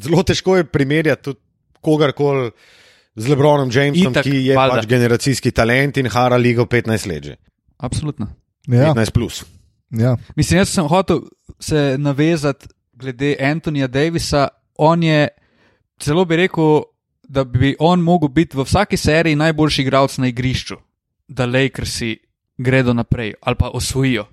zelo 0.00 0.22
težko 0.22 0.56
je 0.56 0.64
primerjati 0.64 1.22
tudi 1.22 1.40
kogarkoli 1.80 2.50
z 3.16 3.28
Lebronom 3.28 3.70
Jamesom, 3.72 4.12
Itak, 4.12 4.24
ki 4.24 4.44
je 4.46 4.56
valjda. 4.56 4.76
pač 4.76 4.86
generacijski 4.86 5.50
talent 5.50 5.96
in 5.96 6.08
hara 6.12 6.36
ligo 6.36 6.66
15 6.66 7.06
let. 7.08 7.24
Že. 7.24 7.36
Absolutno. 7.78 8.28
Ja, 8.68 8.92
15 8.94 9.10
plus. 9.12 9.44
ja. 9.90 10.16
Mislim, 10.36 10.58
jaz 10.58 10.68
sem 10.68 10.88
hotel 10.88 11.20
se 11.60 11.96
navezati 11.98 12.68
glede 12.92 13.36
Antonija 13.40 13.86
Davisa. 13.86 14.48
On 14.78 15.02
je, 15.02 15.28
celo 16.00 16.24
bi 16.24 16.36
rekel, 16.36 16.82
da 17.28 17.44
bi 17.44 17.74
on 17.78 18.00
mogel 18.00 18.28
biti 18.28 18.56
v 18.56 18.64
vsaki 18.64 18.96
seriji 18.96 19.36
najboljši 19.36 19.82
igralec 19.82 20.18
na 20.18 20.28
igrišču, 20.28 20.76
da 21.28 21.46
Lakersi 21.46 22.18
gredo 22.58 22.92
naprej 22.92 23.34
ali 23.40 23.56
pa 23.56 23.70
osvojijo. 23.74 24.26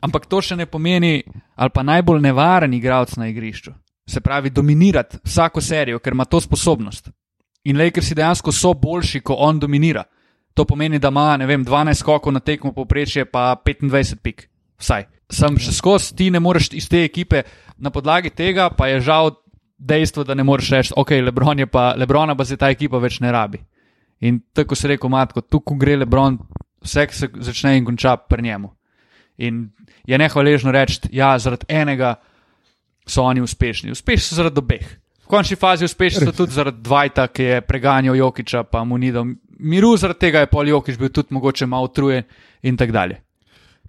Ampak 0.00 0.26
to 0.26 0.40
še 0.42 0.56
ne 0.56 0.66
pomeni, 0.66 1.22
ali 1.56 1.70
pa 1.74 1.82
najbolj 1.82 2.20
nevaren 2.20 2.74
igralec 2.74 3.16
na 3.16 3.28
igrišču. 3.28 3.72
Se 4.08 4.20
pravi, 4.20 4.50
dominirati 4.50 5.16
vsako 5.24 5.60
serijo, 5.60 5.98
ker 5.98 6.12
ima 6.12 6.24
to 6.24 6.40
sposobnost. 6.40 7.08
In 7.64 7.78
Lakersi 7.80 8.14
dejansko 8.14 8.52
so 8.52 8.74
boljši, 8.74 9.20
ko 9.20 9.36
on 9.40 9.58
dominira. 9.58 10.04
To 10.54 10.64
pomeni, 10.64 10.98
da 10.98 11.08
ima 11.08 11.36
vem, 11.46 11.64
12 11.64 11.94
skokov 11.94 12.32
na 12.32 12.40
tekmo, 12.40 12.72
povprečje 12.72 13.24
pa 13.24 13.56
25 13.56 14.20
pik. 14.22 14.48
Vsaj. 14.78 15.06
Sem 15.32 15.56
še 15.58 15.72
skozi, 15.72 16.12
ti 16.14 16.28
ne 16.30 16.40
moreš 16.40 16.68
iz 16.76 16.88
te 16.88 17.00
ekipe, 17.04 17.42
na 17.78 17.90
podlagi 17.90 18.30
tega 18.30 18.68
pa 18.70 18.90
je 18.92 19.00
žal 19.00 19.32
dejstvo, 19.78 20.24
da 20.24 20.34
ne 20.34 20.44
moreš 20.44 20.70
reči, 20.70 20.92
ok, 20.96 21.10
Lebron 21.24 21.58
je 21.58 21.66
pa, 21.66 21.94
Lebrona 21.96 22.36
pa 22.36 22.44
se 22.44 22.56
ta 22.56 22.70
ekipa 22.70 23.00
več 23.02 23.18
ne 23.20 23.32
rabi. 23.32 23.58
In 24.20 24.40
tako 24.54 24.76
se 24.76 24.88
reko, 24.88 25.08
matko, 25.08 25.40
tukaj 25.40 25.78
gre 25.80 25.96
Lebron, 25.96 26.38
vse 26.84 27.06
se 27.10 27.28
začne 27.40 27.76
in 27.78 27.84
konča 27.84 28.16
pri 28.16 28.42
njemu. 28.42 28.70
In 29.38 29.70
je 30.06 30.18
nehvaležno 30.18 30.72
reči, 30.72 31.08
ja, 31.12 31.34
zaradi 31.38 31.66
enega 31.68 32.14
so 33.06 33.24
oni 33.24 33.40
uspešni. 33.40 33.90
Uspešni 33.90 34.28
so 34.28 34.38
zaradi 34.38 34.62
obeh. 34.62 34.86
V 35.24 35.30
končni 35.32 35.56
fazi 35.56 35.84
uspešni 35.88 36.26
so 36.26 36.32
tudi 36.36 36.52
zaradi 36.52 36.82
Dvajta, 36.84 37.28
ki 37.32 37.42
je 37.42 37.60
preganjal 37.64 38.16
Jokiča, 38.16 38.64
pa 38.68 38.84
mu 38.84 38.98
ni 39.00 39.12
dal 39.12 39.24
miru, 39.58 39.94
zaradi 39.96 40.26
tega 40.26 40.44
je 40.44 40.50
pol 40.52 40.68
Jokič 40.68 40.98
bil 41.00 41.08
tudi 41.08 41.34
mogoče 41.34 41.66
malo 41.66 41.88
utrujen 41.88 42.26
in 42.62 42.76
tako 42.76 42.92
dalje. 42.92 43.22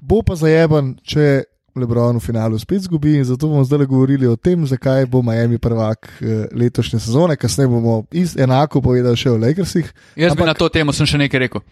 Bo 0.02 0.22
pa 0.24 0.36
zajeben, 0.40 0.96
če 1.04 1.44
Lebron 1.76 2.16
v 2.16 2.24
finalu 2.24 2.56
spet 2.60 2.86
zgubi, 2.88 3.18
in 3.20 3.26
zato 3.28 3.50
bomo 3.52 3.64
zdaj 3.68 3.84
govorili 3.86 4.28
o 4.28 4.38
tem, 4.40 4.64
zakaj 4.64 5.06
bo 5.12 5.20
Miami 5.20 5.58
prvak 5.60 6.08
eh, 6.22 6.48
letošnje 6.56 7.00
sezone. 7.04 7.36
Kasneje 7.36 7.68
bomo 7.68 8.06
enako 8.40 8.82
povedali 8.82 9.20
še 9.20 9.34
o 9.34 9.38
Lakersih. 9.38 9.92
Jaz 10.16 10.32
Ampak... 10.32 10.44
bi 10.44 10.48
na 10.48 10.56
to 10.56 10.70
temo 10.72 10.96
sem 10.96 11.08
še 11.08 11.20
nekaj 11.20 11.44
rekel, 11.44 11.66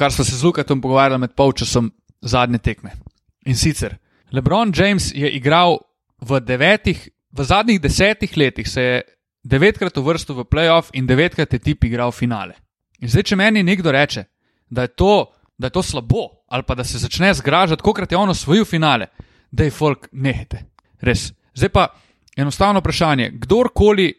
kar 0.00 0.12
smo 0.12 0.24
se 0.24 0.38
z 0.38 0.48
Lukatom 0.48 0.80
pogovarjali 0.80 1.20
med 1.20 1.36
polčasom 1.36 1.92
zadnje 2.24 2.62
tekme. 2.64 2.96
In 3.44 3.58
sicer, 3.58 3.98
LeBron 4.32 4.72
James 4.72 5.12
je 5.12 5.28
igral 5.28 5.76
v 6.24 6.40
devetih, 6.40 7.10
v 7.32 7.44
zadnjih 7.44 7.80
desetih 7.80 8.36
letih, 8.36 8.68
se 8.68 8.82
je 8.82 9.02
devetkrat 9.44 9.96
uvrstil 9.96 10.36
v 10.36 10.44
playoff 10.44 10.90
in 10.92 11.06
devetkrat 11.06 11.52
je 11.52 11.58
tip 11.58 11.84
igral 11.84 12.12
finale. 12.12 12.54
In 13.00 13.08
zdaj, 13.08 13.32
če 13.32 13.36
meni 13.36 13.62
nekdo 13.62 13.92
reče, 13.92 14.24
da 14.70 14.86
je 14.86 14.94
to, 14.94 15.32
da 15.58 15.66
je 15.66 15.74
to 15.74 15.82
slabo, 15.82 16.44
ali 16.48 16.62
pa 16.62 16.74
da 16.74 16.84
se 16.84 16.98
začne 16.98 17.34
zgražati, 17.34 17.82
kolikrat 17.82 18.12
je 18.12 18.18
on 18.18 18.30
osvojil 18.30 18.64
finale, 18.64 19.06
da 19.50 19.64
je 19.64 19.70
folk 19.70 20.08
nehete. 20.12 20.64
Res. 21.00 21.32
Zdaj 21.54 21.68
pa 21.68 21.88
enostavno 22.36 22.80
vprašanje, 22.80 23.30
kdorkoli 23.34 24.12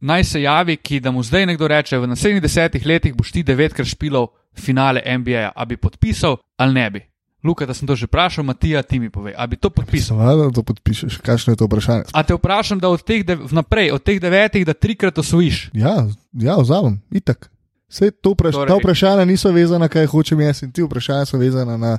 naj 0.00 0.24
se 0.24 0.42
javi, 0.42 0.76
ki 0.76 1.00
da 1.00 1.10
mu 1.10 1.22
zdaj 1.22 1.46
nekdo 1.46 1.68
reče, 1.68 1.98
v 1.98 2.10
naslednjih 2.10 2.42
desetih 2.42 2.86
letih 2.86 3.14
boš 3.14 3.32
ti 3.32 3.42
devetkrat 3.42 3.86
špilal 3.88 4.28
finale 4.58 5.02
NBA, 5.18 5.52
a 5.54 5.64
bi 5.64 5.76
podpisal 5.76 6.36
ali 6.56 6.74
ne 6.74 6.90
bi. 6.90 7.02
Luka, 7.38 7.66
da 7.66 7.74
sem 7.74 7.86
to 7.86 7.94
že 7.94 8.06
vprašal, 8.06 8.42
Matija, 8.44 8.82
ti 8.82 8.98
mi 8.98 9.10
povej, 9.10 9.34
a 9.36 9.46
bi 9.46 9.56
to 9.56 9.70
podpisal. 9.70 10.18
Seveda, 10.18 10.42
da 10.42 10.50
to 10.50 10.62
podpišeš. 10.62 11.18
Kakšno 11.18 11.52
je 11.52 11.56
to 11.56 11.64
vprašanje? 11.64 12.10
A 12.12 12.22
te 12.22 12.34
vprašam, 12.34 12.78
da 12.78 12.88
od 12.88 13.02
teh 13.02 13.22
dev, 13.22 13.46
vnaprej, 13.46 13.92
od 13.92 14.02
teh 14.02 14.18
devetih, 14.18 14.66
da 14.66 14.72
trikrat 14.72 15.18
osvojiš. 15.18 15.70
Ja, 15.72 16.02
ja 16.32 16.56
vzamem, 16.56 16.98
itak. 17.10 17.50
Vse 17.88 18.10
to 18.10 18.34
vpraš 18.34 18.54
Torej- 18.54 18.68
ta 18.68 18.74
vprašanja 18.76 19.24
niso 19.24 19.48
vezana, 19.48 19.88
kaj 19.88 20.06
hočem 20.06 20.40
jaz, 20.40 20.62
in 20.62 20.72
ti 20.72 20.82
vprašanja 20.82 21.24
so 21.24 21.38
vezana 21.38 21.76
na 21.76 21.98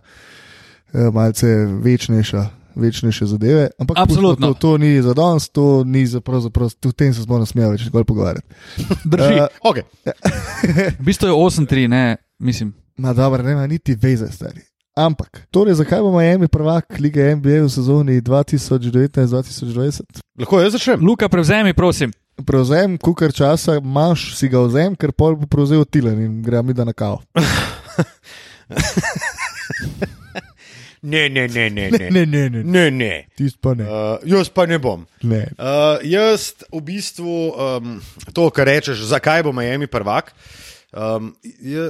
eh, 0.94 1.10
malce 1.10 1.48
večnejša. 1.78 2.50
Večnejše 2.76 3.26
zadeve, 3.26 3.70
ampak 3.76 3.98
Absolutno. 3.98 4.48
To, 4.48 4.54
to, 4.54 4.78
ni 4.78 5.02
za 5.02 5.14
danes, 5.14 5.50
to 5.50 5.84
ni 5.84 6.08
za 6.08 6.22
pravzaprav, 6.22 6.70
o 6.80 6.92
tem 6.92 7.14
se 7.14 7.24
sploh 7.24 7.40
ne 7.40 7.46
smejo 7.46 7.70
več 7.70 7.86
nikoli 7.86 8.06
pogovarjati. 8.06 8.48
Drži. 9.06 9.34
Eh, 9.34 9.48
Okay. 9.64 9.84
V 11.00 11.04
bistvu 11.04 11.28
je 11.28 11.34
8-3, 11.34 11.88
ne, 11.88 12.04
mislim. 12.40 12.74
Ma 12.98 13.14
dobro, 13.14 13.44
nema 13.44 13.68
niti 13.68 13.96
veze, 13.96 14.32
stari. 14.32 14.62
Ampak, 14.98 15.48
torej, 15.52 15.74
zakaj 15.80 16.02
bo 16.02 16.12
Miami 16.12 16.48
prvak 16.48 17.00
lige 17.00 17.36
NBA 17.36 17.64
v 17.64 17.70
sezoni 17.70 18.22
2019-2020? 18.22 20.02
Lahko 20.40 20.62
jaz 20.62 20.74
začnem? 20.74 21.06
Luka, 21.06 21.30
prevzemi, 21.30 21.74
prosim. 21.74 22.12
Prevzem, 22.46 22.98
kukar 22.98 23.34
časa 23.36 23.78
imaš, 23.78 24.34
si 24.40 24.48
ga 24.48 24.64
vzem, 24.64 24.96
ker 24.96 25.12
pol 25.12 25.36
bo 25.36 25.48
prevzel 25.48 25.84
Tilen 25.86 26.20
in 26.24 26.42
gremo 26.42 26.72
mi 26.72 26.74
da 26.74 26.88
na 26.88 26.96
kavo. 26.96 27.22
Ne, 31.02 31.30
ne, 31.30 31.48
ne, 31.48 31.70
ne. 31.70 31.90
ne. 31.92 32.10
Ne, 32.12 32.26
ne, 32.26 32.50
ne, 32.50 32.64
ne, 32.64 32.92
ne. 32.92 33.28
tisti 33.36 33.60
pa 33.64 33.72
ne. 33.72 33.86
Uh, 33.88 34.20
jaz 34.28 34.50
pa 34.52 34.66
ne 34.68 34.76
bom. 34.84 35.06
ne. 35.24 35.46
Uh, 35.56 35.96
jaz 36.04 36.52
v 36.68 36.82
bistvu 36.84 37.36
um, 37.56 37.94
to, 38.36 38.50
kar 38.52 38.68
rečeš, 38.68 39.06
zakaj 39.08 39.46
bo 39.48 39.56
Miami 39.56 39.88
prvak, 39.88 40.34
um, 40.92 41.32
je, 41.64 41.88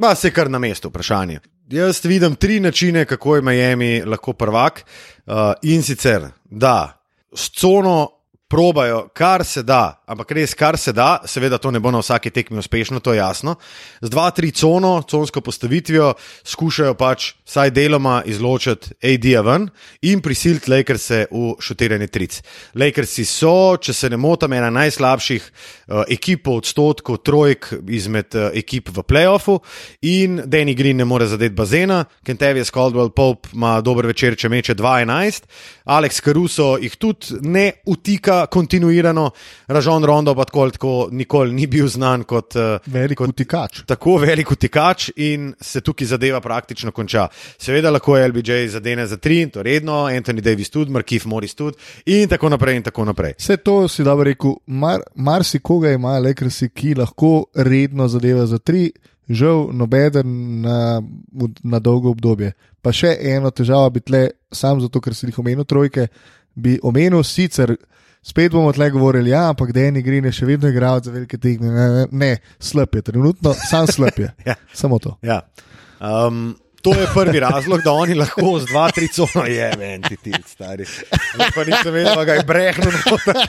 ma 0.00 0.14
se 0.16 0.32
kar 0.32 0.48
na 0.48 0.56
mestu 0.58 0.88
vprašanje. 0.88 1.44
Jaz 1.68 2.04
vidim 2.04 2.34
tri 2.34 2.60
načine, 2.60 3.04
kako 3.04 3.36
je 3.36 3.42
Miami 3.42 4.02
lahko 4.04 4.32
prvak. 4.32 4.84
Uh, 5.26 5.34
in 5.62 5.82
sicer, 5.82 6.28
da 6.44 7.02
s 7.36 7.50
cono 7.50 8.15
probajo, 8.48 9.08
kar 9.14 9.44
se 9.44 9.62
da, 9.62 10.02
ampak 10.06 10.30
res 10.38 10.54
kar 10.54 10.78
se 10.78 10.92
da, 10.94 11.18
seveda 11.26 11.58
to 11.58 11.72
ne 11.74 11.80
bo 11.82 11.90
na 11.90 11.98
vsaki 11.98 12.30
tekmi 12.30 12.60
uspešno, 12.62 13.00
to 13.02 13.12
je 13.12 13.18
jasno. 13.18 13.56
Z 14.00 14.10
dva, 14.10 14.28
tri 14.30 14.52
cono, 14.54 15.00
consko 15.10 15.40
postavitvijo, 15.42 16.12
skušajo 16.46 16.94
pač 16.94 17.32
vsaj 17.42 17.72
deloma 17.74 18.20
izločiti 18.26 18.94
AD-ja 19.02 19.42
ven 19.42 19.66
in 20.06 20.22
prisiliti 20.22 20.70
Lakerse 20.70 21.24
v 21.30 21.56
šutiranje 21.60 22.06
tric. 22.06 22.38
Lakersi 22.78 23.24
so, 23.26 23.74
če 23.82 23.94
se 23.94 24.10
ne 24.14 24.20
motim, 24.20 24.54
ena 24.54 24.70
najslabših 24.70 25.42
uh, 25.42 26.04
ekip 26.06 26.44
po 26.46 26.60
odstotku 26.60 27.18
trojk 27.26 27.72
izmed 27.90 28.38
uh, 28.38 28.52
ekip 28.54 28.92
v 28.94 29.02
playoffu 29.02 29.58
in 30.06 30.38
Danny 30.46 30.76
Green 30.78 31.02
ne 31.02 31.08
more 31.08 31.26
zadeti 31.26 31.56
bazena, 31.56 32.04
Kentavious 32.22 32.70
Caldwell 32.70 33.10
Pope 33.10 33.50
ima 33.54 33.80
dober 33.82 34.06
večer, 34.06 34.38
če 34.38 34.52
meče 34.52 34.78
2-11, 34.78 35.50
Alex 35.90 36.22
Caruso 36.22 36.76
jih 36.78 36.94
tudi 37.00 37.42
ne 37.42 37.72
utika 37.90 38.35
kontinuirano, 38.50 39.30
Ražon 39.72 40.04
Rondo 40.04 40.34
pa 40.34 40.44
tako, 40.44 40.66
tako 40.70 40.92
nikoli 41.10 41.54
ni 41.56 41.66
bil 41.66 41.88
znan 41.88 42.24
kot 42.28 42.56
uh, 42.56 42.76
Velik 42.86 43.20
utikač. 43.20 43.82
tako 43.86 44.16
velik 44.22 44.50
utikač 44.52 45.10
in 45.16 45.54
se 45.60 45.80
tukaj 45.80 46.06
zadeva 46.06 46.40
praktično 46.40 46.92
konča. 46.92 47.28
Seveda 47.58 47.90
lahko 47.90 48.18
LBJ 48.18 48.68
zadene 48.68 49.06
za 49.06 49.16
tri, 49.16 49.46
to 49.50 49.62
redno, 49.62 50.06
Anthony 50.06 50.40
Davis 50.40 50.70
tudi, 50.70 50.92
Markif 50.92 51.24
Morris 51.24 51.54
tudi 51.54 51.76
in 52.06 52.28
tako 52.28 52.48
naprej 52.48 52.76
in 52.76 52.82
tako 52.82 53.04
naprej. 53.04 53.34
Vse 53.38 53.56
to 53.56 53.88
si 53.88 54.04
dobro 54.04 54.24
rekel, 54.24 54.56
mar, 54.66 55.00
marsikoga 55.14 55.90
ima 55.92 56.18
Lakersi, 56.18 56.68
ki 56.68 56.94
lahko 56.94 57.44
redno 57.54 58.08
zadeva 58.08 58.46
za 58.46 58.58
tri, 58.58 58.90
žal 59.28 59.68
nobeden 59.72 60.60
na, 60.62 61.02
na 61.62 61.78
dolgo 61.78 62.10
obdobje. 62.10 62.52
Pa 62.82 62.92
še 62.94 63.16
eno 63.34 63.50
težavo 63.50 63.90
bi 63.90 64.00
tle, 64.00 64.22
sam 64.52 64.80
zato, 64.80 65.00
ker 65.02 65.14
si 65.14 65.26
jih 65.26 65.38
omenil 65.42 65.66
trojke, 65.66 66.08
bi 66.54 66.78
omenil 66.82 67.24
sicer. 67.26 67.74
Spet 68.26 68.52
bomo 68.52 68.72
tle 68.72 68.90
govorili, 68.90 69.30
ja, 69.30 69.48
ampak 69.48 69.70
Deni 69.72 70.02
Green 70.02 70.24
je 70.26 70.32
še 70.34 70.48
vedno 70.48 70.66
igral 70.72 70.98
za 70.98 71.12
velike 71.14 71.38
tekme. 71.38 71.70
Ne, 71.70 71.88
ne, 71.94 72.06
ne, 72.10 72.30
slab 72.58 72.94
je, 72.98 73.02
trenutno 73.06 73.52
sam 73.54 73.86
slab 73.86 74.18
je. 74.18 74.32
Ja. 74.48 74.56
Samo 74.74 74.98
to. 74.98 75.12
Ja. 75.22 75.44
Um, 76.02 76.56
to 76.82 76.90
je 76.94 77.06
prvi 77.14 77.40
razlog, 77.40 77.84
da 77.84 77.92
oni 77.92 78.14
lahko 78.18 78.58
z 78.62 78.66
dva, 78.70 78.88
tri 78.94 79.06
cono 79.14 79.44
je, 79.46 79.68
meni 79.78 80.16
ti, 80.22 80.32
stari. 80.46 80.84
Zdaj 80.86 81.52
Pa 81.54 81.64
nisem 81.66 81.94
vedel, 81.94 82.14
da 82.14 82.24
ga 82.26 82.34
je 82.40 82.44
brehnil, 82.46 82.96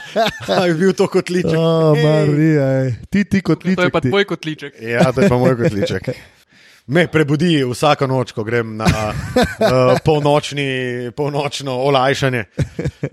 da 0.46 0.58
je 0.66 0.74
bil 0.74 0.92
to 0.94 1.08
kotliček. 1.10 1.58
O, 1.58 1.94
Marija, 1.98 2.68
ej. 2.84 2.92
ti 3.10 3.24
ti 3.24 3.42
kot 3.42 3.66
liček. 3.66 3.80
To 3.82 3.88
je 3.88 3.94
pa 3.94 4.02
tvoj 4.02 4.28
kotliček. 4.30 4.78
Ja, 4.82 5.08
to 5.12 5.26
je 5.26 5.30
pa 5.30 5.38
moj 5.38 5.56
kotliček. 5.58 6.12
Me 6.86 7.08
prebudi 7.10 7.64
vsako 7.66 8.06
noč, 8.06 8.30
ko 8.32 8.46
grem 8.46 8.76
na 8.78 8.86
uh, 9.10 9.98
polnočni, 10.06 11.10
polnočno 11.18 11.74
olajšanje. 11.90 12.46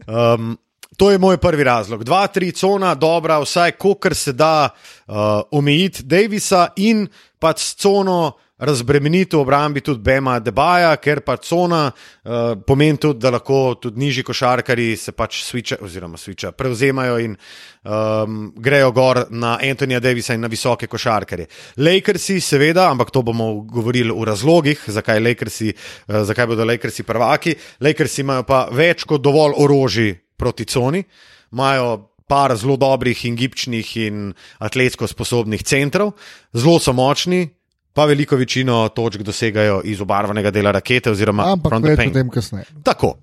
Um, 0.05 0.53
to 0.95 1.11
je 1.11 1.17
moj 1.17 1.37
prvi 1.37 1.63
razlog. 1.63 2.03
Dva, 2.03 2.27
tri 2.27 2.51
cona, 2.51 2.95
dobra, 2.95 3.39
vsaj 3.39 3.71
kolikor 3.71 4.15
se 4.15 4.33
da 4.33 4.69
uh, 4.69 5.15
omejiti 5.51 6.03
Davisa 6.03 6.67
in 6.75 7.07
pač 7.39 7.61
s 7.61 7.75
cono 7.75 8.33
razbremeniti 8.57 9.35
v 9.35 9.39
obrambi 9.39 9.81
tudi 9.81 9.99
Bema 9.99 10.39
Debaja, 10.39 10.95
ker 10.97 11.19
pa 11.21 11.35
cona 11.37 11.89
uh, 11.91 12.55
pomeni 12.65 12.97
tudi, 12.97 13.19
da 13.19 13.33
lahko 13.35 13.75
tudi 13.81 13.99
nižji 13.99 14.23
košarkari 14.23 14.95
se 14.97 15.11
pač 15.11 15.41
switcha, 15.43 15.81
oziroma 15.83 16.17
switcha, 16.17 16.53
prevzemajo 16.55 17.17
in 17.19 17.35
um, 17.35 18.53
grejo 18.55 18.91
gor 18.95 19.25
na 19.29 19.57
Antonija 19.61 19.99
Davisa 19.99 20.33
in 20.33 20.41
na 20.41 20.47
visoke 20.47 20.87
košarkarje. 20.87 21.49
Lakersi, 21.77 22.39
seveda, 22.39 22.89
ampak 22.91 23.11
to 23.11 23.21
bomo 23.21 23.53
govorili 23.67 24.15
v 24.15 24.23
razlogih, 24.23 24.87
zakaj, 24.87 25.19
Lakersi, 25.19 25.73
uh, 25.73 26.23
zakaj 26.23 26.47
bodo 26.47 26.65
Lakersi 26.65 27.03
prvaki. 27.03 27.55
Lakersi 27.83 28.23
imajo 28.23 28.47
pa 28.47 28.67
več 28.71 29.03
kot 29.03 29.21
dovolj 29.21 29.59
orožij 29.59 30.24
proti 30.37 30.65
coni, 30.65 31.03
imajo 31.51 32.11
par 32.27 32.55
zelo 32.57 32.77
dobrih 32.77 33.25
in 33.25 33.35
gibčnih 33.35 33.97
in 33.97 34.33
atletsko 34.59 35.07
sposobnih 35.07 35.63
centrov, 35.63 36.15
zelo 36.53 36.79
so 36.79 36.93
močni. 36.93 37.47
Pa 37.95 38.03
veliko 38.03 38.35
večino 38.35 38.89
točk 38.91 39.21
dosegajo 39.23 39.77
iz 39.87 40.01
obarvanega 40.03 40.51
dela 40.51 40.73
rakete, 40.75 41.13
oziroma 41.15 41.45
Ampak 41.53 41.77
več 41.79 42.01
o 42.09 42.11
tem 42.11 42.29
kasneje. 42.29 42.65
Tako. 42.83 43.13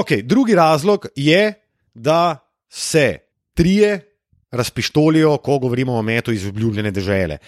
Okay, 0.00 0.22
drugi 0.24 0.54
razlog 0.56 1.04
je, 1.12 1.52
da 1.94 2.38
se 2.68 3.18
trije 3.54 4.00
razpištolijo, 4.50 5.36
ko 5.36 5.58
govorimo 5.58 5.98
o 5.98 6.02
metu 6.02 6.32
iz 6.32 6.46
obljubljene 6.46 6.90
države. 6.90 7.38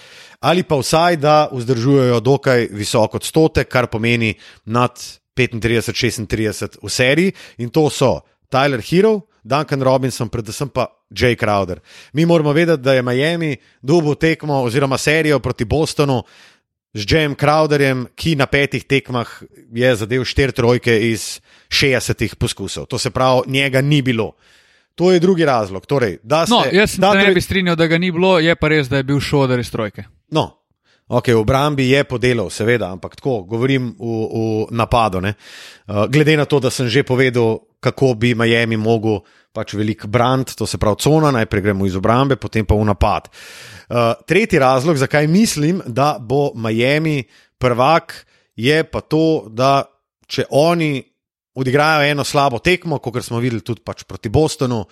Ali 0.40 0.62
pa 0.62 0.76
vsaj, 0.76 1.16
da 1.16 1.48
vzdržujejo 1.52 2.20
dokaj 2.20 2.68
visok 2.70 3.14
odstotek, 3.14 3.68
kar 3.68 3.86
pomeni 3.86 4.34
nad 4.64 5.00
35-36 5.36 6.76
v 6.82 6.88
seriji. 6.88 7.32
In 7.58 7.70
to 7.70 7.90
so 7.90 8.20
Tyler 8.50 8.82
Hero, 8.82 9.20
Duncan 9.42 9.80
Robinson, 9.80 10.28
predvsem 10.28 10.68
pa 10.68 10.84
Jay 11.08 11.34
Crowder. 11.34 11.78
Mi 12.12 12.26
moramo 12.26 12.52
vedeti, 12.52 12.82
da 12.82 12.92
je 12.92 13.02
Miami 13.02 13.50
dobil 13.80 14.14
tekmo 14.14 14.60
oziroma 14.60 14.98
serijo 14.98 15.38
proti 15.38 15.64
Bostonu 15.64 16.22
z 16.92 17.06
Jayem 17.06 17.34
Crowderjem, 17.34 18.06
ki 18.12 18.34
na 18.34 18.46
petih 18.46 18.84
tekmah 18.84 19.30
je 19.72 19.94
zadev 19.96 20.24
štiri 20.24 20.52
trojke 20.52 20.90
iz 21.02 21.40
60 21.70 22.34
poskusov. 22.34 22.86
To 22.86 22.98
se 22.98 23.10
pravi, 23.10 23.42
njega 23.46 23.80
ni 23.80 24.02
bilo. 24.02 24.32
To 24.94 25.12
je 25.12 25.18
drugi 25.18 25.44
razlog. 25.44 25.86
Torej, 25.86 26.18
da 26.22 26.44
No, 26.44 26.62
se, 26.62 26.76
jaz 26.76 26.96
da 26.98 27.14
ne 27.14 27.24
tre- 27.24 27.34
bi 27.34 27.40
strinjal, 27.40 27.76
da 27.76 27.86
ga 27.86 27.98
ni 27.98 28.10
bilo, 28.10 28.38
je 28.38 28.54
pa 28.54 28.68
res, 28.68 28.88
da 28.88 28.96
je 28.96 29.02
bil 29.04 29.20
šoder 29.20 29.58
iz 29.58 29.70
trojke. 29.70 30.04
No, 30.30 30.50
okay, 31.08 31.32
v 31.32 31.38
obrambi 31.38 31.88
je 31.88 32.04
podelal, 32.04 32.50
seveda, 32.50 32.90
ampak 32.90 33.16
tako 33.16 33.42
govorim 33.44 33.88
v, 33.90 34.04
v 34.26 34.38
napadu. 34.70 35.20
ne. 35.20 35.34
Uh, 35.86 36.04
glede 36.06 36.36
na 36.36 36.44
to, 36.44 36.60
da 36.60 36.70
sem 36.70 36.88
že 36.88 37.02
povedal, 37.02 37.60
kako 37.80 38.14
bi 38.14 38.34
Miami 38.34 38.76
mogel 38.76 39.20
pač 39.52 39.74
velik 39.74 40.06
brand, 40.06 40.52
to 40.54 40.66
se 40.66 40.78
pravi 40.78 41.00
cona, 41.02 41.32
najprej 41.34 41.62
gremo 41.62 41.86
iz 41.86 41.96
obrambe, 41.96 42.36
potem 42.36 42.66
pa 42.66 42.76
v 42.78 42.86
napad. 42.86 43.28
Uh, 43.30 44.12
tretji 44.26 44.60
razlog, 44.62 44.96
zakaj 44.96 45.26
mislim, 45.26 45.82
da 45.86 46.16
bo 46.20 46.52
Miami 46.54 47.24
prvak, 47.58 48.14
je 48.56 48.84
pa 48.84 49.00
to, 49.00 49.48
da 49.48 49.82
če 50.30 50.46
oni 50.50 51.02
odigrajo 51.54 52.06
eno 52.10 52.24
slabo 52.24 52.60
tekmo, 52.62 53.00
kot 53.02 53.24
smo 53.24 53.40
videli 53.42 53.64
tudi 53.66 53.82
pač 53.84 54.04
proti 54.06 54.30
Bostonu, 54.30 54.84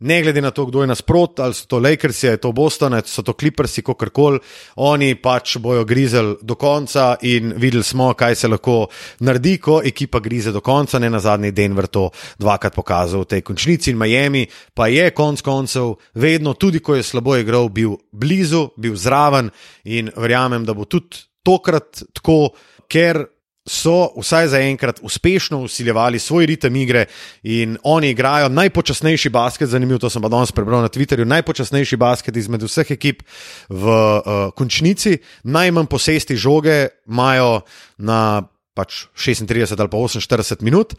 ne 0.00 0.22
glede 0.22 0.40
na 0.40 0.50
to, 0.50 0.66
kdo 0.66 0.80
je 0.80 0.86
nasprot, 0.86 1.40
ali 1.40 1.54
so 1.54 1.66
to 1.66 1.78
Lakersi, 1.78 2.28
ali 2.28 2.34
je 2.34 2.40
to 2.40 2.52
Boston, 2.52 2.94
ali 2.94 3.02
so 3.06 3.22
to 3.22 3.32
Clippersi, 3.32 3.82
kakorkoli, 3.82 4.38
oni 4.76 5.14
pač 5.14 5.56
bojo 5.58 5.84
grizel 5.84 6.34
do 6.42 6.54
konca 6.54 7.16
in 7.22 7.54
videli 7.56 7.84
smo, 7.84 8.12
kaj 8.14 8.34
se 8.34 8.48
lahko 8.48 8.86
naredi, 9.20 9.56
ko 9.58 9.80
ekipa 9.84 10.20
grize 10.20 10.52
do 10.52 10.60
konca. 10.60 10.98
Ne 10.98 11.10
na 11.10 11.20
zadnji 11.20 11.52
Denver 11.52 11.86
to 11.86 12.10
dvakrat 12.38 12.74
pokazal 12.74 13.24
v 13.24 13.30
tej 13.36 13.42
končnici 13.42 13.90
in 13.90 13.98
Miami, 13.98 14.46
pa 14.74 14.88
je 14.92 15.10
konc 15.10 15.40
koncev 15.40 15.94
vedno, 16.14 16.54
tudi 16.54 16.80
ko 16.80 16.94
je 16.94 17.02
slabo 17.02 17.36
igral, 17.36 17.68
bil 17.68 17.96
blizu, 18.12 18.68
bil 18.76 18.96
zraven 18.96 19.50
in 19.84 20.10
verjamem, 20.16 20.64
da 20.64 20.74
bo 20.74 20.84
tudi 20.84 21.24
tokrat 21.46 22.04
tako, 22.12 22.52
ker 22.88 23.24
so 23.66 24.12
vsaj 24.16 24.48
zaenkrat 24.48 25.00
uspešno 25.02 25.60
usiljevali 25.66 26.18
svoj 26.18 26.46
ritem 26.46 26.76
igre 26.76 27.06
in 27.42 27.76
oni 27.82 28.10
igrajo 28.10 28.48
najpočasnejši 28.48 29.28
basket, 29.28 29.68
zanimivo, 29.68 29.98
to 29.98 30.10
sem 30.10 30.22
pa 30.22 30.28
danes 30.28 30.52
prebral 30.52 30.82
na 30.82 30.88
Twitterju, 30.88 31.26
najpočasnejši 31.26 31.96
basket 31.96 32.36
izmed 32.36 32.62
vseh 32.62 32.90
ekip 32.90 33.22
v 33.68 33.86
uh, 33.86 34.50
končnici, 34.54 35.18
najmanj 35.42 35.86
posesti 35.90 36.36
žoge 36.36 36.86
imajo 37.06 37.60
na 37.98 38.46
pač 38.76 39.06
36 39.16 39.80
ali 39.80 39.88
pa 39.88 39.96
48 39.96 40.62
minut. 40.62 40.94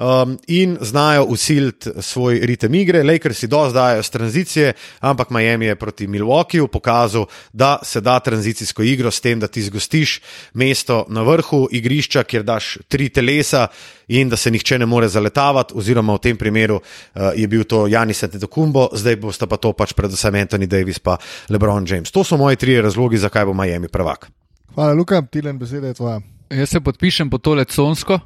Um, 0.00 0.38
in 0.46 0.78
znajo 0.80 1.24
usiliti 1.24 1.90
svoj 1.98 2.40
ritem 2.42 2.74
igre. 2.74 3.02
Lakersi 3.02 3.46
dozdajo 3.46 4.02
z 4.02 4.10
tranzicije, 4.10 4.72
ampak 5.00 5.30
Miami 5.30 5.66
je 5.66 5.74
proti 5.76 6.06
Milwaukeeju 6.06 6.68
pokazal, 6.68 7.26
da 7.52 7.78
se 7.82 8.00
da 8.00 8.20
tranzicijsko 8.20 8.82
igro 8.82 9.10
s 9.10 9.20
tem, 9.20 9.40
da 9.40 9.48
ti 9.48 9.62
zgostiš 9.62 10.20
mesto 10.54 11.04
na 11.08 11.22
vrhu 11.22 11.68
igrišča, 11.70 12.22
kjer 12.22 12.42
daš 12.42 12.78
tri 12.88 13.08
telesa 13.08 13.66
in 14.08 14.28
da 14.28 14.36
se 14.36 14.50
nihče 14.50 14.78
ne 14.78 14.86
more 14.86 15.08
zaletavati, 15.08 15.74
oziroma 15.76 16.14
v 16.14 16.18
tem 16.18 16.36
primeru 16.36 16.80
uh, 16.80 17.22
je 17.36 17.48
bil 17.48 17.64
to 17.64 17.86
Janis 17.86 18.22
Antetokounmpo, 18.22 18.88
zdaj 18.92 19.16
bosta 19.16 19.46
pa 19.46 19.56
to 19.56 19.72
pač 19.72 19.92
predvsem 19.92 20.34
Anthony 20.34 20.66
Davis 20.66 20.98
pa 20.98 21.18
LeBron 21.48 21.84
James. 21.88 22.10
To 22.10 22.24
so 22.24 22.40
moji 22.40 22.56
trije 22.56 22.82
razlogi, 22.82 23.18
zakaj 23.18 23.44
bo 23.44 23.54
Miami 23.54 23.88
prvak. 23.88 24.30
Hvala, 24.74 24.92
Luka, 24.92 25.22
Tilen, 25.30 25.58
beseda 25.58 25.86
je 25.86 25.94
tvoja. 25.94 26.20
Jaz 26.50 26.70
se 26.70 26.80
podpišem 26.80 27.30
po 27.30 27.38
tole 27.38 27.64
consko. 27.64 28.20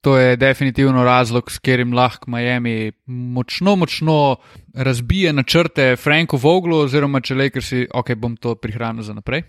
To 0.00 0.16
je 0.16 0.36
definitivno 0.36 1.04
razlog, 1.04 1.50
s 1.50 1.58
katerim 1.58 1.92
lahko 1.92 2.30
Miami 2.30 2.92
močno, 3.06 3.76
močno 3.76 4.36
razbije 4.74 5.32
načrte 5.32 5.96
Franku 5.96 6.36
Voglu, 6.36 6.78
oziroma 6.86 7.20
če 7.20 7.34
Lakersi, 7.34 7.86
ok, 7.94 8.14
bom 8.16 8.36
to 8.36 8.54
prihranil 8.54 9.02
za 9.02 9.14
naprej. 9.14 9.42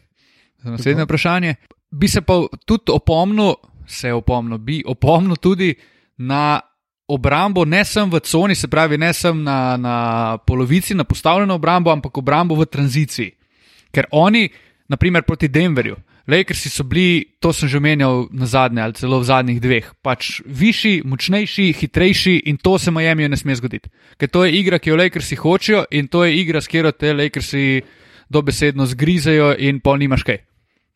Za 0.64 0.72
naslednje 0.72 1.04
vprašanje. 1.04 1.56
Bi 1.92 2.08
se 2.08 2.22
pa 2.22 2.42
tudi 2.66 2.92
opomnil, 2.92 3.54
se 3.88 4.14
opomnil, 4.14 4.58
bi 4.58 4.84
opomnil 4.88 5.36
tudi 5.36 5.76
na 6.18 6.60
obrambo, 7.08 7.66
ne 7.66 7.86
sem 7.86 8.12
v 8.12 8.20
coni, 8.20 8.56
se 8.56 8.68
pravi, 8.68 8.98
ne 8.98 9.14
sem 9.14 9.44
na, 9.44 9.78
na 9.78 10.38
polovici, 10.48 10.96
na 10.96 11.04
postavljeno 11.04 11.56
obrambo, 11.56 11.92
ampak 11.92 12.18
obrambo 12.18 12.56
v 12.56 12.66
tranziciji. 12.66 13.32
Ker 13.92 14.08
oni, 14.12 14.50
naprimer 14.88 15.24
proti 15.24 15.48
Denverju, 15.48 15.96
Lakersi 16.28 16.70
so 16.70 16.84
bili, 16.84 17.26
to 17.40 17.50
sem 17.52 17.68
že 17.68 17.78
omenjal 17.78 18.28
na 18.32 18.46
zadnje 18.46 18.82
ali 18.82 18.94
celo 18.94 19.20
v 19.20 19.24
zadnjih 19.24 19.60
dveh, 19.60 19.86
pač 20.02 20.42
višji, 20.46 21.02
močnejši, 21.04 21.74
hitrejši 21.74 22.36
in 22.46 22.58
to 22.58 22.78
se 22.78 22.92
Miami 22.92 23.28
ne 23.28 23.38
sme 23.38 23.56
zgoditi. 23.56 23.90
Ker 24.18 24.30
to 24.30 24.46
je 24.46 24.54
igra, 24.54 24.80
ki 24.80 24.90
jo 24.90 24.96
Lakersi 24.96 25.36
hočejo 25.36 25.86
in 25.92 26.08
to 26.08 26.24
je 26.24 26.38
igra, 26.38 26.62
s 26.62 26.68
katero 26.68 26.92
te 26.92 27.14
Lakersi 27.14 27.82
dobesedno 28.30 28.86
zgrizejo 28.86 29.56
in 29.60 29.80
pol 29.80 29.98
nimaš 29.98 30.24
kaj. 30.24 30.38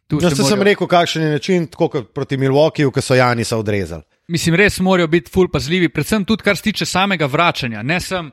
Tu 0.08 0.16
No, 0.16 0.30
se 0.30 0.36
sem 0.36 0.46
morajo- 0.46 0.64
rekel, 0.64 0.88
kakšen 0.88 1.22
je 1.24 1.30
način, 1.32 1.68
tako 1.68 1.90
kot 1.90 2.14
proti 2.14 2.38
Milwaukeeju, 2.38 2.92
ki 2.92 3.02
so 3.02 3.16
Janisa 3.16 3.58
odrezali. 3.58 4.04
Mislim, 4.28 4.56
res 4.56 4.80
morajo 4.80 5.08
biti 5.08 5.32
ful 5.32 5.48
pazljivi, 5.48 5.90
predvsem 5.90 6.24
tudi 6.24 6.44
kar 6.44 6.56
se 6.56 6.64
tiče 6.64 6.86
samega 6.86 7.26
vračanja. 7.26 7.82
Ne 7.82 8.00
sem 8.00 8.26
uh, 8.26 8.32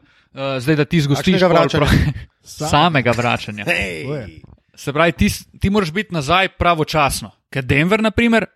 zdaj, 0.58 0.76
da 0.76 0.84
ti 0.84 1.00
zgostiš 1.00 1.40
vračanja? 1.40 1.68
pro- 1.80 2.12
samega 2.70 3.10
vračanja. 3.10 3.64
Hey. 3.64 4.40
Se 4.82 4.92
pravi, 4.92 5.12
ti, 5.12 5.28
ti 5.60 5.70
moraš 5.70 5.92
biti 5.92 6.14
nazaj 6.14 6.48
pravočasno. 6.58 7.30
Ker 7.50 7.64
Denver, 7.64 8.02
na 8.02 8.10
primer, 8.10 8.46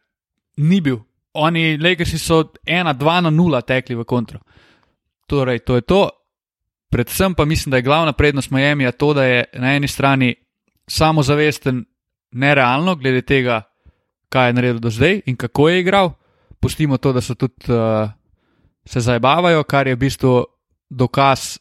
ni 0.56 0.80
bil. 0.80 0.98
Oni, 1.38 1.76
Lakersi 1.78 2.18
so 2.18 2.40
1-2 2.66 3.20
na 3.22 3.30
0 3.30 3.60
tekli 3.62 3.94
v 3.94 4.04
kontro. 4.04 4.40
Torej, 5.26 5.62
to 5.62 5.74
je 5.74 5.82
to. 5.82 6.08
predvsem 6.90 7.34
pa 7.34 7.44
mislim, 7.44 7.70
da 7.70 7.76
je 7.76 7.82
glavna 7.82 8.12
prednost 8.12 8.50
Miami 8.50 8.92
to, 8.92 9.14
da 9.14 9.24
je 9.24 9.44
na 9.54 9.74
eni 9.76 9.88
strani 9.88 10.34
samozavesten 10.86 11.84
nerealno, 12.30 12.94
glede 12.96 13.22
tega, 13.22 13.62
kaj 14.28 14.48
je 14.48 14.52
naredil 14.52 14.78
do 14.80 14.90
zdaj 14.90 15.20
in 15.26 15.36
kako 15.36 15.68
je 15.68 15.80
igral. 15.80 16.10
Pustimo 16.60 16.96
to, 16.98 17.12
da 17.12 17.20
so 17.20 17.34
tudi 17.34 17.72
uh, 17.72 18.10
se 18.84 19.00
zabavajo, 19.00 19.62
kar 19.64 19.86
je 19.86 19.94
v 19.94 19.98
bistvu 19.98 20.44
dokaz 20.90 21.58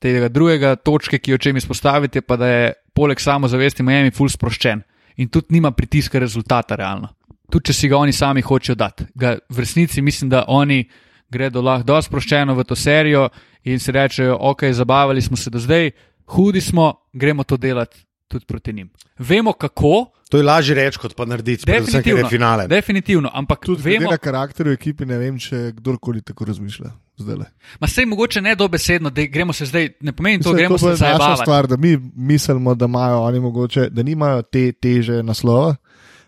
tega 0.00 0.28
drugega 0.28 0.76
točke, 0.76 1.18
ki 1.18 1.30
jo 1.30 1.38
čem 1.38 1.56
izpostavite, 1.56 2.20
pa 2.20 2.36
da 2.36 2.46
je 2.46 2.72
poleg 2.94 3.20
samozavesti 3.20 3.82
Miami 3.82 4.10
full 4.10 4.30
sproščen 4.30 4.82
in 5.16 5.28
tudi 5.28 5.56
nima 5.56 5.70
pritiska 5.70 6.18
rezultata 6.18 6.76
realno. 6.76 7.12
Tudi 7.52 7.68
če 7.68 7.76
si 7.76 7.88
ga 7.88 7.98
oni 8.00 8.12
sami 8.12 8.42
hočejo 8.42 8.76
dati. 8.76 9.06
Ga 9.14 9.36
v 9.48 9.64
resnici 9.64 10.02
mislim, 10.02 10.30
da 10.32 10.44
oni 10.48 10.84
gredo 11.32 11.60
lahko 11.64 11.86
dosti 11.88 12.10
sproščeno 12.10 12.54
v 12.56 12.64
to 12.64 12.76
serijo 12.76 13.28
in 13.64 13.80
si 13.80 13.92
rečejo, 13.92 14.38
ok, 14.40 14.64
zabavali 14.72 15.22
smo 15.22 15.36
se 15.36 15.50
do 15.50 15.60
zdaj, 15.60 15.90
hudi 16.32 16.60
smo, 16.60 16.92
gremo 17.12 17.44
to 17.44 17.56
delati 17.56 18.00
tudi 18.28 18.46
proti 18.48 18.72
njim. 18.72 18.90
Vemo 19.18 19.52
kako, 19.52 20.08
To 20.32 20.38
je 20.40 20.44
lažje 20.48 20.74
reči, 20.74 20.96
kot 20.98 21.12
pa 21.12 21.26
narediti, 21.28 21.66
predvsem, 21.68 22.00
ker 22.00 22.08
je 22.08 22.16
definitivno, 22.16 22.28
finale. 22.32 22.64
definitivno 22.68 23.30
ampak 23.34 23.66
Tudi 23.66 23.82
glede 23.82 23.98
vemo, 23.98 24.10
na 24.10 24.16
karakter 24.16 24.70
v 24.70 24.78
ekipi, 24.78 25.04
ne 25.04 25.18
vem, 25.20 25.36
če 25.36 25.74
kdorkoli 25.76 26.22
tako 26.24 26.46
razmišlja. 26.48 26.88
Zdajle. 27.16 27.44
ma 27.80 27.86
sej 27.86 28.06
mogoče 28.06 28.40
ne 28.40 28.54
dobesedno, 28.54 29.10
da 29.10 29.22
gremo 29.24 29.52
se 29.52 29.66
zdaj, 29.66 29.88
ne 30.00 30.12
pomeni 30.12 30.38
to, 30.38 30.48
Mislim, 30.48 30.56
gremo 30.56 30.78
to 30.78 30.96
se 30.96 31.04
je 31.04 31.12
naša 31.12 31.36
stvar, 31.36 31.66
da 31.66 31.76
mi 31.76 31.96
mislimo, 32.16 32.74
da 32.74 32.84
imajo 32.84 33.20
oni 33.20 33.40
mogoče, 33.40 33.88
da 33.90 34.02
nimajo 34.02 34.42
te 34.42 34.72
teže 34.72 35.22
naslova, 35.22 35.74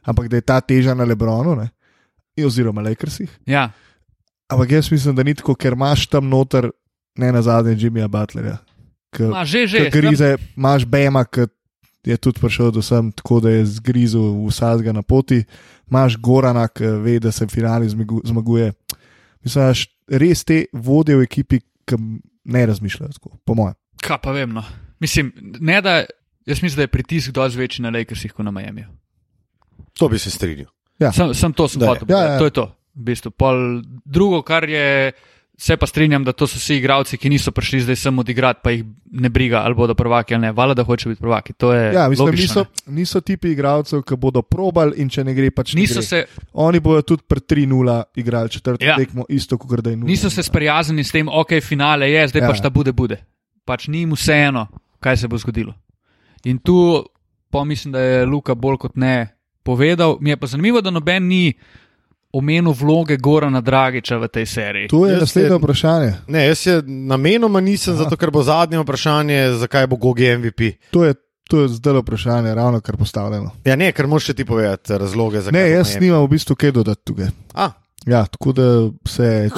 ampak 0.03 0.29
da 0.29 0.37
je 0.37 0.41
ta 0.43 0.61
teža 0.61 0.95
na 0.95 1.05
Lebronu, 1.05 1.57
ne? 1.57 1.69
In 2.37 2.47
oziroma 2.47 2.83
Lakersih. 2.83 3.31
Ja, 3.47 3.71
Ampak 4.49 4.71
jaz 4.71 4.91
mislim, 4.93 5.17
da 5.17 5.23
ni 5.23 5.35
tako, 5.35 5.55
ker 5.55 5.73
imaš 5.73 6.07
tam 6.07 6.29
noter, 6.29 6.71
ne 7.17 7.33
na 7.33 7.43
zadnje, 7.43 7.77
Jimmyja 7.77 8.09
Butlerja. 8.09 8.59
K- 9.11 9.21
ma, 9.25 9.45
že, 9.45 9.67
že. 9.67 9.89
Grize, 9.91 10.37
imaš 10.57 10.85
Bema, 10.85 11.25
ki 11.25 11.47
je 12.05 12.17
tudi 12.17 12.41
prišel 12.41 12.71
do 12.71 12.83
sem, 12.83 13.13
tako 13.13 13.41
da 13.41 13.51
je 13.51 13.67
zgrizel 13.67 14.21
vsega 14.45 14.93
na 14.93 15.03
poti, 15.03 15.45
imaš 15.89 16.17
Gorana, 16.17 16.69
ki 16.69 16.85
ve, 16.85 17.19
da 17.19 17.33
se 17.33 17.47
v 17.47 17.51
finali 17.51 17.89
zmagu- 17.89 18.21
zmaguje. 18.25 18.73
Mislim, 19.45 19.65
da 19.65 20.19
res 20.19 20.45
te 20.45 20.65
vodje 20.73 21.17
v 21.17 21.27
ekipi, 21.29 21.61
ki 21.85 21.99
ne 22.45 22.67
razmišljajo 22.67 23.13
tako, 23.19 23.37
po 23.45 23.57
mojem. 23.59 23.77
Kaj 24.05 24.21
pa 24.23 24.33
vem, 24.37 24.53
no. 24.53 24.65
Mislim, 25.01 25.33
ne 25.61 25.81
da, 25.85 25.99
jaz 26.47 26.63
mislim, 26.63 26.77
da 26.77 26.83
je 26.89 26.93
pritisk 26.93 27.35
dosti 27.37 27.59
večji 27.59 27.85
na 27.85 27.93
Lakersih 27.93 28.33
kot 28.33 28.45
na 28.45 28.53
Miami. 28.53 28.87
To 29.99 30.09
bi 30.09 30.19
se 30.19 30.31
strinjal. 30.31 30.71
Sem, 31.13 31.35
sem 31.35 31.53
to 31.53 31.69
sem 31.69 31.83
hotel. 31.83 31.95
Ja, 31.95 31.99
povedati, 32.01 32.33
ja. 32.33 32.39
To 32.39 32.45
je 32.45 32.55
to. 32.57 32.67
V 32.95 33.05
bistvu. 33.09 33.31
Pol, 33.31 33.83
drugo, 34.05 34.43
kar 34.47 34.69
je, 34.71 35.13
se 35.57 35.77
pa 35.77 35.87
strinjam, 35.87 36.25
da 36.25 36.33
to 36.33 36.47
so 36.47 36.59
vsi 36.59 36.77
igravci, 36.77 37.17
ki 37.17 37.31
niso 37.31 37.53
prišli 37.53 37.81
zdaj 37.81 37.97
sem 37.97 38.19
odigrati, 38.19 38.61
pa 38.63 38.71
jih 38.71 38.85
ne 39.13 39.29
briga, 39.29 39.63
ali 39.65 39.75
bodo 39.75 39.95
prvaki 39.95 40.35
ali 40.35 40.43
ne. 40.43 40.53
Vala, 40.53 40.75
da 40.75 40.85
hoče 40.85 41.09
biti 41.09 41.21
prvaki. 41.21 41.53
Ja, 41.95 42.09
mislim, 42.09 42.27
logično, 42.27 42.65
niso, 42.65 42.91
niso 42.91 43.21
tipi 43.21 43.53
igralcev, 43.55 44.03
ki 44.03 44.17
bodo 44.17 44.43
probali 44.43 44.99
in 44.99 45.09
če 45.09 45.25
ne 45.25 45.35
gre, 45.35 45.51
pač 45.51 45.75
ne. 45.75 45.79
ne 45.79 45.81
niso, 45.81 46.01
gre. 46.01 46.03
se, 46.03 46.25
Oni 46.53 46.81
bodo 46.81 47.03
tudi 47.03 47.23
pri 47.29 47.41
3-0 47.41 48.03
igrali 48.17 48.51
četrto 48.51 48.85
Ja. 48.85 48.97
tekmo, 48.97 49.25
isto 49.29 49.59
kot 49.59 49.81
da 49.81 49.91
je 49.91 49.97
0. 49.97 50.05
niso 50.07 50.31
se 50.31 50.43
sprijaznili 50.43 51.05
s 51.05 51.13
tem, 51.13 51.29
ok, 51.29 51.61
finale 51.63 52.11
je, 52.11 52.29
zdaj 52.29 52.41
ja. 52.41 52.45
Ja. 52.45 52.51
pač 52.51 52.61
ta 52.61 52.71
bude, 52.71 52.93
bude. 52.93 53.21
Pač 53.65 53.89
ni 53.89 53.99
jim 53.99 54.13
vseeno, 54.13 54.67
kaj 55.01 55.17
se 55.17 55.29
bo 55.29 55.39
zgodilo. 55.39 55.75
In 56.45 56.59
tu 56.59 57.05
pa 57.51 57.65
mislim, 57.65 57.93
da 57.93 58.01
je 58.01 58.27
Luka 58.27 58.55
bolj 58.55 58.77
kot 58.77 58.97
ne 58.97 59.29
povedal. 59.63 60.19
Mi 60.21 60.31
je 60.31 60.37
pa 60.37 60.47
zanimivo, 60.47 60.81
da 60.81 60.91
noben 60.91 61.27
ni 61.29 61.53
omenil 62.35 62.73
vloge 62.73 63.17
Gorana 63.17 63.61
Dragiča 63.61 64.17
v 64.17 64.29
tej 64.29 64.47
seriji. 64.47 64.89
To 64.89 65.07
je 65.07 65.17
naslednje 65.17 65.51
je- 65.51 65.59
vprašanje. 65.59 66.11
Ne, 66.29 66.47
jaz 66.47 66.67
je 66.67 66.75
namenoma 66.83 67.61
nisem, 67.61 67.95
zato 67.95 68.17
ker 68.17 68.31
bo 68.31 68.43
zadnje 68.43 68.79
vprašanje, 68.79 69.39
zakaj 69.57 69.87
bo 69.87 69.97
Gogi 69.99 70.27
MVP. 70.33 70.73
To 70.91 71.05
je, 71.05 71.15
to 71.45 71.61
je 71.61 71.69
zdaj 71.71 72.01
vprašanje, 72.01 72.55
ravno 72.55 72.81
kar 72.81 72.97
postavljeno. 72.97 73.51
Ja, 73.65 73.77
ne, 73.77 73.93
ker 73.93 74.07
moš 74.07 74.25
še 74.25 74.35
ti 74.35 74.45
povedati 74.45 74.93
razloge, 74.95 75.41
zakaj. 75.41 75.55
Ne, 75.55 75.71
jaz 75.71 75.95
nimam 75.97 76.23
v 76.23 76.29
bistvu 76.29 76.57
kaj 76.57 76.73
dodati 76.73 77.03
tukaj. 77.05 77.31
A, 77.55 77.71
Ja, 78.05 78.27
tako 78.27 78.53
da 78.53 78.65
se 79.09 79.49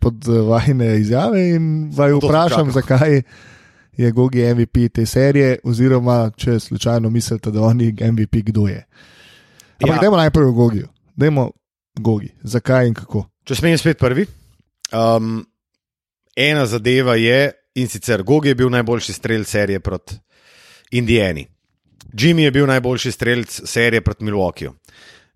pod 0.00 0.14
vajne 0.26 0.98
izjave 0.98 1.48
in 1.48 1.68
vaju 1.90 2.18
vprašam, 2.18 2.68
zakaj 2.70 3.22
je 3.96 4.10
Gogi 4.12 4.42
MVP 4.44 4.88
te 4.90 5.06
serije, 5.06 5.58
oziroma 5.64 6.30
če 6.36 6.58
slučajno 6.60 7.10
mislite, 7.10 7.50
da 7.50 7.62
on 7.62 7.80
je 7.80 7.94
MVP, 8.02 8.42
kdo 8.42 8.68
je. 8.68 8.84
Ampak 9.72 9.88
Ja. 9.88 9.94
ja. 9.94 10.00
dajmo 10.00 10.16
najprej 10.16 10.44
o 10.44 10.52
Gogiju. 10.52 10.88
Dajmo 11.16 11.50
Gogi, 11.98 12.30
zakaj 12.42 12.86
in 12.86 12.94
kako. 12.94 13.24
če 13.44 13.54
smem 13.54 13.78
spet 13.78 13.98
prvi. 13.98 14.26
Um, 14.92 15.46
ena 16.36 16.66
zadeva 16.66 17.16
je, 17.16 17.52
in 17.74 17.88
sicer 17.88 18.22
Gogi 18.22 18.48
je 18.48 18.54
bil 18.54 18.70
najboljši 18.70 19.12
strelc 19.12 19.48
serije 19.48 19.80
proti 19.80 20.14
Indijani. 20.90 21.46
Jimmy 22.12 22.48
je 22.48 22.50
bil 22.50 22.66
najboljši 22.66 23.12
strelc 23.12 23.60
serije 23.64 24.00
proti 24.00 24.24
Milwaukeeju. 24.24 24.72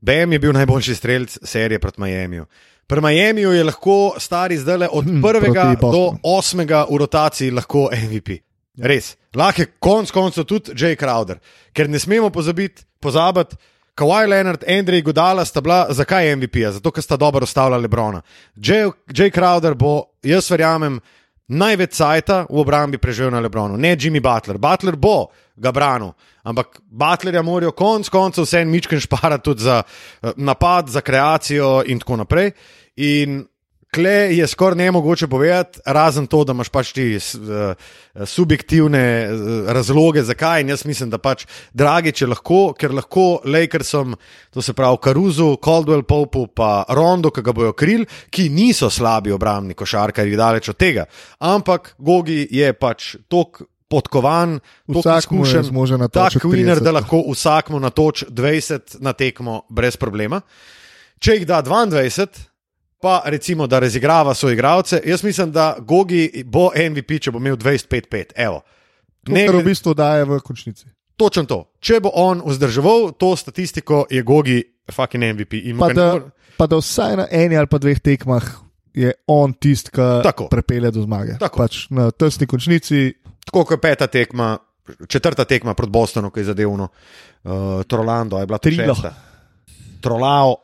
Bam 0.01 0.33
je 0.33 0.39
bil 0.39 0.53
najboljši 0.53 0.95
strelc 0.95 1.39
serije 1.45 1.79
proti 1.79 2.01
Miamiju. 2.01 2.47
Pri 2.87 3.01
Miamiju 3.01 3.53
je 3.53 3.65
lahko 3.65 4.15
stari 4.19 4.59
zdaj 4.59 4.89
od 4.93 5.05
Hm, 5.05 5.21
prvega 5.23 5.63
proti 5.63 5.81
do 5.81 5.87
Bostonu. 5.87 6.19
osmega 6.23 6.87
v 6.91 6.97
rotaciji 6.99 7.51
lahko 7.51 7.89
MVP. 7.93 8.41
Res. 8.83 9.17
Lahko 9.35 9.63
je 9.63 9.67
konc 9.79 10.11
koncev 10.11 10.45
tudi 10.45 10.73
Jay 10.73 10.97
Crowder, 10.97 11.39
ker 11.73 11.89
ne 11.89 11.99
smemo 11.99 12.31
pozabiti, 12.31 12.83
pozabiti. 13.01 13.57
Kawhi 13.95 14.27
Leonard, 14.27 14.65
Andrej 14.65 15.03
Godala 15.03 15.45
sta 15.45 15.61
bila, 15.61 15.87
zakaj 15.91 16.37
MVP? 16.37 16.55
-ja? 16.55 16.71
Zato, 16.71 16.91
ker 16.91 17.03
sta 17.03 17.17
dobro 17.17 17.45
ustavljala 17.45 17.83
Lebrona. 17.83 18.23
Jay, 18.57 19.31
Crowder 19.35 19.75
bo, 19.75 20.05
jaz 20.23 20.51
verjamem, 20.51 21.01
največ 21.49 21.95
cajta 21.95 22.47
v 22.51 22.59
obrambi 22.63 22.99
preživel 22.99 23.33
na 23.33 23.41
Lebronu, 23.41 23.77
ne 23.77 23.97
Jimmy 23.97 24.21
Butler. 24.21 24.59
Butler 24.59 24.97
bo 24.97 25.29
ga 25.57 25.73
branil, 25.73 26.13
ampak 26.43 26.81
Butlerja 26.89 27.43
morajo 27.43 27.73
konc 27.73 28.09
koncev 28.09 28.47
vse 28.47 28.63
en 28.63 28.71
mičken 28.71 29.01
šparati 29.01 29.45
tudi 29.45 29.63
za 29.63 29.83
eh, 29.83 30.33
napad, 30.37 30.89
za 30.89 31.01
kreacijo 31.01 31.83
in 31.87 31.99
tako 31.99 32.17
naprej. 32.17 32.53
In 32.97 33.45
Kle 33.93 34.37
je 34.37 34.47
skoraj 34.47 34.77
ne 34.77 34.91
mogoče 34.91 35.27
povedati, 35.29 35.81
razen 35.85 36.27
to, 36.27 36.45
da 36.49 36.55
imaš 36.57 36.69
pač 36.73 36.93
ti 36.97 37.03
eh, 37.17 37.75
subjektivne 38.25 38.99
eh, 38.99 39.33
razloge, 39.69 40.23
zakaj. 40.23 40.61
In 40.61 40.69
jaz 40.73 40.85
mislim, 40.89 41.11
da 41.13 41.19
pač 41.21 41.45
dragi, 41.77 42.15
če 42.17 42.31
lahko, 42.31 42.61
ker 42.73 42.95
lahko 42.97 43.43
Lakersom, 43.45 44.15
to 44.51 44.63
se 44.65 44.73
pravi 44.73 44.97
Karuzu, 44.97 45.59
Caldwell 45.61 46.07
Popu, 46.09 46.47
pa 46.49 46.87
Rondo, 46.89 47.29
ki 47.29 47.45
ga 47.45 47.53
bojo 47.53 47.75
kril, 47.77 48.07
ki 48.33 48.47
niso 48.49 48.89
slabi 48.91 49.35
obrambni 49.37 49.77
košarkari, 49.77 50.39
daleč 50.41 50.71
od 50.73 50.79
tega. 50.81 51.05
Ampak 51.45 51.93
Gogi 51.99 52.47
je 52.51 52.73
pač 52.73 53.17
tok. 53.29 53.61
Podkovan, 53.93 54.55
izkušen, 54.89 55.67
tak 56.09 56.39
winner, 56.49 56.79
30. 56.81 56.81
da 56.81 56.95
lahko 56.97 57.19
vsakmu 57.27 57.77
natoč 57.77 58.23
20 58.25 59.03
na 59.05 59.13
tekmo 59.13 59.59
brez 59.69 59.99
problema. 60.01 60.39
Če 61.21 61.37
jih 61.37 61.45
da 61.45 61.59
22, 61.61 62.47
pa 63.03 63.23
recimo, 63.27 63.67
da 63.67 63.79
razigrava 63.79 64.35
svoje 64.35 64.55
igralce, 64.55 65.01
jaz 65.05 65.25
mislim, 65.25 65.53
da 65.53 65.77
Gogi 65.81 66.45
bo 66.47 66.71
MVP, 66.71 67.19
če 67.19 67.31
bo 67.31 67.39
imel 67.39 67.57
25-5. 67.57 68.37
Evo. 68.37 68.61
Ne, 69.29 69.47
Kar 69.47 69.57
v 69.57 69.65
bistvu 69.65 69.95
daje 69.95 70.25
v 70.25 70.39
končnici. 70.41 70.87
točno 71.17 71.45
to. 71.45 71.59
Če 71.81 72.01
bo 72.01 72.11
on 72.15 72.43
vzdrževal 72.47 73.13
to 73.13 73.37
statistiko, 73.37 74.07
je 74.11 74.23
Gogi 74.23 74.63
fucking 74.91 75.25
MVP. 75.35 75.61
In 75.71 75.79
Pa 75.79 75.89
ne 75.89 75.95
da, 75.95 76.07
more- 76.13 76.31
pa 76.57 76.67
da 76.67 76.79
vsaj 76.79 77.17
na 77.17 77.27
eni 77.31 77.57
ali 77.57 77.67
pa 77.67 77.79
dveh 77.79 78.01
tekmah 78.01 78.43
je 78.95 79.13
on 79.27 79.53
tisti, 79.55 79.91
ki 79.91 80.47
prepelje 80.51 80.91
do 80.91 81.03
zmage. 81.03 81.39
Tako. 81.41 81.63
Pač 81.63 81.87
na 81.91 82.11
tesni 82.11 82.47
končnici. 82.47 83.13
Tako 83.47 83.65
kot 83.65 83.81
peta 83.81 84.07
tekma, 84.07 84.59
četrta 85.09 85.45
tekma 85.45 85.75
proti 85.75 85.91
Bostonu, 85.91 86.31
ki 86.31 86.41
je 86.41 86.45
zadevno 86.45 86.89
uh, 86.89 87.83
Trolando, 87.89 88.39
je 88.39 88.47
bila 88.47 88.59
šesta. 88.63 89.15
Trolao. 90.01 90.57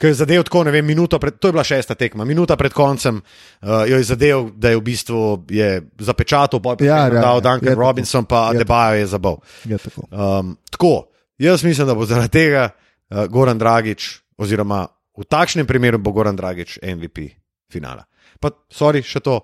Ki 0.00 0.08
je 0.08 0.16
zadev 0.16 0.46
tako, 0.48 0.62
ne 0.64 0.72
vem, 0.72 0.86
minuto 0.86 1.18
pred, 1.20 1.36
to 1.36 1.50
je 1.50 1.52
bila 1.52 1.64
šesta 1.64 1.94
tekma, 1.94 2.24
minuta 2.24 2.56
pred 2.56 2.72
koncem 2.72 3.18
uh, 3.20 3.84
jo 3.84 3.98
je 4.00 4.06
zadev, 4.08 4.46
da 4.56 4.72
je 4.72 4.78
v 4.78 4.84
bistvu 4.84 5.20
je 5.52 5.82
zapečatil, 5.98 6.62
pa 6.64 6.72
je 6.80 6.88
Ja, 6.88 6.96
ja, 6.96 7.14
ja, 7.14 7.20
dal 7.20 7.40
Duncan 7.44 7.68
je 7.68 7.74
tako. 7.74 7.80
Robinson, 7.80 8.24
pa 8.24 8.50
Je 8.52 8.64
Debajo 8.64 8.96
je 8.96 9.06
zabal. 9.06 9.36
Je 9.64 9.78
tako. 9.78 10.06
Um, 10.08 10.56
tako, 10.70 10.94
jaz 11.38 11.64
mislim, 11.64 11.86
da 11.86 11.94
bo 11.94 12.06
zaradi 12.08 12.32
tega 12.32 12.70
uh, 12.70 13.26
Goran 13.28 13.58
Dragič, 13.58 14.08
oziroma 14.40 14.86
v 15.18 15.28
takšnem 15.28 15.68
primeru 15.68 15.98
bo 15.98 16.12
Goran 16.16 16.36
Dragič 16.36 16.78
MVP 16.80 17.28
finala. 17.72 18.06
Pa, 18.40 18.54
sorry, 18.72 19.04
še 19.04 19.20
to. 19.20 19.40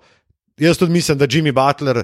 Jaz 0.57 0.81
tudi 0.81 0.91
mislim, 0.91 1.19
da 1.21 1.29
Jimmy 1.29 1.53
Butler 1.53 2.01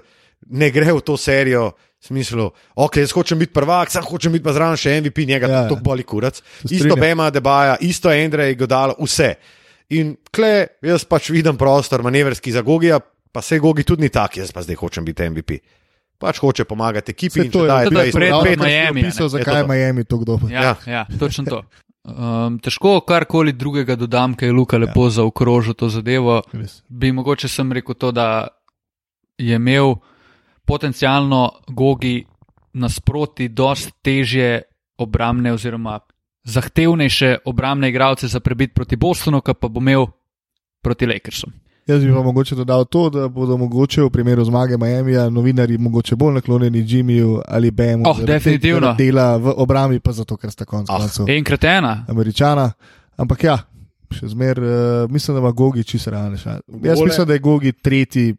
ne 0.53 0.69
gre 0.71 0.93
v 0.93 1.01
to 1.01 1.17
serijo. 1.17 1.71
V 2.03 2.09
smislu, 2.09 2.49
ok, 2.75 2.97
jaz 2.97 3.11
hočem 3.11 3.39
biti 3.39 3.53
prvak, 3.53 3.87
sam 3.87 4.03
hočem 4.03 4.31
biti 4.31 4.43
pa 4.43 4.51
zraven 4.51 4.75
še 4.75 4.97
MVP, 4.99 5.23
njega 5.23 5.47
Ja, 5.47 5.55
ja, 5.57 5.67
to 5.69 5.77
boli 5.77 6.03
kurac. 6.03 6.35
Se 6.59 6.75
Isto. 6.75 6.95
Bema, 6.95 7.29
Debaja, 7.29 7.77
isto 7.79 8.09
Andrej, 8.09 8.55
Godalo, 8.55 8.97
vse. 8.99 9.29
In 9.89 10.17
kle, 10.27 10.51
jaz 10.81 11.05
pač 11.05 11.29
vidim 11.29 11.55
prostor, 11.55 12.03
manevrski 12.03 12.51
za 12.51 12.59
Gogija, 12.61 12.99
pa 13.31 13.39
se 13.39 13.55
Gogi 13.57 13.83
tudi 13.83 14.01
ni 14.01 14.09
tak, 14.09 14.35
jaz 14.35 14.51
pa 14.51 14.59
zdaj 14.59 14.75
hočem 14.75 15.05
biti 15.05 15.23
MVP. 15.23 15.61
Pač 16.19 16.39
hoče 16.39 16.65
pomagati 16.65 17.11
ekipi 17.11 17.47
to 17.47 17.51
če 17.53 17.59
je- 17.59 17.67
daje 17.67 17.85
to 17.85 17.91
je 17.93 17.95
20, 18.03 18.11
pred- 18.13 18.29
Ravno 18.29 18.43
pred 18.43 18.57
kar 18.57 18.67
si 18.67 18.69
Miami, 18.69 18.83
a 18.89 18.93
ne? 18.93 19.07
opisal, 19.07 19.25
Je 19.25 19.29
zakaj 19.29 19.53
to 19.53 19.57
je. 19.57 19.67
Miami 19.69 20.03
to 20.03 20.17
kdo. 20.17 20.33
Ja, 20.49 20.61
ja. 20.61 20.75
ja 20.85 21.03
točno 21.09 21.45
to. 21.45 21.59
Um, 22.03 22.59
težko 22.59 22.99
karkoli 23.01 23.53
drugega 23.53 23.95
dodam, 23.95 24.35
ker 24.35 24.47
je 24.47 24.53
Luka 24.53 24.75
lepo 24.77 25.05
ja. 25.05 25.15
zaokrožil 25.17 25.73
to 25.73 25.87
zadevo. 25.87 26.41
Res. 26.51 26.83
Bi 26.85 27.11
mogoče 27.11 27.47
sem 27.47 27.71
rekel 27.71 27.95
to, 27.95 28.11
da 28.11 28.47
je 29.37 29.55
imel 29.55 29.95
potencialno 30.65 31.49
Gogi 31.67 32.25
nasproti 32.73 33.47
dosti 33.49 33.91
težje 34.01 34.61
obramne 34.97 35.53
oziroma 35.53 35.99
zahtevnejše 36.43 37.37
obramne 37.45 37.89
igralce 37.89 38.27
za 38.27 38.39
prebit 38.39 38.73
proti 38.73 38.95
Bostonu, 38.95 39.41
kot 39.41 39.59
pa 39.59 39.67
bo 39.67 39.79
imel 39.79 40.05
proti 40.81 41.05
Lakersom. 41.05 41.51
Jaz 41.87 42.03
bi 42.03 42.13
pa 42.13 42.21
mogoče 42.21 42.55
dodal 42.55 42.85
to, 42.85 43.09
da 43.09 43.27
bodo 43.27 43.57
mogoče 43.57 44.01
v 44.01 44.09
primeru 44.09 44.45
zmage 44.45 44.77
Miamija 44.77 45.29
novinari 45.29 45.77
mogoče 45.77 46.15
bolj 46.15 46.33
naklonjeni 46.33 46.79
Jimmyju 46.79 47.41
ali 47.47 47.71
Bemu. 47.71 48.03
Oh, 48.07 48.21
definitivno. 48.21 48.93
Dela 48.93 49.37
v 49.37 49.53
obrambi, 49.57 49.99
pa 49.99 50.11
zato, 50.11 50.37
ker 50.37 50.51
sta 50.51 50.65
konec 50.65 50.87
Ah, 50.89 50.97
koncev 50.97 51.29
Enkrat 51.29 51.63
ena. 51.63 52.05
američana. 52.07 52.71
Ampak 53.17 53.43
ja, 53.43 53.57
še 54.11 54.27
zmer, 54.27 54.59
uh, 54.59 54.71
mislim, 55.11 55.35
da 55.35 55.39
ima 55.39 55.51
Gogi 55.51 55.83
čisto 55.83 56.11
realne 56.11 56.37
šanse. 56.37 56.63
Jaz 56.83 56.97
Gole- 56.97 57.05
mislim, 57.05 57.27
da 57.27 57.33
je 57.33 57.39
Gogi 57.39 57.71
tretji 57.73 58.35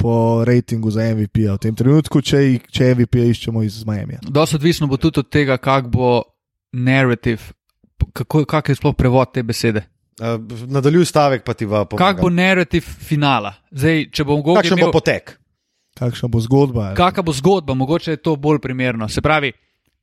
po 0.00 0.44
rejtingu 0.44 0.90
za 0.90 1.04
MVP 1.14 1.44
v 1.44 1.58
tem 1.60 1.76
trenutku, 1.76 2.22
če, 2.24 2.40
če 2.72 2.94
MVP 2.96 3.20
iščemo 3.30 3.62
iz 3.66 3.82
Miamija. 3.84 4.22
Dost 4.24 4.56
odvisno 4.56 4.88
bo 4.88 4.96
tudi 4.96 5.20
od 5.20 5.28
tega, 5.28 5.58
kak 5.60 5.90
bo 5.92 6.22
narrativ, 6.72 7.50
kako, 8.16 8.46
kak 8.48 8.72
je 8.72 8.78
sploh 8.80 8.96
prevod 8.96 9.34
te 9.34 9.44
besede. 9.44 9.84
Uh, 10.20 10.36
nadaljuj 10.68 11.06
stavek, 11.08 11.44
pa 11.44 11.54
ti 11.56 11.64
va 11.68 11.86
Kak 11.96 12.20
bo 12.20 12.28
narrativ 12.32 12.84
finala? 12.84 13.54
Zdaj, 13.72 14.10
če 14.12 14.24
bom 14.28 14.42
Gogi 14.44 14.60
Kakšen 14.60 14.76
bo 14.76 14.88
imel, 14.88 14.92
potek? 14.92 15.32
Kakšna 15.96 16.28
bo 16.32 16.40
zgodba? 16.44 16.90
kakšna 16.96 17.24
bo 17.24 17.32
zgodba, 17.36 17.76
mogoče 17.76 18.16
je 18.16 18.20
to 18.20 18.36
bolj 18.36 18.60
primerno. 18.60 19.08
Se 19.08 19.24
pravi, 19.24 19.52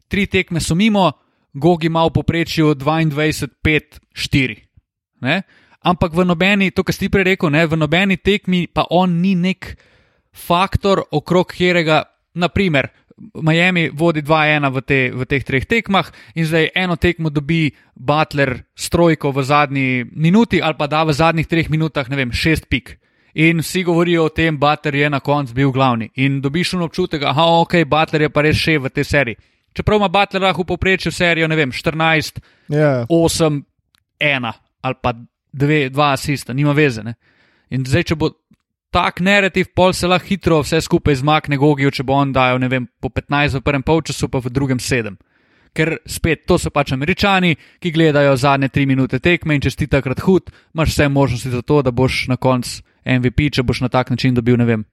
tri 0.10 0.26
tekme 0.26 0.62
so 0.62 0.78
mimo, 0.78 1.12
Gogi 1.54 1.90
ima 1.90 2.06
v 2.06 2.14
poprečju 2.18 2.74
22-5-4. 2.78 4.58
Ne? 5.26 5.42
Ampak 5.88 6.12
v 6.12 6.28
nobeni, 6.28 6.72
to, 6.76 6.84
kar 6.84 6.96
si 6.96 7.06
ti 7.06 7.12
prej 7.14 7.34
rekel, 7.34 7.52
ne, 7.54 7.64
v 7.64 7.80
nobeni 7.80 8.20
tekmi 8.20 8.68
pa 8.68 8.90
on 8.92 9.22
ni 9.24 9.38
nek 9.40 9.72
faktor, 10.36 11.06
okrog 11.16 11.48
katerega, 11.54 12.04
naprimer, 12.36 12.92
Miami 13.18 13.90
vodi 13.90 14.22
2-1 14.22 14.70
v, 14.70 14.82
te, 14.86 15.00
v 15.10 15.26
teh 15.26 15.42
treh 15.42 15.66
tekmah 15.66 16.12
in 16.38 16.46
zdaj 16.46 16.70
eno 16.78 17.00
tekmo 17.02 17.34
dobi 17.34 17.74
Butler 17.98 18.62
s 18.78 18.94
trojko 18.94 19.34
v 19.34 19.42
zadnji 19.42 20.06
minuti 20.14 20.62
ali 20.62 20.78
pa 20.78 20.86
da 20.86 21.02
v 21.02 21.18
zadnjih 21.18 21.50
treh 21.50 21.70
minutah, 21.70 22.06
ne 22.10 22.16
vem, 22.16 22.32
šest 22.32 22.70
pik. 22.70 23.00
In 23.38 23.62
vsi 23.62 23.84
govorijo 23.84 24.30
o 24.30 24.34
tem, 24.34 24.58
Butler 24.58 24.96
je 24.96 25.10
na 25.10 25.20
koncu 25.20 25.54
bil 25.54 25.72
glavni. 25.74 26.10
In 26.22 26.42
dobiš 26.42 26.74
un 26.78 26.86
občutek, 26.86 27.22
da 27.22 27.34
ok, 27.34 27.82
Butler 27.90 28.28
je 28.28 28.30
pa 28.30 28.46
res 28.46 28.58
še 28.58 28.78
v 28.78 28.94
tej 28.94 29.06
seriji. 29.06 29.42
Čeprav 29.74 29.98
ima 29.98 30.10
Butler 30.10 30.42
lahko 30.42 30.62
v 30.66 30.70
povprečju 30.74 31.12
serijo, 31.14 31.50
ne 31.50 31.58
vem, 31.58 31.74
14, 31.74 32.42
Ja, 32.70 33.06
8, 33.10 33.62
1 34.22 34.54
ali 34.88 34.96
pa 35.02 35.14
2, 35.54 35.90
2 35.90 36.12
asista, 36.14 36.54
nima 36.54 36.74
veze. 36.74 37.04
Ne? 37.04 37.16
In 37.70 37.86
zdaj, 37.86 38.12
če 38.12 38.16
bo 38.20 38.32
tak 38.94 39.20
narativ, 39.20 39.72
pol 39.76 39.94
se 39.94 40.08
lahko 40.08 40.30
hitro 40.32 40.62
vse 40.64 40.80
skupaj 40.82 41.20
zmakne 41.22 41.58
Gogijo, 41.60 41.92
če 41.92 42.06
bo 42.08 42.16
on 42.18 42.32
dajal, 42.34 42.60
ne 42.64 42.70
vem, 42.72 42.88
po 43.02 43.12
15 43.14 43.60
v 43.60 43.64
prvem 43.66 43.84
polčasu, 43.84 44.30
pa 44.32 44.42
v 44.44 44.52
drugem 44.54 44.80
7. 44.80 45.18
Ker 45.76 45.98
spet 46.10 46.48
to 46.50 46.58
so 46.58 46.72
pač 46.74 46.94
američani, 46.96 47.58
ki 47.84 47.92
gledajo 47.94 48.38
zadnje 48.40 48.72
tri 48.74 48.88
minute 48.90 49.20
tekme 49.22 49.58
in 49.58 49.62
če 49.62 49.74
si 49.76 49.90
takrat 49.92 50.24
hud, 50.26 50.50
imaš 50.74 50.96
vse 50.96 51.10
možnosti 51.12 51.52
za 51.54 51.62
to, 51.62 51.82
da 51.86 51.92
boš 51.92 52.26
na 52.32 52.40
koncu 52.40 52.82
MVP, 53.06 53.52
če 53.54 53.64
boš 53.68 53.84
na 53.86 53.92
tak 53.92 54.10
način 54.10 54.34
dobil, 54.34 54.58
ne 54.58 54.66
vem, 54.66 54.88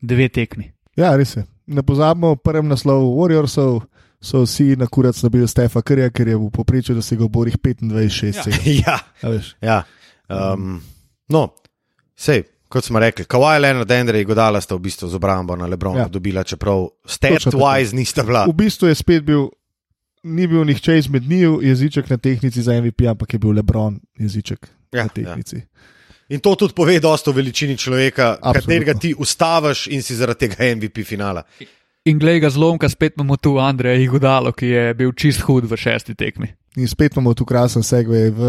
dve 0.00 0.28
tekmi. 0.28 0.72
ja, 0.96 1.14
res 1.16 1.36
je. 1.36 1.44
Ne 1.68 1.84
pozabimo, 1.84 2.32
v 2.34 2.42
prvem 2.42 2.68
naslovu 2.68 3.12
Warriorsov 3.20 3.84
so 4.20 4.42
vsi 4.42 4.76
na 4.76 4.86
kurac 4.86 5.22
nabili 5.22 5.48
Stefa 5.48 5.82
Krja, 5.82 6.10
ker 6.10 6.28
je 6.28 6.36
v 6.36 6.50
poprečju 6.50 6.94
dosegel 6.94 7.28
borih 7.28 7.56
25-6. 7.56 8.48
Ja. 8.66 8.98
ja, 9.22 9.32
Ja. 9.62 9.82
ja. 10.28 10.52
Um, 10.52 10.80
no, 11.28 11.48
sej, 12.16 12.42
kot 12.68 12.84
smo 12.84 12.98
rekli, 13.00 13.24
Kawhi 13.24 13.60
Leonard, 13.60 13.90
Andrej 13.90 14.24
Godala 14.24 14.60
sta 14.60 14.74
v 14.74 14.82
bistvu 14.84 15.08
z 15.08 15.14
obrambo 15.16 15.56
na 15.56 15.66
Lebronu 15.66 15.98
Ja. 15.98 16.02
ja. 16.02 16.08
dobila, 16.08 16.44
čeprav 16.44 16.88
stat-wise 17.06 17.94
nista 17.96 18.22
bila. 18.22 18.44
V 18.44 18.52
bistvu 18.54 18.88
je 18.90 18.94
spet 18.94 19.24
bil, 19.24 19.48
ni 20.24 20.46
bil 20.46 20.64
nihče 20.64 20.98
izmed 20.98 21.22
njiju 21.24 21.60
jeziček 21.62 22.10
na 22.10 22.16
tehnici 22.16 22.62
za 22.62 22.74
MVP, 22.74 23.06
ampak 23.08 23.32
je 23.32 23.38
bil 23.38 23.50
Lebron 23.56 24.00
jeziček 24.18 24.68
Ja, 24.92 25.02
na 25.04 25.08
tehnici. 25.08 25.62
In 26.28 26.40
to 26.40 26.52
tudi 26.54 26.74
pove 26.76 27.00
dosta 27.00 27.30
o 27.30 27.32
veličini 27.32 27.72
človeka, 27.76 28.36
Absolutno. 28.36 28.52
katerega 28.60 28.94
ti 29.00 29.14
ustaviš 29.18 29.86
in 29.86 30.02
si 30.02 30.12
zaradi 30.16 30.38
tega 30.44 30.64
MVP 30.76 31.00
finala. 31.06 31.42
In 32.06 32.18
glej 32.18 32.40
ga 32.40 32.50
zlomka, 32.50 32.88
spet 32.88 33.18
imamo 33.18 33.36
tu 33.36 33.58
Andreja 33.58 33.98
Igodalo, 34.00 34.52
ki 34.52 34.66
je 34.66 34.94
bil 34.94 35.12
čist 35.12 35.42
hud 35.48 35.66
v 35.68 35.76
šesti 35.76 36.14
tekmi. 36.14 36.48
In 36.78 36.86
spet 36.86 37.16
imamo 37.16 37.32
tu 37.34 37.42
krasen 37.44 37.82
segway 37.82 38.28
v 38.30 38.40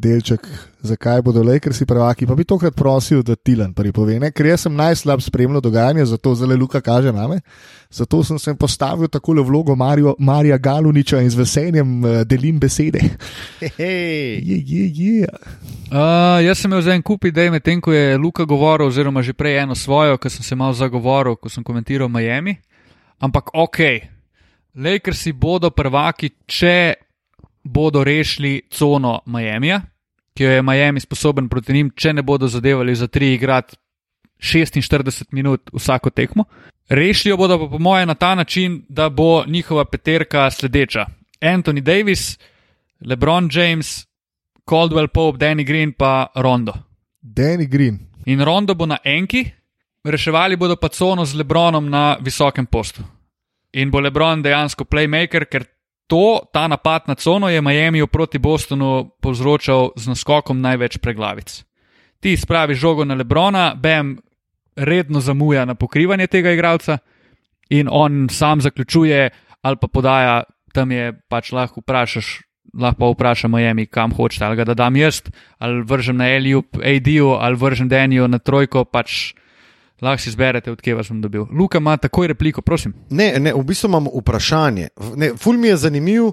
delček, 0.00 0.46
zakaj 0.80 1.20
bodo 1.22 1.42
Lakersi 1.44 1.84
prvaki. 1.86 2.26
Pa 2.26 2.32
bi 2.34 2.46
tokrat 2.48 2.72
prosil, 2.74 3.20
da 3.22 3.36
Tilan 3.36 3.74
prvi 3.76 3.92
pove, 3.92 4.16
ne? 4.18 4.30
ker 4.32 4.46
jaz 4.48 4.64
sem 4.64 4.74
najslab 4.74 5.20
spremljal 5.20 5.60
dogajanje, 5.60 6.06
zato 6.08 6.32
zelo 6.34 6.56
Luka 6.56 6.80
kaže 6.80 7.12
name. 7.12 7.42
Zato 7.90 8.22
sem 8.24 8.38
se 8.38 8.54
postavil 8.54 9.08
tako 9.08 9.36
v 9.36 9.44
vlogo 9.44 9.76
Mario, 9.76 10.14
Marija 10.18 10.58
Galuniča 10.58 11.20
in 11.20 11.30
z 11.30 11.36
veseljem 11.36 12.04
uh, 12.04 12.22
delim 12.24 12.58
besede. 12.58 13.00
Hej. 13.78 14.40
Je, 14.40 14.58
je, 14.64 14.84
je. 14.94 15.28
Uh, 15.92 16.40
jaz 16.44 16.58
sem 16.58 16.70
imel 16.70 16.82
za 16.82 16.94
en 16.94 17.02
kup 17.02 17.24
idej, 17.24 17.50
medtem 17.50 17.80
ko 17.80 17.92
je 17.92 18.16
Luka 18.16 18.44
govoril, 18.44 18.88
oziroma 18.88 19.22
že 19.22 19.36
prej 19.36 19.62
eno 19.62 19.74
svojo, 19.74 20.16
ki 20.16 20.30
sem 20.30 20.42
se 20.42 20.56
malo 20.56 20.72
zagovoril, 20.72 21.36
ko 21.36 21.48
sem 21.52 21.64
komentiral 21.64 22.08
Miami. 22.08 22.56
Ampak 23.18 23.50
ok, 23.54 23.78
Lakersi 24.74 25.32
bodo 25.32 25.70
prvaki, 25.70 26.30
če 26.46 26.94
bodo 27.64 28.04
rešili 28.04 28.62
cono 28.70 29.20
Miamija, 29.26 29.80
ki 30.34 30.44
jo 30.44 30.50
je 30.50 30.62
Miami 30.62 31.00
sposoben 31.00 31.48
proti 31.48 31.72
njim, 31.72 31.90
če 31.96 32.12
ne 32.12 32.22
bodo 32.22 32.48
zadevali 32.48 32.94
za 32.94 33.08
tri 33.08 33.34
igrati 33.34 33.76
46 34.38 35.24
minut 35.32 35.70
vsako 35.74 36.10
tekmo. 36.10 36.44
Rešili 36.88 37.30
jo 37.30 37.36
bodo 37.36 37.58
pa 37.58 37.66
po 37.70 37.78
moje 37.78 38.06
na 38.06 38.14
ta 38.14 38.34
način, 38.34 38.84
da 38.88 39.08
bo 39.08 39.44
njihova 39.46 39.84
peterka 39.84 40.50
sledeča. 40.50 41.06
Anthony 41.40 41.80
Davis, 41.80 42.38
LeBron 43.00 43.50
James, 43.52 44.06
Caldwell 44.68 45.08
Pope, 45.08 45.38
Danny 45.38 45.66
Green 45.66 45.92
pa 45.92 46.26
Rondo. 46.34 46.72
Danny 47.22 47.66
Green. 47.66 47.98
In 48.26 48.44
Rondo 48.44 48.74
bo 48.74 48.86
na 48.86 48.98
enki, 49.04 49.50
reševali 50.04 50.56
bodo 50.56 50.76
pa 50.76 50.88
cono 50.88 51.24
z 51.24 51.34
Lebronom 51.34 51.90
na 51.90 52.16
visokem 52.20 52.66
postu. 52.66 53.02
In 53.72 53.90
bo 53.90 54.00
Lebron 54.00 54.42
dejansko 54.42 54.84
playmaker, 54.84 55.44
ker 55.44 55.64
to, 56.08 56.40
ta 56.52 56.68
napad 56.68 57.08
na 57.08 57.14
cono 57.14 57.48
je 57.48 57.60
Miami 57.60 58.06
proti 58.06 58.38
Bostonu 58.38 59.18
povzročal 59.20 59.92
z 59.96 60.08
naskokom 60.08 60.60
največ 60.60 60.98
preglavic. 60.98 61.64
Ti 62.20 62.36
spraviš 62.36 62.78
žogo 62.78 63.04
na 63.04 63.14
Lebrona, 63.14 63.74
Bam 63.74 64.16
redno 64.76 65.20
zamuja 65.20 65.64
na 65.64 65.74
pokrivanje 65.74 66.26
tega 66.26 66.52
igralca 66.52 66.98
in 67.70 67.88
on 67.90 68.28
sam 68.30 68.60
zaključuje 68.60 69.30
ali 69.62 69.76
pa 69.76 69.88
podaja, 69.88 70.42
tam 70.72 70.92
je 70.92 71.12
pač 71.28 71.52
lahko 71.52 71.80
vprašaš. 71.80 72.40
Lahko 72.78 72.98
pa 73.00 73.08
vprašam 73.10 73.50
Miami, 73.50 73.86
kam 73.86 74.12
hočete, 74.12 74.44
ali 74.44 74.56
ga 74.56 74.64
da 74.64 74.74
dam 74.74 74.96
jaz, 74.96 75.22
ali 75.58 75.82
vržem 75.82 76.16
na 76.16 76.28
Eliup, 76.28 76.76
AD-ju, 76.76 77.30
ali 77.40 77.56
vržem 77.56 77.88
Danijo 77.88 78.28
na 78.28 78.38
trojko, 78.38 78.84
pač 78.84 79.32
lahko 80.02 80.22
si 80.22 80.30
izberete, 80.30 80.72
odkje 80.72 80.94
vas 80.94 81.08
bom 81.08 81.20
dobil. 81.20 81.46
Luka 81.50 81.78
ima 81.78 81.96
takoj 81.96 82.26
repliko, 82.26 82.62
prosim. 82.62 82.94
Ne, 83.10 83.32
ne, 83.38 83.52
v 83.54 83.62
bistvu 83.66 83.88
imam 83.88 84.08
vprašanje. 84.14 84.88
Ne, 85.16 85.32
ful 85.36 85.58
mi 85.58 85.68
je 85.68 85.76
zanimiv, 85.76 86.32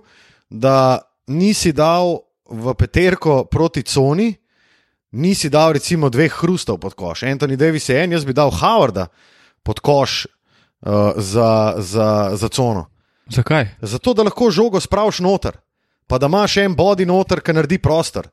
da 0.50 1.02
nisi 1.28 1.74
dal 1.74 2.20
v 2.50 2.74
peterko 2.78 3.44
proti 3.52 3.84
coni, 3.84 4.34
nisi 5.12 5.50
dal 5.50 5.74
recimo 5.74 6.10
dveh 6.10 6.34
hrustov 6.42 6.78
pod 6.80 6.94
koš. 6.94 7.24
Anthony 7.24 7.56
Davis 7.58 7.90
je 7.90 8.04
en, 8.04 8.12
jaz 8.12 8.26
bi 8.26 8.34
dal 8.34 8.52
Howarda 8.52 9.08
pod 9.64 9.80
koš 9.80 10.26
uh, 10.26 11.18
za, 11.18 11.76
za, 11.78 12.10
za 12.36 12.50
cono. 12.50 12.86
Zakaj? 13.30 13.68
Zato, 13.82 14.14
da 14.14 14.24
lahko 14.24 14.52
žogo 14.52 14.80
spraviš 14.80 15.20
noter, 15.26 15.58
pa 16.08 16.18
da 16.22 16.30
imaš 16.30 16.58
en 16.62 16.76
body 16.78 17.08
noter, 17.10 17.42
ki 17.42 17.54
naredi 17.54 17.80
prostor. 17.82 18.30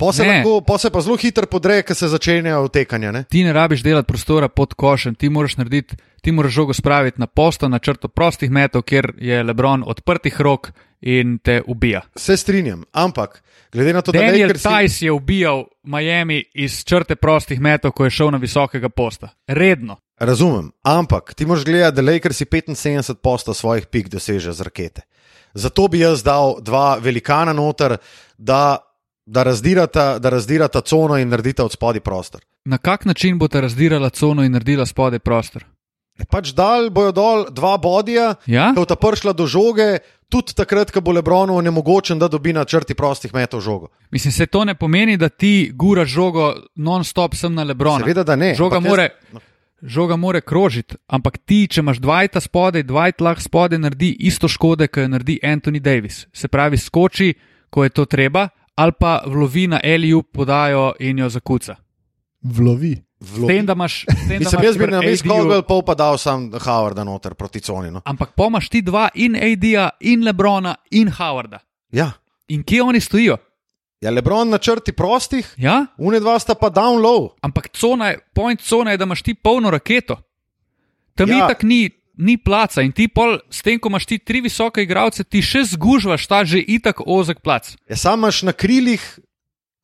Pa 0.00 0.12
se, 0.12 0.24
lahko, 0.24 0.60
pa 0.64 0.78
se 0.78 0.90
pa 0.90 1.00
zelo 1.04 1.16
hitro 1.20 1.46
podre, 1.46 1.82
ker 1.84 1.96
se 1.96 2.08
začenjajo 2.08 2.68
tekanja. 2.72 3.12
Ne? 3.12 3.24
Ti 3.28 3.44
ne 3.44 3.52
rabiš 3.52 3.82
delati 3.84 4.08
prostora 4.08 4.48
pod 4.48 4.74
košem, 4.74 5.14
ti 5.14 5.28
moraš 5.28 5.56
narediti, 5.60 5.96
ti 6.22 6.32
moraš 6.32 6.52
žogo 6.52 6.72
spraviti 6.72 7.20
na 7.20 7.26
posto, 7.26 7.68
na 7.68 7.78
črto 7.78 8.08
prostih 8.08 8.50
metov, 8.50 8.82
kjer 8.82 9.12
je 9.20 9.42
Lebron 9.44 9.84
odprtih 9.86 10.40
rok 10.40 10.72
in 11.00 11.38
te 11.38 11.62
ubija. 11.66 12.00
Se 12.16 12.36
strinjam, 12.36 12.84
ampak 12.92 13.42
glede 13.72 13.92
na 13.92 14.02
to, 14.02 14.12
da 14.12 14.18
Daniel 14.18 14.48
Lakersi- 14.48 14.68
Tice 14.82 15.04
je 15.06 15.12
ubijal 15.12 15.64
Miami 15.82 16.44
iz 16.54 16.84
črte 16.84 17.16
prostih 17.16 17.60
metov, 17.60 17.92
ko 17.92 18.04
je 18.04 18.10
šel 18.10 18.30
na 18.30 18.38
visokega 18.38 18.88
posta. 18.88 19.28
Redno. 19.46 19.96
Razumem, 20.18 20.72
ampak 20.82 21.34
ti 21.34 21.46
moraš 21.46 21.64
gledati, 21.64 21.96
da 21.96 22.12
Lakersi 22.12 22.44
75% 22.44 23.54
svojih 23.54 23.86
pik 23.86 24.08
doseže 24.08 24.52
z 24.52 24.60
rakete. 24.60 25.02
Zato 25.54 25.88
bi 25.88 25.98
jaz 25.98 26.22
dal 26.22 26.60
dva 26.60 26.96
velikana 27.00 27.52
noter, 27.52 27.96
da, 28.38 28.78
da, 29.30 29.42
razdirata, 29.42 30.18
da 30.18 30.28
razdirata 30.28 30.80
cono 30.82 31.16
in 31.16 31.28
naredita 31.28 31.64
od 31.64 31.72
spodaj 31.72 32.00
prostor. 32.00 32.42
Na 32.64 32.78
kak 32.78 33.04
način 33.04 33.38
bo 33.38 33.48
ta 33.48 33.60
razdirala 33.60 34.10
cono 34.10 34.42
in 34.42 34.52
naredila 34.52 34.86
spodaj 34.86 35.18
prostor? 35.20 35.64
E 36.18 36.24
Pač 36.26 36.50
dal 36.52 36.90
bojo 36.90 37.12
dol 37.12 37.46
dva 37.50 37.76
bodija, 37.78 38.34
Ja? 38.46 38.70
ki 38.70 38.76
bo 38.76 38.84
ta 38.84 38.96
prišla 38.96 39.32
do 39.32 39.46
žoge, 39.46 40.00
tudi 40.28 40.52
takrat, 40.52 40.90
ko 40.90 41.00
bo 41.00 41.12
Lebronu 41.12 41.56
onemogočen, 41.56 42.18
da 42.18 42.28
dobi 42.28 42.52
na 42.52 42.64
črti 42.64 42.94
prostih 42.94 43.32
metov 43.32 43.60
žogo. 43.60 43.88
Mislim, 44.10 44.32
se 44.32 44.46
to 44.46 44.64
ne 44.64 44.74
pomeni, 44.74 45.16
da 45.16 45.28
ti 45.28 45.70
guraš 45.72 46.08
žogo 46.10 46.50
non-stop 46.76 47.34
sem 47.34 47.54
na 47.54 47.64
Lebrona. 47.64 48.04
Seveda, 48.04 48.24
da 48.24 48.36
ne. 48.36 48.52
Žoga 48.54 48.76
jaz- 48.76 48.84
more, 48.84 49.08
no. 49.32 49.40
žoga 49.82 50.16
more 50.16 50.40
krožiti, 50.42 50.98
ampak 51.08 51.38
ti, 51.38 51.64
če 51.66 51.80
imaš 51.80 51.98
Dwighta 51.98 52.40
spodaj, 52.40 52.84
Dwight 52.84 53.20
lahko 53.20 53.40
spodaj 53.40 53.78
naredi 53.78 54.12
isto 54.20 54.48
škode, 54.48 54.88
kot 54.88 55.00
jo 55.00 55.08
naredi 55.08 55.38
Anthony 55.44 55.80
Davis. 55.80 56.26
Se 56.32 56.48
pravi, 56.48 56.76
skoči, 56.76 57.32
ko 57.70 57.84
je 57.84 57.90
to 57.90 58.04
treba, 58.04 58.48
ali 58.76 58.92
pa 59.00 59.22
vlovi 59.26 59.66
na 59.66 59.80
Eliju, 59.82 60.22
podajo 60.22 60.92
in 61.00 61.18
jo 61.18 61.28
zakuca. 61.28 61.76
Vlovi. 62.42 63.02
S 63.20 63.46
tem, 63.46 63.66
da 63.66 63.72
imaš. 63.72 64.04
Tem, 64.06 64.16
da 64.16 64.38
Mislim, 64.38 64.52
imaš 64.52 64.64
jaz 64.64 64.76
bi 64.78 64.86
na 64.86 65.00
mestu 65.00 65.28
Caldwell 65.28 65.62
pol 65.62 65.82
pa 65.82 65.94
dal 65.94 66.18
sam 66.18 66.50
Howarda 66.52 67.04
noter 67.04 67.34
proti 67.34 67.60
coni. 67.60 67.90
No. 67.90 68.00
Ampak 68.04 68.32
pomaš 68.36 68.68
ti 68.68 68.80
dva 68.82 69.08
in 69.14 69.36
AD-ja, 69.36 69.90
in 70.00 70.24
Lebrona, 70.24 70.74
in 70.90 71.08
Howarda. 71.12 71.58
Ja. 71.92 72.12
In 72.48 72.62
kje 72.64 72.82
oni 72.82 73.00
stojijo? 73.00 73.36
ja, 74.00 74.10
Lebron 74.10 74.48
na 74.48 74.58
črti 74.58 74.92
prostih, 74.92 75.54
Ja? 75.58 75.86
une 75.98 76.20
dva 76.20 76.38
sta 76.38 76.54
pa 76.54 76.70
down 76.70 77.02
low. 77.02 77.28
Ampak 77.42 77.68
cona, 77.76 78.08
je- 78.08 78.18
point 78.34 78.60
cona 78.60 78.90
je, 78.90 78.96
da 78.96 79.04
imaš 79.04 79.22
ti 79.22 79.34
polno 79.34 79.70
raketo. 79.70 80.16
Tam 81.14 81.28
ja. 81.28 81.44
itak 81.44 81.62
ni, 81.62 81.90
ni 82.20 82.36
placa 82.36 82.82
in 82.84 82.92
ti 82.92 83.08
pol, 83.08 83.38
s 83.50 83.62
tem, 83.64 83.78
ko 83.80 83.88
imaš 83.88 84.04
ti 84.06 84.18
tri 84.20 84.42
visoke 84.44 84.84
igralce, 84.84 85.24
ti 85.24 85.40
še 85.42 85.64
zgužvaš 85.72 86.26
ta 86.28 86.44
že 86.44 86.60
itak 86.60 87.00
ozek 87.00 87.40
plac. 87.40 87.72
Ja, 87.88 87.96
sam 87.96 88.20
imaš 88.20 88.42
na 88.44 88.52
krilih, 88.52 89.00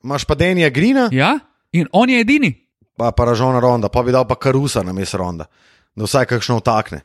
imaš 0.04 0.24
pa 0.24 0.36
Denija 0.36 0.68
Grina, 0.70 1.08
Ja? 1.12 1.38
In 1.72 1.88
on 1.92 2.08
je 2.10 2.20
edini. 2.20 2.52
pa 2.96 3.10
paražona 3.12 3.60
ronda, 3.60 3.88
pa 3.88 4.02
bi 4.02 4.12
dal 4.12 4.24
pa 4.24 4.34
karusa 4.34 4.82
na 4.82 4.92
mesto 4.92 5.18
ronda, 5.18 5.44
da 5.92 6.04
vsaj 6.04 6.24
kakšno 6.26 6.60
vtakne. 6.60 7.00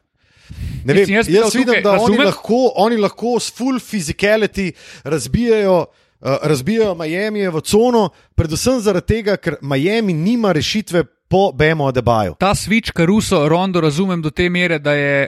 Ne 0.86 0.94
vem, 0.94 1.02
Mislim, 1.02 1.16
jaz 1.16 1.28
jaz 1.30 1.56
vidim, 1.56 1.68
tukaj, 1.68 1.82
da 1.82 1.92
oni 1.92 2.00
razumem- 2.02 2.26
lahko, 2.26 2.60
oni 2.76 2.98
lahko 2.98 3.40
s 3.40 3.52
full 3.52 3.80
physicality 3.80 4.72
razbijajo, 5.04 5.86
uh, 6.22 6.38
razbijajo 6.44 6.96
Miami 6.96 7.48
v 7.48 7.62
cono, 7.62 8.10
predvsem 8.36 8.80
zaradi 8.80 9.08
tega, 9.08 9.38
ker 9.38 9.56
Miami 9.62 10.14
nima 10.14 10.52
rešitve 10.52 11.04
po 11.32 11.52
Bemo 11.56 11.88
Adebaju. 11.88 12.36
Ta 12.40 12.52
switch, 12.56 12.92
Caruso, 12.92 13.48
Rondo 13.50 13.82
razumem 13.82 14.22
do 14.22 14.30
te 14.30 14.50
mere, 14.50 14.80
da 14.80 14.94
je 14.94 15.28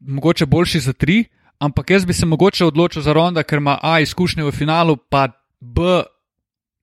mogoče 0.00 0.46
boljši 0.46 0.80
za 0.80 0.92
tri, 0.92 1.24
ampak 1.58 1.90
jaz 1.90 2.04
bi 2.04 2.12
se 2.14 2.26
mogoče 2.26 2.64
odločil 2.64 3.02
za 3.02 3.12
Ronda, 3.12 3.42
ker 3.42 3.58
ima 3.58 3.78
A 3.82 4.00
izkušnje 4.00 4.44
v 4.44 4.50
finalu, 4.50 4.96
pa 4.96 5.28
B 5.60 5.80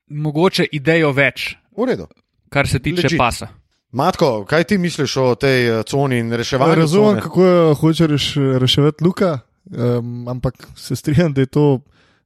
mogoče 0.07 0.67
idejo 0.71 1.11
več, 1.11 1.55
V 1.77 1.85
redu. 1.89 2.07
kar 2.49 2.67
se 2.67 2.79
tiče 2.79 3.07
Legit. 3.07 3.17
Pasa. 3.17 3.47
Matko, 3.91 4.45
kaj 4.45 4.63
ti 4.63 4.77
misliš 4.77 5.17
o 5.17 5.35
tej 5.35 5.79
eh, 5.79 5.83
coni 5.83 6.19
in 6.19 6.31
reševanju? 6.33 6.75
Razumem, 6.75 7.09
cone? 7.09 7.21
kako 7.21 7.45
jo 7.45 7.73
hoče 7.73 8.07
reš, 8.07 8.35
reševati 8.59 9.03
Luka, 9.03 9.39
um, 9.65 10.27
ampak 10.27 10.67
se 10.75 10.95
strinjam, 10.95 11.33
da 11.33 11.41
je 11.41 11.45
to 11.47 11.79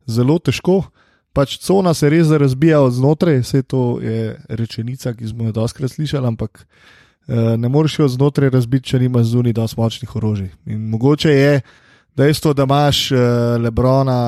zelo 0.06 0.40
težko. 0.40 0.84
Pač 1.34 1.58
cona 1.62 1.94
se 1.94 2.10
res 2.10 2.32
razbija 2.32 2.82
od 2.82 2.94
znotraj, 2.94 3.44
vse 3.44 3.62
to 3.64 4.00
je 4.02 4.34
rečenica, 4.50 5.14
ki 5.14 5.28
smo 5.30 5.50
jo 5.50 5.52
doskrat 5.52 5.92
slišali, 5.92 6.28
ampak 6.28 6.64
uh, 6.64 7.54
ne 7.58 7.70
moreš 7.70 8.00
jo 8.00 8.06
od 8.06 8.16
znotraj 8.18 8.50
razbiti, 8.50 8.90
če 8.94 9.00
nimaš 9.06 9.32
zunaj 9.36 9.54
dosti 9.54 9.80
močnih 9.80 10.16
orožij. 10.16 10.50
In 10.74 10.90
mogoče 10.90 11.32
je 11.32 11.62
dejstvo, 12.18 12.54
da 12.54 12.66
imaš 12.66 13.12
uh, 13.12 13.20
Lebrona, 13.62 14.20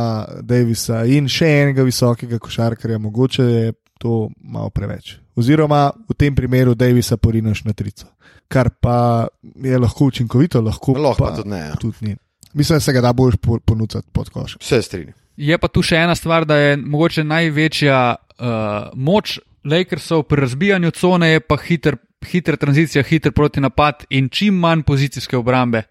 Davisa 0.41 1.03
in 1.05 1.27
še 1.27 1.49
enega 1.63 1.83
visokega 1.87 2.39
košarkarja, 2.39 3.01
mogoče 3.01 3.43
je 3.43 3.73
to 4.01 4.29
malo 4.41 4.69
preveč. 4.69 5.17
Oziroma 5.37 5.91
v 6.09 6.17
tem 6.17 6.35
primeru 6.35 6.75
Davisa 6.75 7.17
porinaš 7.17 7.63
na 7.65 7.73
trico. 7.73 8.09
Kar 8.51 8.69
pa 8.69 9.27
je 9.41 9.77
lahko 9.79 10.09
učinkovito, 10.11 10.61
lahko, 10.61 10.97
Lahko 10.97 11.23
pa 11.23 11.35
tudi 11.35 11.49
ne. 11.49 11.59
Ja. 11.71 11.75
tudi 11.79 11.97
ni. 12.01 12.15
Mislim, 12.53 12.75
da 12.75 12.79
se 12.79 12.93
ga 12.93 13.01
da 13.01 13.13
boš 13.13 13.35
ponuditi 13.65 14.07
pod 14.11 14.29
koš. 14.29 14.57
Vse 14.59 14.81
strinjam. 14.81 15.15
Je 15.41 15.57
pa 15.57 15.67
tu 15.67 15.81
še 15.81 15.97
ena 15.97 16.13
stvar, 16.15 16.45
da 16.45 16.55
je 16.55 16.75
mogoče 16.77 17.23
največja 17.25 17.99
uh, 18.11 18.45
moč 18.93 19.39
Lakersov 19.63 20.23
pri 20.23 20.41
razbijanju 20.41 20.91
cone, 20.91 21.31
je 21.31 21.39
pa 21.41 21.57
hiter, 21.57 21.97
hiter 22.25 22.57
tranzicija, 22.57 23.03
hiter 23.03 23.31
protinapad 23.31 24.05
in 24.09 24.29
čim 24.29 24.57
manj 24.57 24.83
pozicijske 24.83 25.37
obrambe 25.37 25.83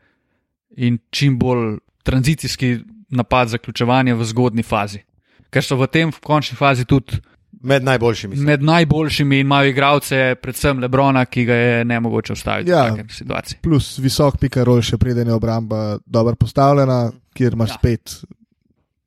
in 0.76 0.98
čim 1.10 1.38
bolj 1.38 1.76
tranzicijski 2.02 2.76
napad 3.10 3.48
zaključevanja 3.48 4.14
v 4.14 4.24
zgodni 4.24 4.62
fazi. 4.62 5.02
Ker 5.50 5.62
so 5.62 5.74
v 5.76 5.88
tem 5.88 6.10
v 6.10 6.20
končni 6.20 6.56
fazi 6.56 6.84
tudi 6.84 7.18
Med 7.60 7.84
najboljšimi. 7.84 8.36
med 8.38 8.62
najboljšimi 8.62 9.36
in 9.36 9.46
imajo 9.46 9.68
igralce, 9.68 10.34
predvsem 10.42 10.78
Lebrona, 10.78 11.24
ki 11.26 11.42
ga 11.44 11.54
je 11.54 11.84
ne 11.84 11.98
mogoče 12.00 12.32
ustaviti 12.32 12.70
Ja. 12.70 12.84
v 12.84 12.90
takem 12.90 13.08
situaciji. 13.10 13.58
Plus 13.62 13.98
visok 13.98 14.38
pika 14.38 14.64
rol, 14.64 14.80
še 14.80 14.96
preden 14.96 15.28
je 15.28 15.34
obramba 15.34 15.98
dobro 16.06 16.34
postavljena, 16.36 17.10
kjer 17.34 17.52
imaš 17.52 17.70
ja. 17.70 17.74
spet 17.76 18.14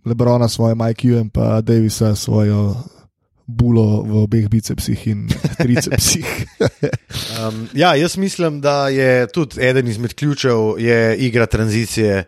Lebrona 0.05 0.49
s 0.49 0.55
svojim 0.55 0.79
IQ 0.89 1.19
in 1.19 1.29
pa 1.29 1.61
Davisa 1.61 2.15
svojo 2.15 2.75
bulo 3.45 4.03
v 4.03 4.23
obeh 4.23 4.47
bicepsih 4.49 5.07
in 5.07 5.27
tricepsih. 5.63 6.27
Um, 7.39 7.67
ja, 7.73 7.95
jaz 7.95 8.17
mislim, 8.17 8.61
da 8.61 8.87
je 8.87 9.27
tudi 9.27 9.61
eden 9.61 9.87
izmed 9.87 10.13
ključev 10.13 10.79
igra 11.17 11.45
tranzicije. 11.45 12.23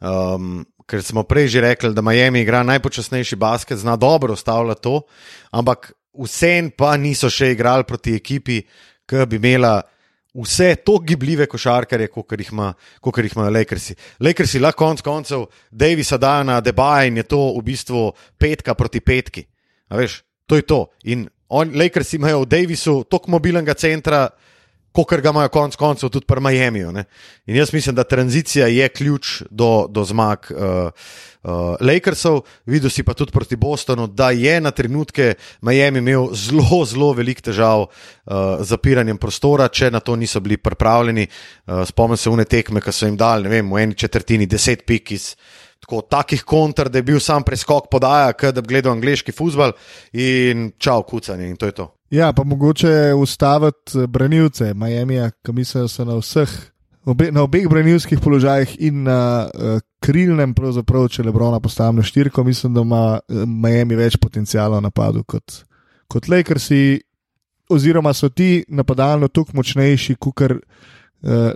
Um, 0.00 0.66
ker 0.90 1.02
smo 1.06 1.22
prej 1.22 1.48
že 1.54 1.60
rekli, 1.62 1.94
da 1.94 2.02
Miami 2.02 2.42
igra 2.42 2.62
najpočasnejši 2.66 3.36
basket, 3.36 3.78
zna 3.78 3.96
dobro 3.96 4.32
ustavljati 4.32 4.82
to, 4.82 5.02
ampak 5.50 5.92
vsem 6.18 6.70
pa 6.74 6.96
niso 6.96 7.30
še 7.30 7.52
igrali 7.54 7.86
proti 7.86 8.16
ekipi, 8.18 8.62
ki 9.06 9.26
bi 9.30 9.38
imela 9.38 9.82
vse 10.34 10.74
to 10.86 10.98
gibljive 10.98 11.46
košarkarje, 11.46 12.08
kot 12.08 12.32
jih, 12.38 12.52
ima, 12.52 12.72
jih 13.02 13.36
imajo 13.36 13.50
Lakersi. 13.50 13.94
Lakersi 14.20 14.60
lahko 14.60 14.84
konec 14.84 15.02
koncev 15.02 15.46
Davisa 15.70 16.18
dajo 16.18 16.44
na 16.44 16.60
debaj 16.60 17.08
in 17.08 17.16
je 17.16 17.22
to 17.22 17.40
v 17.58 17.62
bistvu 17.66 18.12
petka 18.38 18.74
proti 18.74 19.00
petki. 19.00 19.44
A 19.88 19.96
veš, 19.96 20.22
to 20.46 20.56
je 20.56 20.62
to. 20.62 20.86
In 21.04 21.28
on, 21.48 21.72
Lakersi 21.74 22.16
imajo 22.16 22.44
v 22.44 22.46
Davisu 22.46 23.04
toliko 23.10 23.30
mobilnega 23.30 23.74
centra, 23.74 24.28
kot 24.92 25.20
ga 25.22 25.30
imajo 25.30 25.48
konec 25.48 25.76
koncev 25.76 26.10
tudi 26.10 26.26
pri 26.26 26.40
Miamiju. 26.40 26.92
Ne? 26.92 27.04
In 27.46 27.56
jaz 27.56 27.72
mislim, 27.72 27.94
da 27.94 28.04
tranzicija 28.04 28.66
je 28.66 28.88
ključ 28.88 29.42
do, 29.50 29.86
do 29.90 30.04
zmag 30.04 30.50
uh, 30.50 30.90
uh, 31.42 31.76
Lakersov. 31.80 32.42
Videl 32.66 32.90
si 32.90 33.02
pa 33.02 33.14
tudi 33.14 33.32
proti 33.32 33.56
Bostonu, 33.56 34.06
da 34.06 34.30
je 34.30 34.60
na 34.60 34.70
trenutke 34.70 35.34
Miami 35.60 35.98
imel 35.98 36.28
zelo, 36.34 36.84
zelo 36.84 37.12
velik 37.12 37.40
težav 37.40 37.86
uh, 37.86 37.90
z 38.60 38.68
zapiranjem 38.72 39.18
prostora, 39.18 39.68
če 39.68 39.90
na 39.90 40.00
to 40.00 40.16
niso 40.16 40.40
bili 40.40 40.56
pripravljeni. 40.56 41.26
Uh, 41.66 41.84
Spomnim 41.86 42.16
se 42.16 42.30
une 42.30 42.44
tekme, 42.44 42.80
ki 42.80 42.92
so 42.92 43.06
jim 43.06 43.16
dali, 43.16 43.48
vem, 43.48 43.70
v 43.70 43.84
eni 43.84 43.94
četrtini 43.94 44.46
deset 44.46 44.86
pik 44.86 45.12
iz. 45.12 45.34
Tako, 45.80 46.02
takih 46.04 46.42
kontr, 46.44 46.90
da 46.92 46.98
je 47.00 47.06
bil 47.08 47.20
sam 47.20 47.42
preskok 47.42 47.88
podaja, 47.90 48.34
da 48.52 48.60
bi 48.60 48.74
gledal 48.74 48.92
angliški 48.92 49.32
futbol 49.32 49.72
in 50.12 50.72
čau, 50.78 51.02
kucanje 51.08 51.48
in 51.48 51.56
to 51.56 51.70
je 51.70 51.72
to. 51.78 51.88
Ja, 52.10 52.32
pa 52.32 52.44
mogoče 52.44 53.14
ustaviti 53.14 54.06
branilce 54.08 54.74
Miami, 54.74 55.20
ki 55.46 55.52
mislijo, 55.52 55.88
so 55.88 56.04
na 56.04 56.18
vseh. 56.18 56.50
Obe, 57.04 57.30
na 57.32 57.42
obeh 57.42 57.64
branilskih 57.68 58.20
položajih 58.20 58.74
in 58.84 59.02
na 59.02 59.48
uh, 59.48 59.78
krilnem, 60.04 60.52
pravzaprav, 60.54 61.08
če 61.08 61.24
Lebrona 61.24 61.60
postavim 61.60 61.96
na 61.96 62.04
štirko, 62.04 62.44
mislim, 62.44 62.74
da 62.76 62.84
ima 62.84 63.04
uh, 63.16 63.44
Miami 63.48 63.96
več 63.96 64.18
potencijala 64.20 64.78
v 64.78 64.84
napadu 64.84 65.24
kot, 65.24 65.62
kot 66.12 66.28
Lakersi, 66.28 67.00
oziroma 67.72 68.12
so 68.14 68.28
ti 68.28 68.64
napadalno 68.68 69.28
toliko 69.28 69.56
močnejši, 69.56 70.18
kot 70.20 70.44
uh, 70.44 70.60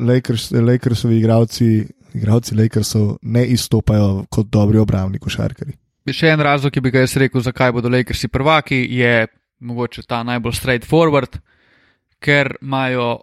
Lakers, 0.00 0.50
Lakersovi 0.56 1.18
igralci, 1.18 1.84
igralci 2.14 2.56
Lakersov 2.56 3.18
ne 3.22 3.44
izstopajo 3.52 4.24
kot 4.30 4.48
dobri 4.48 4.80
obrambni 4.80 5.20
košarkari. 5.20 5.76
Še 6.08 6.32
en 6.32 6.40
razlog, 6.40 6.72
ki 6.72 6.80
bi 6.84 6.92
ga 6.92 7.04
jaz 7.04 7.18
rekel, 7.20 7.44
zakaj 7.44 7.72
bodo 7.76 7.92
Lakersi 7.92 8.28
prvaki, 8.32 8.80
je 8.96 9.26
mogoče 9.58 10.02
ta 10.02 10.22
najbolj 10.22 10.52
straightforward, 10.52 11.38
ker 12.20 12.56
imajo 12.62 13.20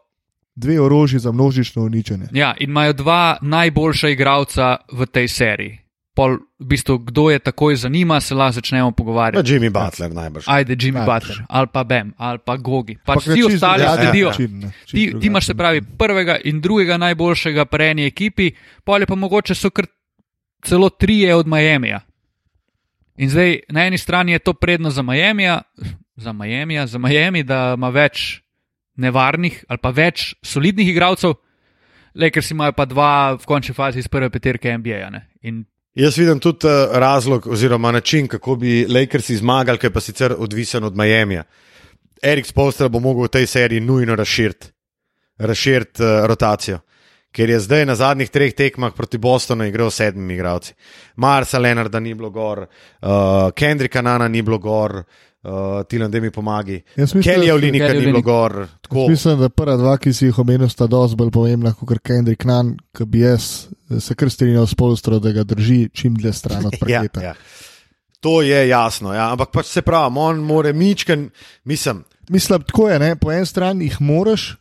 Dve 0.55 0.81
orožji 0.81 1.19
za 1.19 1.31
množično 1.31 1.83
uničenje. 1.83 2.25
ja, 2.33 2.53
in 2.59 2.69
imajo 2.69 2.93
dva 2.93 3.37
najboljša 3.41 4.09
igralca 4.09 4.77
v 4.91 5.05
tej 5.05 5.27
seriji. 5.27 5.77
Pol, 6.15 6.37
v 6.59 6.65
bistvu, 6.67 6.97
kdo 6.97 7.29
je 7.31 7.39
takoj 7.39 7.75
zanima, 7.75 8.19
se 8.21 8.35
lahko 8.35 8.51
začnemo 8.59 8.91
pogovarjati. 8.91 9.51
Jimmy 9.53 9.69
Butler 9.71 10.11
najbrž. 10.11 10.43
Ajde, 10.47 10.75
Jimmy 10.75 10.99
Ja, 10.99 11.05
Butler, 11.05 11.37
ali 11.49 11.67
pa 11.73 11.83
Bam, 11.83 12.13
ali 12.17 12.39
pa 12.45 12.57
Gogi. 12.57 12.97
Pač 13.05 13.25
na 13.25 13.33
vsi 13.33 13.43
ostali 13.43 13.81
drugačen 13.83 14.03
sledijo. 14.03 14.27
način, 14.29 14.59
ne, 14.59 14.71
čisto 14.85 14.97
Ti, 14.97 15.19
ti 15.19 15.27
imaš 15.27 15.45
se 15.45 15.53
pravi 15.55 15.81
prvega 15.81 16.37
in 16.43 16.61
drugega 16.61 16.97
najboljšega 16.97 17.65
pri 17.65 17.85
eni 17.85 18.05
ekipi, 18.05 18.51
pol 18.83 18.99
je 18.99 19.05
pa 19.05 19.15
mogoče 19.15 19.55
so 19.55 19.69
kar 19.69 19.85
celo 20.63 20.89
trije 20.89 21.35
od 21.35 21.47
Miamija. 21.47 21.99
In 23.17 23.29
zdaj 23.29 23.59
na 23.69 23.85
eni 23.85 23.97
strani 23.97 24.31
je 24.31 24.39
to 24.39 24.53
prednost 24.53 24.95
za 24.95 25.01
Miami, 25.01 25.43
za 26.15 26.33
Miami, 26.33 26.87
za 26.87 26.99
Miami, 26.99 27.43
da 27.43 27.73
ima 27.77 27.89
več 27.89 28.41
nevarnih 28.95 29.63
ali 29.67 29.79
pa 29.81 29.89
več 29.89 30.33
solidnih 30.43 30.89
igralcev, 30.89 31.33
Lakers 32.15 32.51
imajo 32.51 32.73
pa 32.75 32.85
dva 32.85 33.11
v 33.39 33.45
končni 33.47 33.73
fazi 33.73 33.99
iz 33.99 34.07
prve 34.07 34.29
peterke 34.29 34.77
NBA. 34.77 35.07
Jaz 35.95 36.17
vidim 36.17 36.39
tudi 36.39 36.67
uh, 36.67 36.91
razlog 36.91 37.47
oziroma 37.47 37.91
način, 37.91 38.27
kako 38.27 38.55
bi 38.55 38.85
Lakersi 38.89 39.35
zmagali, 39.35 39.79
je 39.83 39.93
pa 39.93 39.99
sicer 39.99 40.35
odvisen 40.37 40.83
od 40.83 40.97
Miamija. 40.97 41.43
Erik 42.23 42.45
Spolstra 42.45 42.89
bo 42.89 42.99
mogel 42.99 43.25
v 43.25 43.31
tej 43.31 43.47
seriji 43.47 43.79
nujno 43.79 44.15
razširiti 44.15 44.71
razširit, 45.41 45.99
uh, 45.99 46.25
rotacijo. 46.27 46.79
Ker 47.31 47.49
je 47.49 47.59
zdaj 47.63 47.85
na 47.85 47.95
zadnjih 47.95 48.29
treh 48.29 48.53
tekmah 48.53 48.91
proti 48.93 49.17
Bostonu 49.17 49.63
igral 49.65 49.89
s 49.89 50.01
sedmimi 50.01 50.33
igralci. 50.33 50.73
Marsa 51.15 51.59
Leonarda 51.59 51.99
ni 51.99 52.13
bilo 52.13 52.29
gor, 52.29 52.65
uh, 52.67 53.51
Kendrika 53.55 54.01
Nana 54.01 54.27
ni 54.27 54.41
bilo 54.41 54.57
gor, 54.57 55.03
uh, 55.43 55.81
Tilan, 55.89 56.11
da 56.11 56.21
mi 56.21 56.31
pomagi. 56.31 56.81
Kelly 56.95 57.47
da- 57.47 57.55
Olinika 57.55 57.87
Kelly 57.87 57.99
ni 57.99 58.05
bilo 58.11 58.21
gor. 58.21 58.67
Mislim, 59.09 59.39
da 59.39 59.49
prva 59.49 59.77
dva, 59.77 59.97
ki 59.97 60.13
si 60.13 60.25
jih 60.29 60.39
omenil, 60.39 60.69
sta 60.69 60.87
dosti 60.87 61.17
bolj 61.17 61.31
pomembna 61.31 61.73
kot 61.73 61.99
Kendrick 62.03 62.45
Nunn, 62.45 62.75
ki 62.97 63.05
bi 63.05 63.25
jaz 63.25 63.67
eh, 63.89 63.99
se 63.99 64.15
kar 64.15 64.29
strinjal 64.29 64.67
s 64.67 64.75
polstro, 64.75 65.19
da 65.19 65.31
ga 65.31 65.43
drži 65.43 65.89
čim 65.93 66.15
dlje 66.15 66.33
stran 66.33 66.65
od 66.65 66.73
ja, 66.79 66.79
parketa. 66.79 67.21
ja. 67.21 67.35
To 68.21 68.41
je 68.45 68.67
jasno, 68.69 69.13
ja. 69.13 69.31
ampak 69.33 69.49
pač 69.49 69.65
se 69.65 69.81
pravi, 69.81 70.13
on 70.17 70.43
more 70.45 70.73
mičken, 70.73 71.29
mislim, 71.65 72.03
Mislim, 72.31 72.61
tako 72.61 72.89
je, 72.89 72.99
ne? 72.99 73.15
po 73.15 73.31
eni 73.31 73.45
strani 73.45 73.85
jih 73.85 74.01
moraš, 74.01 74.57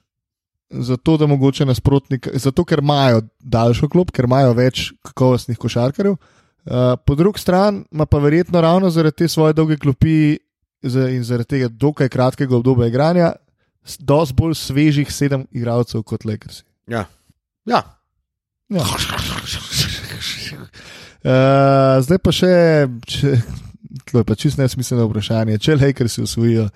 zato 0.71 1.17
da 1.17 1.27
mogoče 1.27 1.65
nasprotnik, 1.67 2.29
zato 2.35 2.65
ker 2.65 2.79
imajo 2.79 3.23
daljšo 3.39 3.89
klop, 3.89 4.11
ker 4.11 4.25
imajo 4.27 4.53
več 4.59 4.89
kakovostnih 5.07 5.59
košarkarjev. 5.59 6.17
Uh, 6.65 6.75
po 7.07 7.15
drugi 7.15 7.39
strani 7.39 7.85
pa 8.11 8.19
verjetno 8.19 8.61
ravno 8.61 8.91
zaradi 8.91 9.17
te 9.17 9.29
svoje 9.29 9.53
dolge 9.53 9.77
klopi 9.77 10.39
in 10.83 11.25
zaradi 11.25 11.49
tega 11.49 11.69
dokaj 11.69 12.09
kratkega 12.09 12.57
obdobja 12.57 12.87
igranja, 12.89 13.33
dosti 13.99 14.35
bolj 14.37 14.55
svežih 14.55 15.13
sedem 15.13 15.47
igralcev 15.53 16.03
kot 16.03 16.25
Lakers. 16.25 16.63
ja. 16.87 17.05
ja. 17.67 17.83
Ja. 18.71 18.85
Uh, 21.25 21.99
zdaj 22.05 22.19
pa 22.23 22.33
še, 22.33 22.51
če, 23.07 23.33
to 24.11 24.21
je 24.23 24.25
pa 24.25 24.37
čisto 24.39 24.63
nesmiselno 24.63 25.09
vprašanje. 25.09 25.59
Če 25.59 25.75
Lakers 25.77 26.19
osvojijo, 26.23 26.69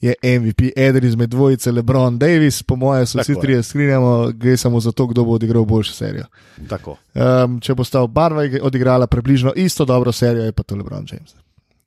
je 0.00 0.14
MVP 0.38 0.72
eden 0.78 1.06
izmed 1.06 1.30
dvojice 1.30 1.72
LeBron 1.72 2.18
Davis, 2.18 2.62
po 2.62 2.76
mojem, 2.76 3.06
se 3.06 3.18
vsi 3.18 3.34
trije 3.40 3.62
strinjamo, 3.62 4.32
gre 4.34 4.56
samo 4.56 4.80
za 4.80 4.92
to, 4.92 5.06
kdo 5.06 5.24
bo 5.24 5.38
odigral 5.38 5.64
boljšo 5.64 5.92
serijo. 5.94 6.26
Tako. 6.70 6.96
Um, 7.14 7.56
če 7.60 7.74
bo 7.74 7.86
sta 7.86 8.02
oba 8.06 8.28
dva 8.30 8.44
ig- 8.46 8.60
odigrala 8.62 9.06
približno 9.06 9.52
isto 9.56 9.84
dobro 9.84 10.12
serijo, 10.12 10.44
je 10.44 10.52
pa 10.52 10.62
to 10.62 10.76
LeBron 10.76 11.06
James. 11.10 11.34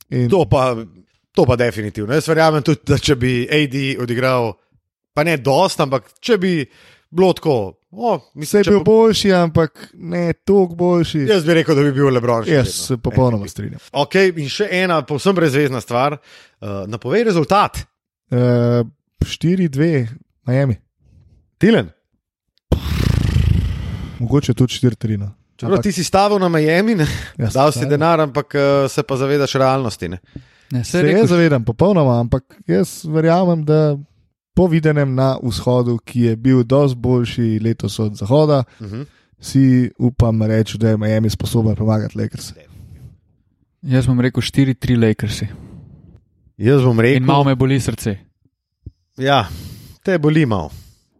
In, 0.09 0.27
To 0.29 0.43
pa, 0.45 0.73
to 1.31 1.45
pa 1.45 1.55
definitivno. 1.55 2.13
Jaz 2.13 2.27
verjamem 2.27 2.63
tudi, 2.63 2.81
da 2.87 2.97
če 2.97 3.15
bi 3.15 3.33
AD 3.47 3.75
odigral, 4.03 4.53
pa 5.13 5.23
ne 5.23 5.37
dost, 5.37 5.79
ampak 5.79 6.09
če 6.19 6.37
bi 6.37 6.53
bilo 7.11 7.33
tako, 7.33 7.55
o, 7.91 8.11
mislim, 8.39 8.63
bil 8.67 8.77
po- 8.79 8.83
boljši, 8.85 9.33
ampak 9.35 9.89
ne 9.93 10.33
toliko 10.33 10.75
boljši. 10.75 11.25
Jaz 11.27 11.43
bi 11.45 11.53
rekel, 11.53 11.75
da 11.75 11.83
bi 11.83 11.91
bil 11.91 12.07
Lebron. 12.09 12.45
Jaz 12.47 12.67
vedno. 12.67 12.71
se 12.71 12.97
popolnoma 12.97 13.47
strinjam. 13.47 13.79
Ok, 13.91 14.15
in 14.31 14.49
še 14.49 14.67
ena 14.71 15.01
povsem 15.03 15.35
brezvezna 15.35 15.81
stvar. 15.81 16.15
Uh, 16.61 16.83
napovej 16.87 17.23
rezultat. 17.23 17.81
Uh, 18.31 18.85
4-2, 19.21 20.07
Miami, 20.47 20.77
Tilen. 21.57 21.91
mogoče 24.19 24.53
tudi 24.53 24.73
4-3. 24.73 25.17
No. 25.17 25.31
Čeprav 25.55 25.81
ti 25.81 25.91
si 25.91 26.03
stavil 26.03 26.39
na 26.39 26.49
Miami, 26.49 26.95
ne? 26.95 27.05
Ja, 27.37 27.49
dal 27.53 27.71
si 27.71 27.85
denar, 27.85 28.19
ampak 28.19 28.55
uh, 28.55 28.89
se 28.89 29.03
pa 29.03 29.17
zavedaš 29.17 29.53
realnosti. 29.55 30.09
Ne? 30.09 30.17
Ne, 30.71 30.83
Se 30.83 30.91
se 30.91 30.97
jaz 30.97 31.05
rekel, 31.05 31.27
zavedam, 31.27 31.63
popolnoma, 31.65 32.19
ampak 32.19 32.43
jaz 32.67 33.03
verjamem, 33.05 33.65
da 33.65 33.97
po 34.53 34.67
videnem 34.67 35.15
na 35.15 35.37
vzhodu, 35.43 35.97
ki 35.97 36.21
je 36.21 36.35
bil 36.35 36.63
dosti 36.63 36.97
boljši 36.97 37.59
letos 37.59 37.99
od 37.99 38.15
zahoda, 38.15 38.63
Uh 38.79 38.87
-huh. 38.87 39.05
si 39.39 39.91
upam 39.99 40.41
reči, 40.41 40.77
da 40.77 40.89
je 40.89 40.97
Miami 40.97 41.29
sposoben 41.29 41.75
pomagati 41.75 42.17
Lakers. 42.17 42.53
jaz 43.81 44.07
bom 44.07 44.19
rekel 44.21 44.41
4-3 44.41 45.07
Lakersi. 45.07 45.47
Jaz 46.57 46.81
bom 46.81 46.99
In 46.99 47.01
rekel, 47.01 47.25
malo 47.25 47.43
me 47.43 47.55
boli 47.55 47.79
srce. 47.79 48.17
ja, 49.17 49.47
te 50.03 50.17
boli 50.17 50.45
malo. 50.45 50.69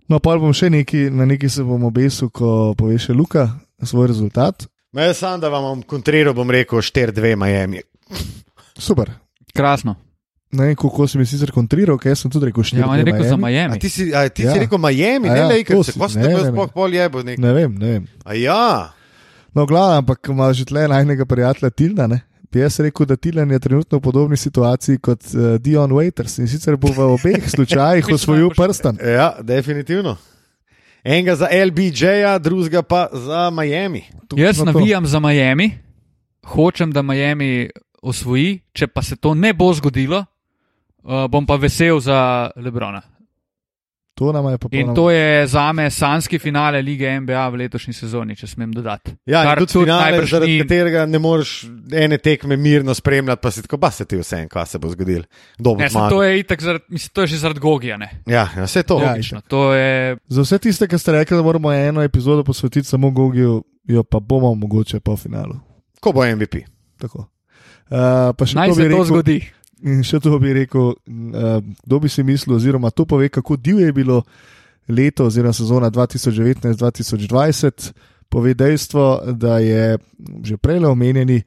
No, 0.07 0.19
pa 0.19 0.37
bom 0.37 0.53
še 0.53 0.69
neki, 0.69 0.97
na 1.09 1.25
neki 1.25 1.49
se 1.49 1.63
bom 1.63 1.83
obesil, 1.83 2.29
ko 2.29 2.73
poveš 2.77 3.09
Luka 3.09 3.59
svoj 3.83 4.07
rezultat. 4.07 4.67
Ma 4.93 5.01
Jaz 5.01 5.17
sam, 5.17 5.39
da 5.39 5.49
vam 5.49 5.63
bom 5.63 5.81
kontriral, 5.83 6.33
bom 6.33 6.49
rekel 6.51 6.79
4-2 6.79 7.35
Miami. 7.35 7.81
Super. 8.77 9.11
Krasno. 9.53 9.95
Ne 10.51 10.65
vem, 10.65 10.75
kako 10.75 11.07
si 11.07 11.17
mi 11.17 11.25
sicer 11.25 11.47
kontriral, 11.49 11.95
ker 11.97 12.11
sem 12.13 12.27
tudi 12.27 12.45
rekel 12.45 12.59
4. 12.61 12.77
Ja, 12.77 12.85
on 12.85 12.97
je 12.97 13.05
rekel 13.05 13.23
za 13.23 13.33
A 13.33 13.37
Miami. 13.39 13.79
ti 13.79 13.89
si, 13.89 14.11
a, 14.11 14.27
ti 14.27 14.43
Ja. 14.43 14.51
si 14.51 14.59
rekel 14.59 14.77
Miami, 14.77 15.25
A 15.25 15.33
ne 15.33 15.39
ja, 15.39 15.47
Lakers. 15.47 15.77
to 15.77 15.83
si- 15.83 15.91
Kako 15.93 16.09
si 16.09 16.17
ne, 16.17 16.27
ne, 16.27 16.33
ne. 16.35 16.49
sploh 16.49 16.69
pol 16.69 16.91
jebo? 16.91 17.21
nek- 17.21 17.37
Ne 17.37 17.53
vem, 17.53 17.71
ne 17.73 17.87
vem. 17.89 18.03
A 18.25 18.33
ja, 18.33 18.91
No, 19.53 19.65
glavno, 19.65 19.97
ampak 19.97 20.19
ima 20.25 20.53
že 20.53 20.63
tle 20.63 20.87
najnega 20.87 21.25
prijatelja 21.25 21.69
Tilda. 21.69 22.07
Ne? 22.07 22.21
Bi 22.49 22.59
jaz 22.59 22.79
rekel, 22.79 23.05
da 23.05 23.15
Tilan 23.15 23.47
je 23.47 23.59
trenutno 23.59 23.97
v 23.97 24.01
podobni 24.01 24.37
situaciji 24.37 24.97
kot 24.97 25.19
uh, 25.25 25.55
Dion 25.57 25.91
Waiters 25.91 26.39
in 26.39 26.47
sicer 26.47 26.75
bo 26.75 26.87
v 26.87 26.99
obeh 27.15 27.43
slučajih 27.45 28.03
osvojil 28.09 28.49
prstan. 28.49 28.95
ja, 28.97 29.35
definitivno. 29.41 30.15
Enega 31.01 31.35
za 31.35 31.47
LBJ-ja, 31.47 32.37
drugega 32.37 32.81
pa 32.81 33.07
za 33.09 33.49
Miami. 33.49 34.03
Jaz 34.31 34.55
Točno 34.55 34.65
to. 34.65 34.71
navijam 34.73 35.05
za 35.05 35.19
Miami, 35.19 35.79
hočem, 36.45 36.91
da 36.91 37.01
Miami 37.01 37.69
osvoji, 38.01 38.59
če 38.73 38.87
pa 38.87 39.01
se 39.01 39.15
to 39.15 39.33
ne 39.33 39.53
bo 39.53 39.73
zgodilo, 39.73 40.25
uh, 41.03 41.25
bom 41.29 41.45
pa 41.45 41.55
vesel 41.55 41.99
za 41.99 42.19
Lebrona. 42.55 43.01
To 44.13 44.31
nam 44.31 44.45
je 44.45 44.51
In 44.51 44.57
popolnoma. 44.57 44.93
to 44.93 45.09
je 45.09 45.47
za 45.47 45.71
me 45.71 45.89
sanski 45.89 46.39
finale 46.39 46.81
lige 46.81 47.19
NBA 47.19 47.49
v 47.49 47.55
letošnji 47.55 47.93
sezoni, 47.93 48.35
če 48.35 48.47
smem 48.47 48.71
dodati. 48.71 49.11
Ja, 49.25 49.43
Kar 49.43 49.57
in 49.57 49.65
tudi 49.65 49.85
finale, 49.85 50.25
zaradi 50.27 50.51
ni- 50.51 50.59
katerega 50.59 51.05
ne 51.05 51.19
moreš 51.19 51.65
ene 51.91 52.17
tekme 52.17 52.57
mirno 52.57 52.93
spremljati, 52.93 53.41
pa 53.41 53.51
si 53.51 53.61
tako, 53.61 53.77
pa 53.77 53.91
se 53.91 54.05
ti 54.05 54.17
vse 54.17 54.37
en, 54.37 54.49
kaj 54.49 54.65
se 54.65 54.79
bo 54.79 54.89
bo 55.57 55.75
Ne, 55.75 55.89
to 56.09 56.23
je 56.23 56.37
zaradi, 56.59 56.85
mislim, 56.89 57.09
to 57.13 57.21
je 57.21 57.27
že 57.27 57.37
zaradi 57.37 57.59
Gogija. 57.59 57.97
Ne? 57.97 58.09
Ja, 58.25 58.49
ja, 58.57 58.63
vse 58.63 58.83
to. 58.83 58.99
Ja, 58.99 59.09
Logično. 59.09 59.41
To 59.41 59.73
je 59.73 60.17
Za 60.27 60.41
vse 60.41 60.59
tiste, 60.59 60.87
ki 60.87 60.97
ste 60.97 61.11
rekli, 61.11 61.37
da 61.37 61.43
moramo 61.43 61.71
eno 61.73 62.01
epizodo 62.01 62.43
posvetiti 62.43 62.87
samo 62.87 63.11
Gogiju, 63.11 63.63
jo 63.85 64.03
pa 64.03 64.19
bomo 64.19 64.53
mogoče 64.55 64.99
po 64.99 65.17
finalu. 65.17 65.55
Ko 65.99 66.11
bo 66.11 66.25
MVP? 66.25 66.55
Tako. 66.99 67.30
Uh, 67.91 67.97
naj 68.55 68.73
se 68.73 68.81
to 68.81 68.87
rekel, 68.87 69.05
zgodi. 69.05 69.51
In 69.83 70.03
še 70.05 70.19
to 70.23 70.39
bi 70.39 70.53
rekel, 70.55 70.81
uh, 70.81 70.95
kdo 71.83 71.99
bi 71.99 72.09
si 72.09 72.23
mislil, 72.23 72.55
oziroma 72.55 72.89
to 72.89 73.05
pove, 73.05 73.29
kako 73.29 73.57
divje 73.57 73.85
je 73.89 73.93
bilo 73.93 74.23
leto 74.87 75.25
oziroma 75.25 75.53
sezona 75.53 75.91
2019-2020. 75.91 77.91
Pove 78.31 78.53
dejstvo, 78.55 79.21
da 79.35 79.59
je 79.59 79.97
že 80.43 80.57
prej 80.57 80.85
omenjeni 80.85 81.41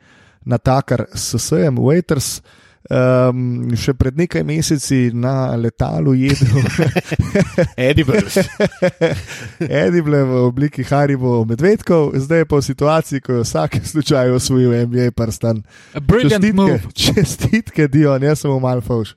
natakar 0.45 1.07
s 1.15 1.33
SSM 1.33 1.81
Waiters. 1.81 2.43
Um, 2.85 3.71
še 3.81 3.95
pred 3.97 4.13
nekaj 4.13 4.43
meseci 4.45 5.09
na 5.17 5.57
letalu 5.57 6.13
jedel 6.21 6.61
Edibles. 7.89 8.37
edible 9.85 10.21
v 10.29 10.33
obliki 10.45 10.85
Haribo 10.85 11.45
medvedkov, 11.49 12.13
zdaj 12.21 12.45
pa 12.45 12.61
v 12.61 12.67
situaciji, 12.67 13.23
ko 13.25 13.33
je 13.33 13.41
v 13.41 13.47
vsakem 13.49 13.85
slučaju 13.97 14.37
osvojil 14.37 14.77
NBA 14.85 15.17
prstan. 15.17 15.63
Brilliant 15.97 16.45
move. 16.53 16.81
čestitke, 16.93 17.89
Dion, 17.89 18.21
jaz 18.21 18.45
sem 18.45 18.53
v 18.53 18.61
Malfauš, 18.61 19.15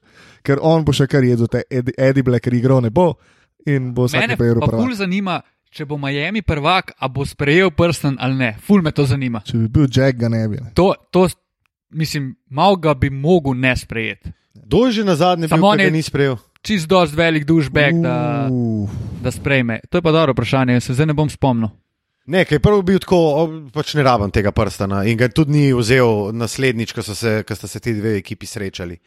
ker 0.48 0.64
on 0.64 0.88
bo 0.88 0.96
še 0.96 1.04
kar 1.12 1.28
jedel 1.28 1.52
te 1.52 1.66
edi- 1.68 1.96
edible, 2.00 2.40
ker 2.40 2.56
igro 2.56 2.80
ne 2.80 2.88
bo 2.90 3.18
in 3.68 3.92
bo 3.92 4.08
vsak 4.08 4.32
pa 4.32 4.40
prvak. 4.40 4.80
ful 4.80 4.96
zanima, 4.96 5.42
če 5.68 5.84
bo 5.84 6.00
Miami 6.00 6.40
prvak, 6.40 6.96
a 7.04 7.12
bo 7.12 7.28
sprejel 7.28 7.76
prsten 7.76 8.16
ali 8.16 8.40
ne. 8.40 8.52
Ful 8.64 8.80
me 8.80 8.96
to 8.96 9.04
zanima. 9.04 9.44
Če 9.44 9.60
bi 9.60 9.68
bil 9.68 9.92
Jack, 9.92 10.16
ga 10.24 10.32
ne 10.32 10.48
bi. 10.48 10.56
Ne. 10.64 10.72
To, 10.80 10.94
to 11.12 11.28
mislim, 11.90 12.36
malo 12.50 12.76
ga 12.76 12.94
bi 12.94 13.10
mogel 13.10 13.54
ne 13.56 13.76
sprejeti. 13.78 14.32
Kdo 14.54 14.86
je 14.86 14.92
že 14.92 15.04
na 15.04 15.16
bil, 15.16 15.48
Samo 15.48 15.68
on 15.68 15.78
ki 15.78 15.84
ga 15.84 15.94
ni 15.94 16.02
sprejel? 16.02 16.38
Čist 16.62 16.88
dost 16.88 17.16
velik 17.16 17.46
dušbek, 17.46 18.02
da, 18.04 18.50
da 19.24 19.32
sprejme. 19.32 19.80
To 19.90 19.98
je 19.98 20.02
pa 20.02 20.12
dobro 20.12 20.34
vprašanje, 20.34 20.82
se 20.82 20.94
zdaj 20.94 21.06
ne 21.06 21.14
bom 21.14 21.30
spomnil. 21.30 21.70
Ne, 22.28 22.44
ker 22.44 22.58
je 22.58 22.60
prvi 22.60 22.84
bil 22.84 23.00
tako, 23.00 23.20
pač 23.72 23.94
ne 23.96 24.04
rabim 24.04 24.32
tega 24.36 24.52
prstana 24.52 25.06
in 25.08 25.16
ga 25.16 25.30
tudi 25.32 25.54
ni 25.56 25.68
vzel 25.72 26.34
naslednjič, 26.36 26.92
ko, 26.92 27.06
so 27.06 27.16
se, 27.16 27.40
ko 27.48 27.56
sta 27.56 27.70
se 27.72 27.80
ti 27.80 27.94
dve 27.96 28.18
ekipi 28.20 28.50
srečali. 28.50 28.98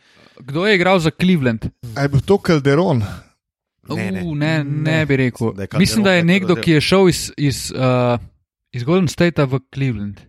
Kdo 0.40 0.64
je 0.64 0.78
igral 0.78 1.02
za 1.04 1.12
Cleveland? 1.12 1.68
a 1.92 2.06
je 2.06 2.08
bil 2.08 2.24
to 2.24 2.38
Calderon? 2.40 3.04
Ne, 3.90 4.10
ne. 4.14 4.22
Uh, 4.24 4.32
ne, 4.38 4.64
ne 4.64 5.04
bi 5.06 5.20
rekel. 5.20 5.52
Da 5.52 5.66
je 5.66 5.68
Calderon 5.68 5.82
Mislim, 5.82 6.04
da 6.04 6.12
je 6.16 6.24
nekaj 6.24 6.32
nekdo, 6.32 6.56
ki 6.56 6.78
je 6.78 6.80
šel 6.80 7.08
iz, 7.08 7.20
iz, 7.36 7.58
uh, 7.76 8.16
iz 8.72 8.88
Golden 8.88 9.08
Statea 9.08 9.44
v 9.44 9.60
Cleveland. 9.68 10.24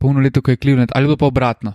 Polno 0.00 0.24
leto, 0.24 0.40
ko 0.40 0.54
je 0.54 0.56
Cleveland, 0.56 0.96
ali 0.96 1.16
pa 1.20 1.28
obratno. 1.28 1.74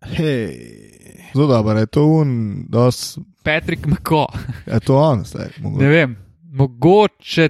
Hej. 0.00 1.30
Zelo 1.34 1.46
dobro, 1.46 1.78
je 1.78 1.86
to 1.86 2.06
un, 2.06 2.64
dos, 2.68 3.18
Patrick 3.42 3.86
McCaw, 3.86 4.26
je 4.66 4.80
to 4.80 4.96
on, 4.96 5.24
zdaj. 5.24 5.48
ne 5.58 5.62
mogoče. 5.62 5.88
vem, 5.88 6.16
mogoče 6.52 7.48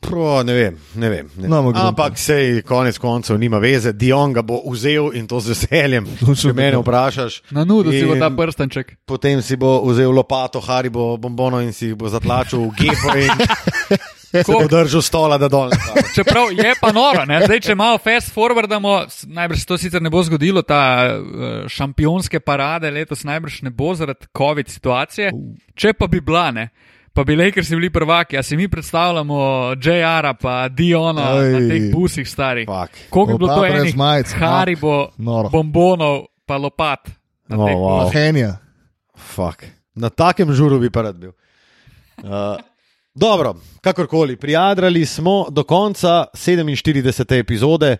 Pro, 0.00 0.42
ne 0.42 0.54
vem, 0.54 0.76
ne 0.94 1.08
vem. 1.10 1.30
Ne. 1.36 1.48
No, 1.48 1.72
ampak 1.74 2.18
sej 2.18 2.62
konec 2.62 2.98
koncev 3.02 3.38
nima 3.38 3.58
veze, 3.58 3.92
Dion 3.92 4.32
ga 4.32 4.44
bo 4.46 4.60
vzel 4.70 5.10
in 5.18 5.26
to 5.26 5.40
z 5.42 5.54
veseljem. 5.54 6.06
Če 6.38 6.52
mene 6.54 6.78
vprašaš, 6.78 7.40
na 7.50 7.64
nudu 7.66 7.90
si 7.90 8.04
bo 8.06 8.14
ta 8.14 8.30
prstanček. 8.30 8.94
potem 9.06 9.42
si 9.42 9.58
bo 9.58 9.82
vzel 9.90 10.14
lopato, 10.14 10.62
haribo, 10.62 11.16
bombono 11.18 11.60
in 11.60 11.72
si 11.74 11.90
jih 11.90 11.98
bo 11.98 12.08
zatlačil 12.08 12.68
v 12.68 12.74
gepo 12.78 13.16
in 13.18 13.34
bo 14.32 14.66
držal 14.68 15.02
stola, 15.02 15.38
da 15.38 15.48
dol. 15.48 15.70
Čeprav 16.14 16.52
je 16.52 16.74
pa 16.80 16.92
noro, 16.92 17.24
ne? 17.28 17.40
zdaj 17.46 17.60
če 17.60 17.74
malo 17.78 17.98
fast 18.02 18.32
forwardamo, 18.34 19.06
najbrž 19.26 19.64
to 19.68 19.78
sicer 19.80 20.02
ne 20.02 20.10
bo 20.12 20.22
zgodilo, 20.26 20.62
ta 20.62 20.82
uh, 21.08 21.64
šampionske 21.70 22.40
parade 22.40 22.90
letos 22.90 23.24
najbrž 23.24 23.62
ne 23.68 23.70
bo 23.70 23.94
zaradi 23.96 24.28
COVID 24.36 24.68
situacije. 24.68 25.32
Če 25.74 25.94
pa 25.98 26.08
bi 26.10 26.20
bila, 26.24 26.50
ne, 26.52 26.68
pa 27.12 27.24
bi 27.24 27.36
Lakersi 27.36 27.76
bili 27.76 27.90
prvaki, 27.90 28.38
a 28.38 28.42
si 28.42 28.56
mi 28.56 28.68
predstavljamo 28.68 29.40
JR-a 29.82 30.34
pa 30.34 30.68
Diona 30.68 31.32
Oj. 31.34 31.52
na 31.52 31.64
teh 31.68 31.88
busih 31.94 32.28
starih. 32.28 32.68
Fuck. 32.68 33.10
Koliko 33.10 33.32
bi 33.32 33.38
bilo 33.38 33.56
to 33.56 33.66
enih 33.66 33.96
majic, 33.96 34.34
Haribo, 34.38 35.08
Noro. 35.18 35.48
bombonov 35.48 36.26
pa 36.46 36.56
lopat. 36.56 37.10
No, 37.48 37.64
wow. 37.64 38.12
Henja. 38.12 38.58
Fak. 39.16 39.64
Na 39.94 40.10
takem 40.10 40.52
žuru 40.52 40.78
bi 40.78 40.90
pa 40.90 41.02
rad 41.08 41.16
bil. 41.16 41.32
Uh, 42.22 42.58
dobro, 43.18 43.54
kakorkoli, 43.80 44.36
prijadrali 44.36 45.06
smo 45.06 45.46
do 45.50 45.64
konca 45.64 46.24
47. 46.34 47.38
epizode 47.38 47.96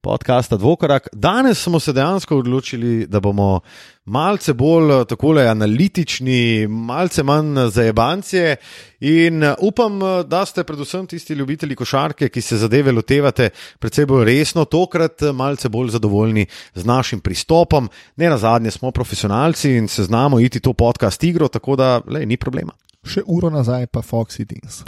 podcasta 0.00 0.56
Dvokorak. 0.56 1.08
Danes 1.12 1.62
smo 1.62 1.80
se 1.80 1.92
dejansko 1.92 2.38
odločili, 2.38 3.06
da 3.06 3.20
bomo 3.20 3.60
malce 4.04 4.54
bolj 4.54 4.92
eh, 4.92 5.04
takole 5.04 5.46
analitični, 5.46 6.66
malce 6.66 7.22
manj 7.22 7.68
zajebancije. 7.70 8.56
In 9.00 9.42
eh, 9.42 9.54
upam, 9.60 10.02
eh, 10.02 10.24
da 10.24 10.44
ste 10.46 10.64
predvsem 10.64 11.06
tisti 11.06 11.34
ljubitelji 11.34 11.76
košarke, 11.76 12.28
ki 12.28 12.40
se 12.40 12.56
zadeve 12.56 12.92
lotevate 12.92 13.50
predvsej 13.78 14.06
bolj 14.06 14.24
resno, 14.24 14.64
tokrat 14.64 15.22
malce 15.34 15.68
bolj 15.68 15.90
zadovoljni 15.90 16.46
z 16.74 16.84
našim 16.84 17.20
pristopom. 17.20 17.90
Ne 18.16 18.30
na 18.30 18.38
zadnje 18.38 18.70
smo 18.70 18.90
profesionalci 18.90 19.70
in 19.70 19.88
se 19.88 20.04
znamo 20.04 20.40
iti 20.40 20.60
to 20.60 20.72
podcast 20.72 21.24
igro, 21.24 21.48
tako 21.48 21.76
da 21.76 22.00
le, 22.06 22.26
ni 22.26 22.36
problema. 22.36 22.72
Še 23.06 23.22
uro 23.26 23.50
nazaj 23.50 23.86
pa 23.86 24.02
Foxy 24.02 24.44
Dings. 24.44 24.82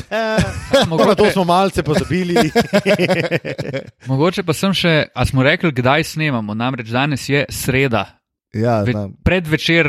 Mogoče 0.90 1.14
to 1.14 1.30
smo 1.30 1.44
malce 1.44 1.82
pozabili. 1.82 2.36
Mogoče 4.10 4.42
pa 4.42 4.52
sem 4.52 4.74
še, 4.76 4.94
a 5.14 5.26
smo 5.26 5.42
rekli, 5.42 5.72
kdaj 5.72 6.04
snemamo. 6.04 6.54
Namreč 6.54 6.90
danes 6.92 7.28
je 7.28 7.44
sreda, 7.48 8.06
Ja, 8.52 8.80
ve, 8.82 8.92
predvečer 9.22 9.86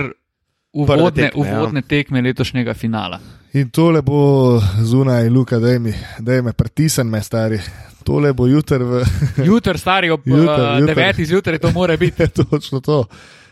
uvodne, 0.73 1.11
tekme, 1.11 1.47
ja. 1.47 1.57
uvodne 1.57 1.81
tekme 1.81 2.21
letošnjega 2.21 2.73
finala. 2.73 3.17
In 3.53 3.69
tole 3.69 4.01
bo 4.01 4.59
zunaj, 4.79 5.29
Luka, 5.29 5.59
da 5.59 6.41
me 6.41 6.53
me 7.09 7.21
stari. 7.23 7.59
Tole 8.03 8.33
bo 8.33 8.47
jutr 8.47 8.81
v. 8.81 9.01
Jutr, 9.49 9.77
stari 9.77 10.09
ob 10.09 10.21
Jutr, 10.25 10.45
uh, 10.45 10.79
jutr. 10.79 10.93
9. 10.95 11.25
zjutraj, 11.25 11.59
to 11.59 11.71
mora 11.71 11.97
biti. 11.97 12.27
Točno 12.29 12.79
to. 12.79 13.03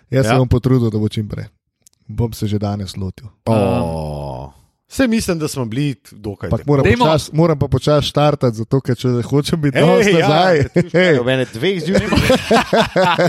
Jaz 0.09 0.25
Ja. 0.25 0.31
se 0.31 0.37
bom 0.37 0.47
potrudil, 0.49 0.89
da 0.89 0.97
bo 0.97 1.09
čim 1.09 1.27
prej. 1.29 1.45
Bom 2.09 2.33
se 2.33 2.47
že 2.49 2.57
danes 2.57 2.97
lotil. 2.97 3.29
Oh. 3.45 4.49
Vse 4.89 5.07
mislim, 5.07 5.39
da 5.39 5.47
smo 5.47 5.65
bili 5.65 5.95
dokaj. 6.11 6.47
Ampak 6.47 6.65
moram, 6.65 6.85
Dajmo- 6.85 7.05
počas, 7.05 7.29
moram 7.33 7.59
pa 7.59 7.67
počasi 7.67 8.07
štartati, 8.07 8.55
zato 8.55 8.81
ker 8.81 8.97
če 8.97 9.07
hočem 9.21 9.61
biti 9.61 9.77
danes 9.77 10.07
ja, 10.07 10.19
nazaj. 10.19 10.57
Ej, 10.93 11.19
v 11.21 11.29
ene 11.29 11.45
dveh 11.53 11.77
zjutraj. 11.85 12.09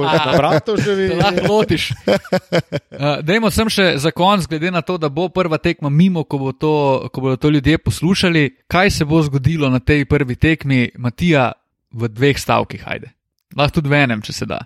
Na 0.01 0.33
vratu 0.37 0.76
že 0.81 0.95
vidiš. 0.95 1.18
lahko 1.20 1.53
lotiš. 1.53 1.91
Uh, 1.91 3.20
dajmo 3.28 3.51
sem 3.53 3.68
še 3.68 3.99
za 4.01 4.11
konc, 4.11 4.49
glede 4.49 4.72
na 4.72 4.81
to, 4.81 4.97
da 4.97 5.12
bo 5.12 5.28
prva 5.28 5.61
tekma 5.61 5.93
mimo, 5.93 6.24
ko, 6.24 6.39
bo 6.39 6.57
to, 6.57 6.72
ko 7.12 7.20
bodo 7.20 7.37
to 7.37 7.53
ljudje 7.53 7.78
poslušali. 7.78 8.64
Kaj 8.64 8.91
se 8.91 9.05
bo 9.05 9.20
zgodilo 9.22 9.68
na 9.68 9.85
tej 9.85 10.09
prvi 10.09 10.41
tekmi, 10.41 10.89
Matija, 10.97 11.53
v 11.93 12.09
dveh 12.09 12.41
stavkih, 12.41 12.89
ajde. 12.89 13.12
Lahko 13.53 13.83
tudi 13.83 13.93
v 13.93 14.01
enem, 14.01 14.24
če 14.24 14.33
se 14.33 14.49
da. 14.49 14.64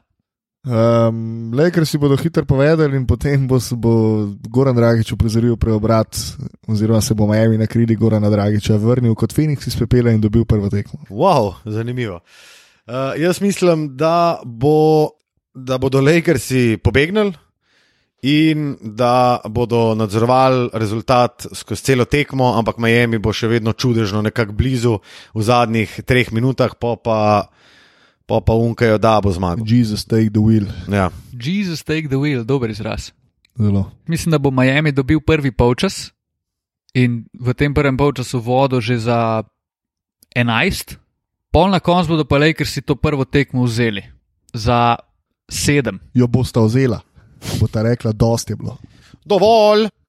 Um, 0.64 1.52
Lakers 1.52 1.90
si 1.90 1.98
bodo 1.98 2.16
hitro 2.16 2.44
povedali, 2.48 2.96
in 2.96 3.04
potem 3.04 3.46
bo, 3.46 3.60
se 3.60 3.76
bo 3.76 4.32
Goran 4.48 4.74
Dragič 4.74 5.12
uprizoril 5.12 5.58
preobrat, 5.60 6.16
oziroma 6.66 7.02
se 7.04 7.14
bo 7.14 7.26
Miami 7.28 7.58
na 7.60 7.66
krili 7.66 7.96
Gorana 7.96 8.30
Dragiča 8.32 8.80
vrnil 8.80 9.12
kot 9.14 9.36
Phoenix 9.36 9.68
iz 9.68 9.76
pepela 9.76 10.10
in 10.10 10.24
dobil 10.24 10.48
prvo 10.48 10.72
tekmo. 10.72 11.04
Wow, 11.12 11.60
zanimivo. 11.68 12.24
Uh, 12.88 13.12
jaz 13.20 13.40
mislim, 13.44 13.92
da, 13.96 14.40
bo, 14.44 15.10
da 15.52 15.76
bodo 15.78 16.00
Lakersi 16.00 16.78
pobegnili 16.80 17.34
in 18.24 18.76
da 18.80 19.40
bodo 19.44 19.94
nadzorovali 19.94 20.70
rezultat 20.72 21.46
skozi 21.52 21.82
celo 21.82 22.04
tekmo, 22.04 22.54
ampak 22.56 22.80
Miami 22.80 23.20
bo 23.20 23.36
še 23.36 23.52
vedno 23.52 23.76
čudežno 23.76 24.22
nekako 24.24 24.56
blizu 24.56 24.96
v 25.34 25.44
zadnjih 25.44 26.00
treh 26.08 26.32
minutah, 26.32 26.72
pa 26.80 26.96
pa, 26.96 27.18
pa, 28.26 28.40
pa 28.40 28.54
unkajo, 28.54 28.98
da 28.98 29.20
bo 29.20 29.32
zmagal. 29.32 29.64
Jesus, 29.68 30.04
take 30.04 30.30
the 30.30 30.40
wheel. 30.40 30.66
Ja. 30.88 31.10
Jesus 31.32 31.82
take 31.82 32.08
the 32.08 32.16
wheel, 32.16 32.44
dober 32.44 32.70
izraz. 32.70 33.12
Zelo. 33.58 33.90
Mislim, 34.06 34.30
da 34.30 34.38
bo 34.38 34.50
Miami 34.50 34.92
dobil 34.92 35.20
prvi 35.20 35.50
polčas 35.50 36.10
in 36.94 37.24
v 37.34 37.54
tem 37.54 37.74
prvem 37.74 37.96
polčasu 37.96 38.40
vodo 38.40 38.80
že 38.80 38.98
za 38.98 39.42
11, 40.34 40.98
pol 41.50 41.70
na 41.70 41.78
koncu 41.78 42.14
bodo 42.14 42.24
pa 42.26 42.38
Lakersi 42.38 42.82
to 42.82 42.98
prvo 42.98 43.24
tekmo 43.24 43.62
vzeli 43.62 44.02
za 44.54 44.98
7. 45.50 45.98
Jo 46.14 46.26
bosta 46.26 46.60
vzela, 46.60 47.02
bo 47.60 47.66
ta 47.70 47.82
rekla, 47.82 48.12
dosti 48.12 48.52
je 48.52 48.56
bilo. 48.56 48.78
Dovolj. 49.24 49.88